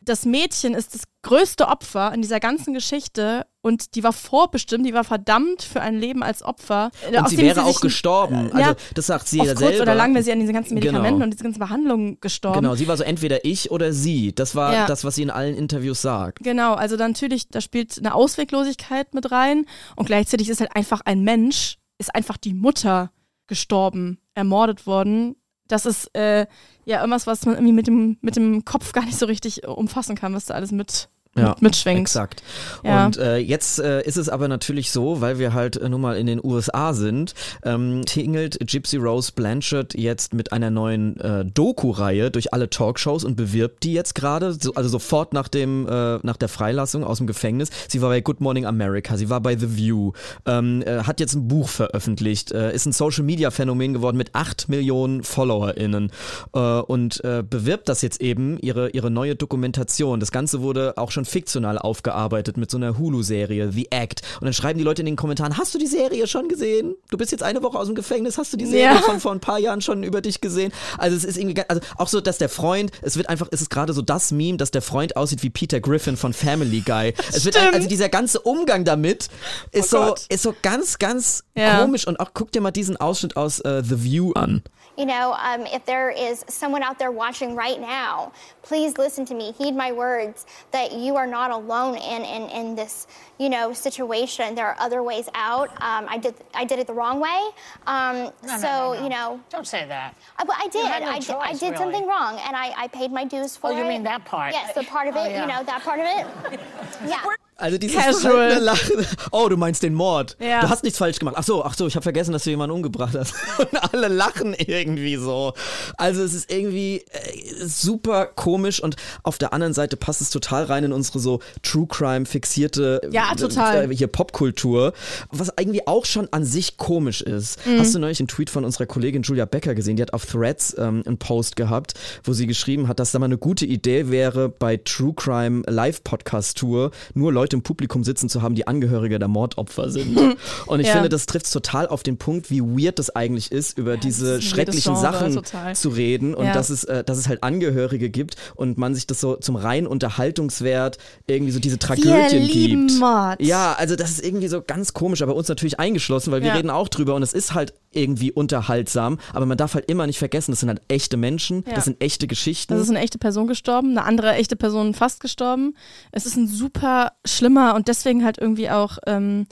das 0.00 0.24
Mädchen 0.24 0.74
ist 0.74 0.94
das 0.94 1.02
größte 1.22 1.66
Opfer 1.68 2.14
in 2.14 2.22
dieser 2.22 2.40
ganzen 2.40 2.72
Geschichte 2.72 3.44
und 3.60 3.94
die 3.94 4.02
war 4.04 4.14
vorbestimmt, 4.14 4.86
die 4.86 4.94
war 4.94 5.04
verdammt 5.04 5.60
für 5.62 5.82
ein 5.82 5.98
Leben 5.98 6.22
als 6.22 6.42
Opfer. 6.42 6.90
Und 7.14 7.28
sie 7.28 7.36
wäre 7.36 7.64
auch 7.64 7.80
gestorben. 7.82 8.46
Also, 8.52 8.58
ja, 8.58 8.76
das 8.94 9.06
sagt 9.08 9.28
sie 9.28 9.40
auf 9.40 9.46
ja 9.48 9.54
kurz 9.54 9.68
selber. 9.70 9.82
oder 9.82 9.94
lang 9.96 10.14
wäre 10.14 10.22
sie 10.24 10.32
an 10.32 10.38
diesen 10.40 10.54
ganzen 10.54 10.74
Medikamenten 10.74 11.14
Genau. 11.16 11.24
und 11.24 11.30
diesen 11.32 11.42
ganzen 11.42 11.58
Behandlungen 11.58 12.20
gestorben. 12.20 12.60
Genau, 12.62 12.74
sie 12.76 12.88
war 12.88 12.96
so 12.96 13.02
entweder 13.02 13.44
ich 13.44 13.70
oder 13.70 13.92
sie. 13.92 14.32
Das 14.34 14.54
war 14.54 14.72
Ja. 14.72 14.86
das, 14.86 15.04
was 15.04 15.16
sie 15.16 15.22
in 15.22 15.30
allen 15.30 15.54
Interviews 15.56 16.00
sagt. 16.00 16.38
Genau, 16.42 16.74
also 16.74 16.96
dann 16.96 17.10
natürlich, 17.10 17.48
da 17.48 17.60
spielt 17.60 17.98
eine 17.98 18.14
Ausweglosigkeit 18.14 19.12
mit 19.12 19.30
rein 19.30 19.66
und 19.96 20.06
gleichzeitig 20.06 20.48
ist 20.48 20.60
halt 20.60 20.74
einfach 20.74 21.02
ein 21.04 21.22
Mensch, 21.22 21.76
ist 21.98 22.14
einfach 22.14 22.38
die 22.38 22.54
Mutter 22.54 23.10
gestorben, 23.48 24.20
ermordet 24.34 24.86
worden. 24.86 25.34
Das 25.68 25.86
ist 25.86 26.14
äh, 26.14 26.46
ja 26.84 27.00
irgendwas, 27.00 27.26
was 27.26 27.46
man 27.46 27.54
irgendwie 27.54 27.72
mit 27.72 27.86
dem, 27.86 28.18
mit 28.20 28.36
dem 28.36 28.64
Kopf 28.64 28.92
gar 28.92 29.04
nicht 29.04 29.18
so 29.18 29.26
richtig 29.26 29.64
äh, 29.64 29.66
umfassen 29.66 30.16
kann, 30.16 30.34
was 30.34 30.46
da 30.46 30.54
alles 30.54 30.72
mit, 30.72 31.08
Ja, 31.40 31.50
mit 31.60 31.62
mitschwingt. 31.62 32.00
Exakt. 32.00 32.42
Ja. 32.82 33.06
Und 33.06 33.16
äh, 33.16 33.38
jetzt 33.38 33.78
äh, 33.78 34.02
ist 34.02 34.16
es 34.16 34.28
aber 34.28 34.48
natürlich 34.48 34.90
so, 34.90 35.20
weil 35.20 35.38
wir 35.38 35.54
halt 35.54 35.76
äh, 35.76 35.88
nun 35.88 36.00
mal 36.00 36.16
in 36.16 36.26
den 36.26 36.40
USA 36.42 36.92
sind, 36.92 37.34
ähm, 37.64 38.04
tingelt 38.04 38.58
Gypsy 38.60 38.96
Rose 38.96 39.32
Blanchard 39.34 39.94
jetzt 39.94 40.34
mit 40.34 40.52
einer 40.52 40.70
neuen 40.70 41.18
äh, 41.20 41.44
Doku-Reihe 41.44 42.30
durch 42.30 42.52
alle 42.52 42.70
Talkshows 42.70 43.24
und 43.24 43.36
bewirbt 43.36 43.82
die 43.84 43.92
jetzt 43.92 44.14
gerade, 44.14 44.52
so, 44.52 44.74
also 44.74 44.88
sofort 44.88 45.32
nach 45.32 45.48
dem 45.48 45.86
äh, 45.88 46.18
nach 46.22 46.36
der 46.36 46.48
Freilassung 46.48 47.04
aus 47.04 47.18
dem 47.18 47.26
Gefängnis. 47.26 47.70
Sie 47.88 48.02
war 48.02 48.10
bei 48.10 48.20
Good 48.20 48.40
Morning 48.40 48.66
America, 48.66 49.16
sie 49.16 49.30
war 49.30 49.40
bei 49.40 49.56
The 49.56 49.76
View, 49.76 50.12
ähm, 50.46 50.82
äh, 50.82 51.02
hat 51.02 51.20
jetzt 51.20 51.34
ein 51.34 51.48
Buch 51.48 51.68
veröffentlicht, 51.68 52.50
ist 52.50 52.86
ein 52.86 52.92
Social-Media-Phänomen 52.92 53.92
geworden 53.92 54.16
mit 54.16 54.34
acht 54.34 54.68
Millionen 54.68 55.22
FollowerInnen 55.22 56.10
und 56.52 57.22
bewirbt 57.22 57.88
das 57.88 58.02
jetzt 58.02 58.20
eben 58.20 58.58
ihre 58.58 58.90
ihre 58.90 59.10
neue 59.10 59.36
Dokumentation. 59.36 60.20
Das 60.20 60.32
Ganze 60.32 60.60
wurde 60.60 60.94
auch 60.96 61.10
schon 61.10 61.24
fiktional 61.28 61.78
aufgearbeitet 61.78 62.56
mit 62.56 62.70
so 62.70 62.76
einer 62.76 62.98
Hulu-Serie, 62.98 63.70
The 63.72 63.88
Act. 63.90 64.22
Und 64.40 64.44
dann 64.46 64.52
schreiben 64.52 64.78
die 64.78 64.84
Leute 64.84 65.02
in 65.02 65.06
den 65.06 65.16
Kommentaren, 65.16 65.56
hast 65.58 65.74
du 65.74 65.78
die 65.78 65.86
Serie 65.86 66.26
schon 66.26 66.48
gesehen? 66.48 66.94
Du 67.10 67.16
bist 67.18 67.32
jetzt 67.32 67.42
eine 67.42 67.62
Woche 67.62 67.78
aus 67.78 67.86
dem 67.86 67.94
Gefängnis, 67.94 68.38
hast 68.38 68.52
du 68.52 68.56
die 68.56 68.66
Serie 68.66 68.94
Ja. 68.96 69.02
von 69.02 69.20
vor 69.20 69.32
ein 69.32 69.40
paar 69.40 69.58
Jahren 69.58 69.80
schon 69.80 70.02
über 70.02 70.20
dich 70.20 70.40
gesehen? 70.40 70.72
Also 70.98 71.16
es 71.16 71.24
ist 71.24 71.36
irgendwie, 71.38 71.62
also 71.68 71.80
auch 71.96 72.08
so, 72.08 72.20
dass 72.20 72.38
der 72.38 72.48
Freund, 72.48 72.90
es 73.02 73.16
wird 73.16 73.28
einfach, 73.28 73.48
es 73.50 73.60
ist 73.62 73.70
gerade 73.70 73.92
so 73.92 74.02
das 74.02 74.30
Meme, 74.32 74.56
dass 74.58 74.70
der 74.70 74.82
Freund 74.82 75.16
aussieht 75.16 75.42
wie 75.42 75.50
Peter 75.50 75.80
Griffin 75.80 76.16
von 76.16 76.32
Family 76.32 76.80
Guy. 76.80 77.14
Es 77.32 77.44
wird, 77.44 77.56
also 77.72 77.88
dieser 77.88 78.08
ganze 78.08 78.40
Umgang 78.40 78.84
damit 78.84 79.28
ist 79.72 79.92
Oh 79.94 79.98
so, 79.98 80.06
Gott. 80.08 80.26
ist 80.28 80.42
so 80.42 80.54
ganz, 80.62 80.98
ganz 80.98 81.44
Ja. 81.56 81.80
komisch. 81.82 82.06
Und 82.06 82.20
auch 82.20 82.30
guck 82.34 82.52
dir 82.52 82.60
mal 82.60 82.70
diesen 82.70 82.96
Ausschnitt 82.96 83.36
aus 83.36 83.60
äh, 83.60 83.82
The 83.84 84.02
View 84.02 84.32
an. 84.32 84.62
You 84.96 85.04
know, 85.04 85.30
um, 85.30 85.64
if 85.66 85.84
there 85.86 86.10
is 86.10 86.44
someone 86.48 86.82
out 86.82 86.98
there 86.98 87.12
watching 87.12 87.56
right 87.56 87.80
now, 87.80 88.32
please 88.62 88.94
listen 88.98 89.24
to 89.26 89.34
me, 89.34 89.52
heed 89.56 89.76
my 89.76 89.92
words, 89.92 90.44
that 90.72 90.90
you 90.92 91.07
are 91.16 91.26
not 91.26 91.50
alone 91.50 91.96
in, 91.96 92.22
in, 92.24 92.48
in 92.50 92.74
this, 92.74 93.06
you 93.38 93.48
know, 93.48 93.72
situation. 93.72 94.54
There 94.54 94.66
are 94.66 94.76
other 94.78 95.02
ways 95.02 95.28
out. 95.34 95.70
Um, 95.82 96.06
I, 96.08 96.18
did, 96.18 96.34
I 96.54 96.64
did 96.64 96.78
it 96.78 96.86
the 96.86 96.92
wrong 96.94 97.20
way. 97.20 97.50
Um, 97.86 98.30
No, 98.42 98.56
so, 98.58 98.66
no, 98.68 98.92
no. 98.94 99.02
you 99.02 99.08
know, 99.08 99.40
Don't 99.50 99.66
say 99.66 99.86
that. 99.86 100.14
I, 100.38 100.44
but 100.44 100.56
I 100.58 100.68
did. 100.68 100.84
I, 100.86 101.18
did 101.18 101.30
I 101.30 101.52
did 101.52 101.62
really. 101.62 101.76
something 101.76 102.06
wrong, 102.08 102.38
and 102.46 102.56
I, 102.56 102.72
I 102.76 102.88
paid 102.88 103.10
my 103.12 103.24
dues 103.24 103.56
for 103.56 103.70
it. 103.70 103.74
Oh, 103.74 103.78
you 103.78 103.84
it. 103.84 103.88
mean 103.88 104.02
that 104.04 104.24
part? 104.24 104.52
Yes, 104.52 104.74
the 104.74 104.84
part 104.84 105.08
of 105.08 105.16
Oh, 105.16 105.24
it, 105.24 105.30
yeah. 105.32 105.42
you 105.42 105.48
know, 105.48 105.62
that 105.64 105.82
part 105.82 106.00
of 106.00 106.06
it. 106.06 106.60
Yeah. 107.06 107.22
Also 107.58 107.76
dieses 107.76 107.96
Casual. 107.96 108.60
Lachen. 108.60 109.04
Oh, 109.32 109.48
du 109.48 109.56
meinst 109.56 109.82
den 109.82 109.92
Mord. 109.92 110.36
Ja. 110.40 110.60
Du 110.60 110.68
hast 110.68 110.84
nichts 110.84 110.96
falsch 110.98 111.18
gemacht. 111.18 111.34
Ach 111.36 111.42
so, 111.42 111.64
ach 111.64 111.74
so, 111.74 111.88
ich 111.88 111.96
habe 111.96 112.04
vergessen, 112.04 112.32
dass 112.32 112.44
du 112.44 112.50
jemanden 112.50 112.76
umgebracht 112.76 113.16
hast. 113.18 113.34
Und 113.58 113.92
alle 113.92 114.06
lachen 114.06 114.54
irgendwie 114.54 115.16
so. 115.16 115.54
Also 115.96 116.22
es 116.22 116.34
ist 116.34 116.52
irgendwie 116.52 117.04
äh, 117.10 117.66
super 117.66 118.26
komisch 118.26 118.80
und 118.80 118.96
auf 119.24 119.38
der 119.38 119.52
anderen 119.52 119.74
Seite 119.74 119.96
passt 119.96 120.20
es 120.20 120.30
total 120.30 120.64
rein 120.64 120.84
in 120.84 120.92
unsere 120.92 121.18
so 121.18 121.40
True 121.62 121.86
Crime 121.88 122.26
fixierte 122.26 123.00
Ja, 123.10 123.34
total. 123.34 123.90
Äh, 123.90 123.96
hier 123.96 124.06
Popkultur, 124.06 124.92
was 125.32 125.50
irgendwie 125.58 125.86
auch 125.86 126.04
schon 126.04 126.28
an 126.30 126.44
sich 126.44 126.76
komisch 126.76 127.22
ist. 127.22 127.66
Mhm. 127.66 127.80
Hast 127.80 127.94
du 127.94 127.98
neulich 127.98 128.20
einen 128.20 128.28
Tweet 128.28 128.50
von 128.50 128.64
unserer 128.64 128.86
Kollegin 128.86 129.22
Julia 129.22 129.46
Becker 129.46 129.74
gesehen? 129.74 129.96
Die 129.96 130.02
hat 130.02 130.12
auf 130.12 130.26
Threads 130.26 130.76
ähm, 130.78 131.02
einen 131.04 131.18
Post 131.18 131.56
gehabt, 131.56 131.94
wo 132.22 132.32
sie 132.32 132.46
geschrieben 132.46 132.86
hat, 132.86 133.00
dass 133.00 133.10
da 133.10 133.18
mal 133.18 133.26
eine 133.26 133.38
gute 133.38 133.66
Idee 133.66 134.10
wäre, 134.10 134.48
bei 134.48 134.76
True 134.76 135.14
Crime 135.14 135.62
Live 135.66 136.04
Podcast 136.04 136.58
Tour 136.58 136.92
nur 137.14 137.32
Leute 137.32 137.47
im 137.52 137.62
Publikum 137.62 138.04
sitzen 138.04 138.28
zu 138.28 138.42
haben, 138.42 138.54
die 138.54 138.66
Angehörige 138.66 139.18
der 139.18 139.28
Mordopfer 139.28 139.90
sind. 139.90 140.18
Und 140.66 140.80
ich 140.80 140.86
Ja. 140.86 140.94
finde, 140.94 141.08
das 141.08 141.26
trifft 141.26 141.52
total 141.52 141.86
auf 141.88 142.02
den 142.02 142.16
Punkt, 142.18 142.50
wie 142.50 142.60
weird 142.62 142.98
das 142.98 143.10
eigentlich 143.14 143.52
ist, 143.52 143.78
über 143.78 143.96
diese 143.96 144.34
ist 144.34 144.36
ein 144.36 144.42
schrecklichen 144.42 144.94
Genre, 144.94 145.00
Sachen 145.12 145.34
total. 145.34 145.74
zu 145.76 145.88
reden 145.90 146.34
und 146.34 146.46
Ja. 146.46 146.52
dass 146.52 146.70
es, 146.70 146.84
äh, 146.84 147.04
dass 147.04 147.18
es 147.18 147.28
halt 147.28 147.42
Angehörige 147.42 148.10
gibt 148.10 148.36
und 148.54 148.78
man 148.78 148.94
sich 148.94 149.06
das 149.06 149.20
so 149.20 149.36
zum 149.36 149.56
reinen 149.56 149.86
Unterhaltungswert 149.86 150.98
irgendwie 151.26 151.52
so 151.52 151.60
diese 151.60 151.78
Tragödien 151.78 152.48
gibt. 152.48 152.98
Mord. 152.98 153.40
Ja, 153.40 153.74
also 153.78 153.96
das 153.96 154.10
ist 154.10 154.24
irgendwie 154.24 154.48
so 154.48 154.62
ganz 154.62 154.92
komisch, 154.92 155.22
aber 155.22 155.34
uns 155.34 155.48
natürlich 155.48 155.78
eingeschlossen, 155.80 156.32
weil 156.32 156.42
wir 156.42 156.48
Ja. 156.48 156.54
reden 156.56 156.70
auch 156.70 156.88
drüber 156.88 157.14
und 157.14 157.22
es 157.22 157.32
ist 157.32 157.54
halt 157.54 157.72
irgendwie 157.92 158.32
unterhaltsam, 158.32 159.18
aber 159.32 159.46
man 159.46 159.56
darf 159.56 159.74
halt 159.74 159.90
immer 159.90 160.06
nicht 160.06 160.18
vergessen, 160.18 160.52
das 160.52 160.60
sind 160.60 160.68
halt 160.68 160.82
echte 160.88 161.16
Menschen, 161.16 161.64
Ja. 161.66 161.74
das 161.74 161.84
sind 161.86 162.02
echte 162.02 162.26
Geschichten. 162.26 162.74
Das 162.74 162.82
ist 162.82 162.90
eine 162.90 163.00
echte 163.00 163.18
Person 163.18 163.46
gestorben, 163.46 163.90
eine 163.90 164.04
andere 164.04 164.34
echte 164.34 164.56
Person 164.56 164.94
fast 164.94 165.20
gestorben. 165.20 165.74
Es 166.12 166.26
ist 166.26 166.36
ein 166.36 166.46
super 166.46 167.12
schlimmer 167.24 167.74
und 167.74 167.88
deswegen 167.88 168.24
halt 168.24 168.38
irgendwie 168.38 168.70
auch 168.70 168.98
ähm, 169.06 169.46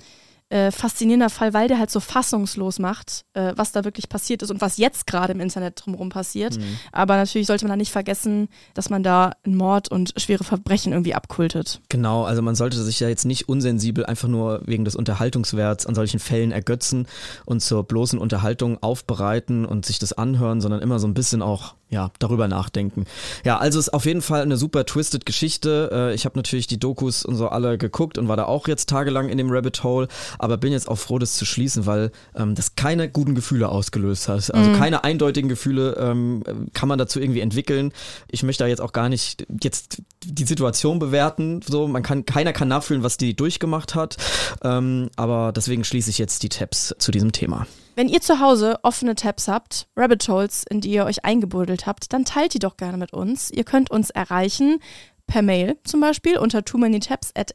äh, 0.48 0.70
faszinierender 0.70 1.30
Fall, 1.30 1.54
weil 1.54 1.68
der 1.68 1.78
halt 1.78 1.90
so 1.90 1.98
fassungslos 1.98 2.78
macht, 2.78 3.24
äh, 3.34 3.52
was 3.56 3.72
da 3.72 3.84
wirklich 3.84 4.08
passiert 4.08 4.42
ist 4.42 4.50
und 4.50 4.60
was 4.60 4.76
jetzt 4.76 5.06
gerade 5.06 5.32
im 5.32 5.40
Internet 5.40 5.82
drumherum 5.84 6.08
passiert. 6.08 6.58
Aber 6.92 7.16
natürlich 7.16 7.46
sollte 7.46 7.64
man 7.64 7.70
da 7.70 7.76
nicht 7.76 7.92
vergessen, 7.92 8.48
dass 8.74 8.88
man 8.88 9.02
da 9.02 9.32
einen 9.44 9.56
Mord 9.56 9.90
und 9.90 10.14
schwere 10.16 10.44
Verbrechen 10.44 10.92
irgendwie 10.92 11.14
abkultet. 11.14 11.80
Genau, 11.88 12.24
also 12.24 12.42
man 12.42 12.54
sollte 12.54 12.82
sich 12.82 13.00
ja 13.00 13.08
jetzt 13.08 13.24
nicht 13.24 13.48
unsensibel 13.48 14.06
einfach 14.06 14.28
nur 14.28 14.62
wegen 14.66 14.84
des 14.84 14.94
Unterhaltungswerts 14.94 15.86
an 15.86 15.94
solchen 15.94 16.20
Fällen 16.20 16.52
ergötzen 16.52 17.06
und 17.44 17.60
zur 17.60 17.82
bloßen 17.84 18.18
Unterhaltung 18.18 18.82
aufbereiten 18.82 19.64
und 19.64 19.84
sich 19.84 19.98
das 19.98 20.12
anhören, 20.12 20.60
sondern 20.60 20.80
immer 20.80 20.98
so 20.98 21.08
ein 21.08 21.14
bisschen 21.14 21.42
auch 21.42 21.74
ja 21.88 22.10
darüber 22.18 22.48
nachdenken. 22.48 23.04
Ja, 23.44 23.58
also 23.58 23.78
ist 23.78 23.94
auf 23.94 24.06
jeden 24.06 24.22
Fall 24.22 24.42
eine 24.42 24.56
super 24.56 24.84
twisted 24.84 25.24
Geschichte. 25.24 25.90
Äh, 25.92 26.14
Ich 26.14 26.24
habe 26.24 26.36
natürlich 26.36 26.66
die 26.66 26.78
Dokus 26.78 27.24
und 27.24 27.36
so 27.36 27.48
alle 27.48 27.78
geguckt 27.78 28.18
und 28.18 28.28
war 28.28 28.36
da 28.36 28.44
auch 28.44 28.66
jetzt 28.68 28.88
tagelang 28.88 29.28
in 29.28 29.38
dem 29.38 29.50
Rabbit 29.50 29.84
Hole, 29.84 30.08
aber 30.38 30.56
bin 30.56 30.72
jetzt 30.72 30.88
auch 30.88 30.96
froh, 30.96 31.18
das 31.18 31.34
zu 31.34 31.44
schließen, 31.44 31.86
weil 31.86 32.10
ähm, 32.34 32.54
das 32.54 32.74
keine 32.74 33.08
guten 33.08 33.34
Gefühle 33.34 33.68
ausgelöst 33.68 34.28
hat. 34.28 34.52
Also 34.52 34.72
keine 34.72 35.04
eindeutigen 35.04 35.48
Gefühle 35.48 35.96
ähm, 35.98 36.42
kann 36.74 36.88
man 36.88 36.98
dazu 36.98 37.20
irgendwie 37.20 37.40
entwickeln. 37.40 37.92
Ich 38.30 38.42
möchte 38.42 38.64
da 38.64 38.68
jetzt 38.68 38.80
auch 38.80 38.92
gar 38.92 39.08
nicht 39.08 39.46
jetzt 39.62 40.02
die 40.24 40.44
Situation 40.44 40.98
bewerten. 40.98 41.60
So, 41.66 41.86
man 41.86 42.02
kann, 42.02 42.26
keiner 42.26 42.52
kann 42.52 42.68
nachfühlen, 42.68 43.02
was 43.02 43.16
die 43.16 43.36
durchgemacht 43.36 43.94
hat. 43.94 44.16
Ähm, 44.62 45.10
aber 45.16 45.52
deswegen 45.52 45.84
schließe 45.84 46.10
ich 46.10 46.18
jetzt 46.18 46.42
die 46.42 46.48
Tabs 46.48 46.94
zu 46.98 47.12
diesem 47.12 47.32
Thema. 47.32 47.66
Wenn 47.96 48.10
ihr 48.10 48.20
zu 48.20 48.40
Hause 48.40 48.78
offene 48.82 49.14
Tabs 49.14 49.48
habt, 49.48 49.88
Rabbit 49.96 50.28
Holes, 50.28 50.64
in 50.68 50.82
die 50.82 50.90
ihr 50.90 51.06
euch 51.06 51.24
eingebuddelt 51.24 51.86
habt, 51.86 52.12
dann 52.12 52.26
teilt 52.26 52.52
die 52.52 52.58
doch 52.58 52.76
gerne 52.76 52.98
mit 52.98 53.14
uns. 53.14 53.50
Ihr 53.50 53.64
könnt 53.64 53.90
uns 53.90 54.10
erreichen 54.10 54.80
per 55.26 55.40
Mail 55.40 55.78
zum 55.82 56.02
Beispiel 56.02 56.36
unter 56.36 56.62
too 56.62 56.76
many 56.76 57.00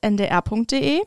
ndr.de. 0.02 1.02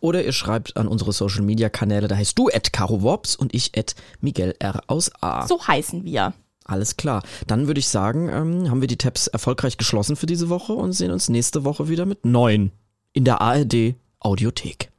Oder 0.00 0.22
ihr 0.22 0.32
schreibt 0.32 0.76
an 0.76 0.86
unsere 0.86 1.14
Social 1.14 1.40
Media 1.40 1.70
Kanäle, 1.70 2.08
da 2.08 2.16
heißt 2.16 2.38
du 2.38 2.48
at 2.48 2.74
Caro 2.74 3.00
Wops 3.00 3.36
und 3.36 3.54
ich 3.54 3.72
at 3.74 3.94
Miguel 4.20 4.54
R 4.58 4.82
aus 4.86 5.10
A. 5.22 5.46
So 5.46 5.66
heißen 5.66 6.04
wir. 6.04 6.34
Alles 6.66 6.98
klar. 6.98 7.22
Dann 7.46 7.66
würde 7.66 7.80
ich 7.80 7.88
sagen, 7.88 8.28
ähm, 8.28 8.70
haben 8.70 8.82
wir 8.82 8.88
die 8.88 8.98
Tabs 8.98 9.28
erfolgreich 9.28 9.78
geschlossen 9.78 10.14
für 10.14 10.26
diese 10.26 10.50
Woche 10.50 10.74
und 10.74 10.92
sehen 10.92 11.10
uns 11.10 11.30
nächste 11.30 11.64
Woche 11.64 11.88
wieder 11.88 12.04
mit 12.04 12.26
neun 12.26 12.70
in 13.14 13.24
der 13.24 13.40
ARD 13.40 13.94
Audiothek. 14.20 14.90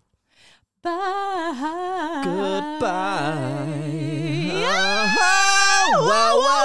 Bye. 0.86 2.22
Goodbye. 2.24 3.66
Wow, 5.98 6.36
wow, 6.44 6.65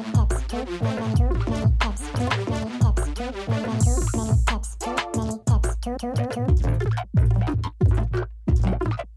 two, 5.81 5.97
two. 5.97 6.20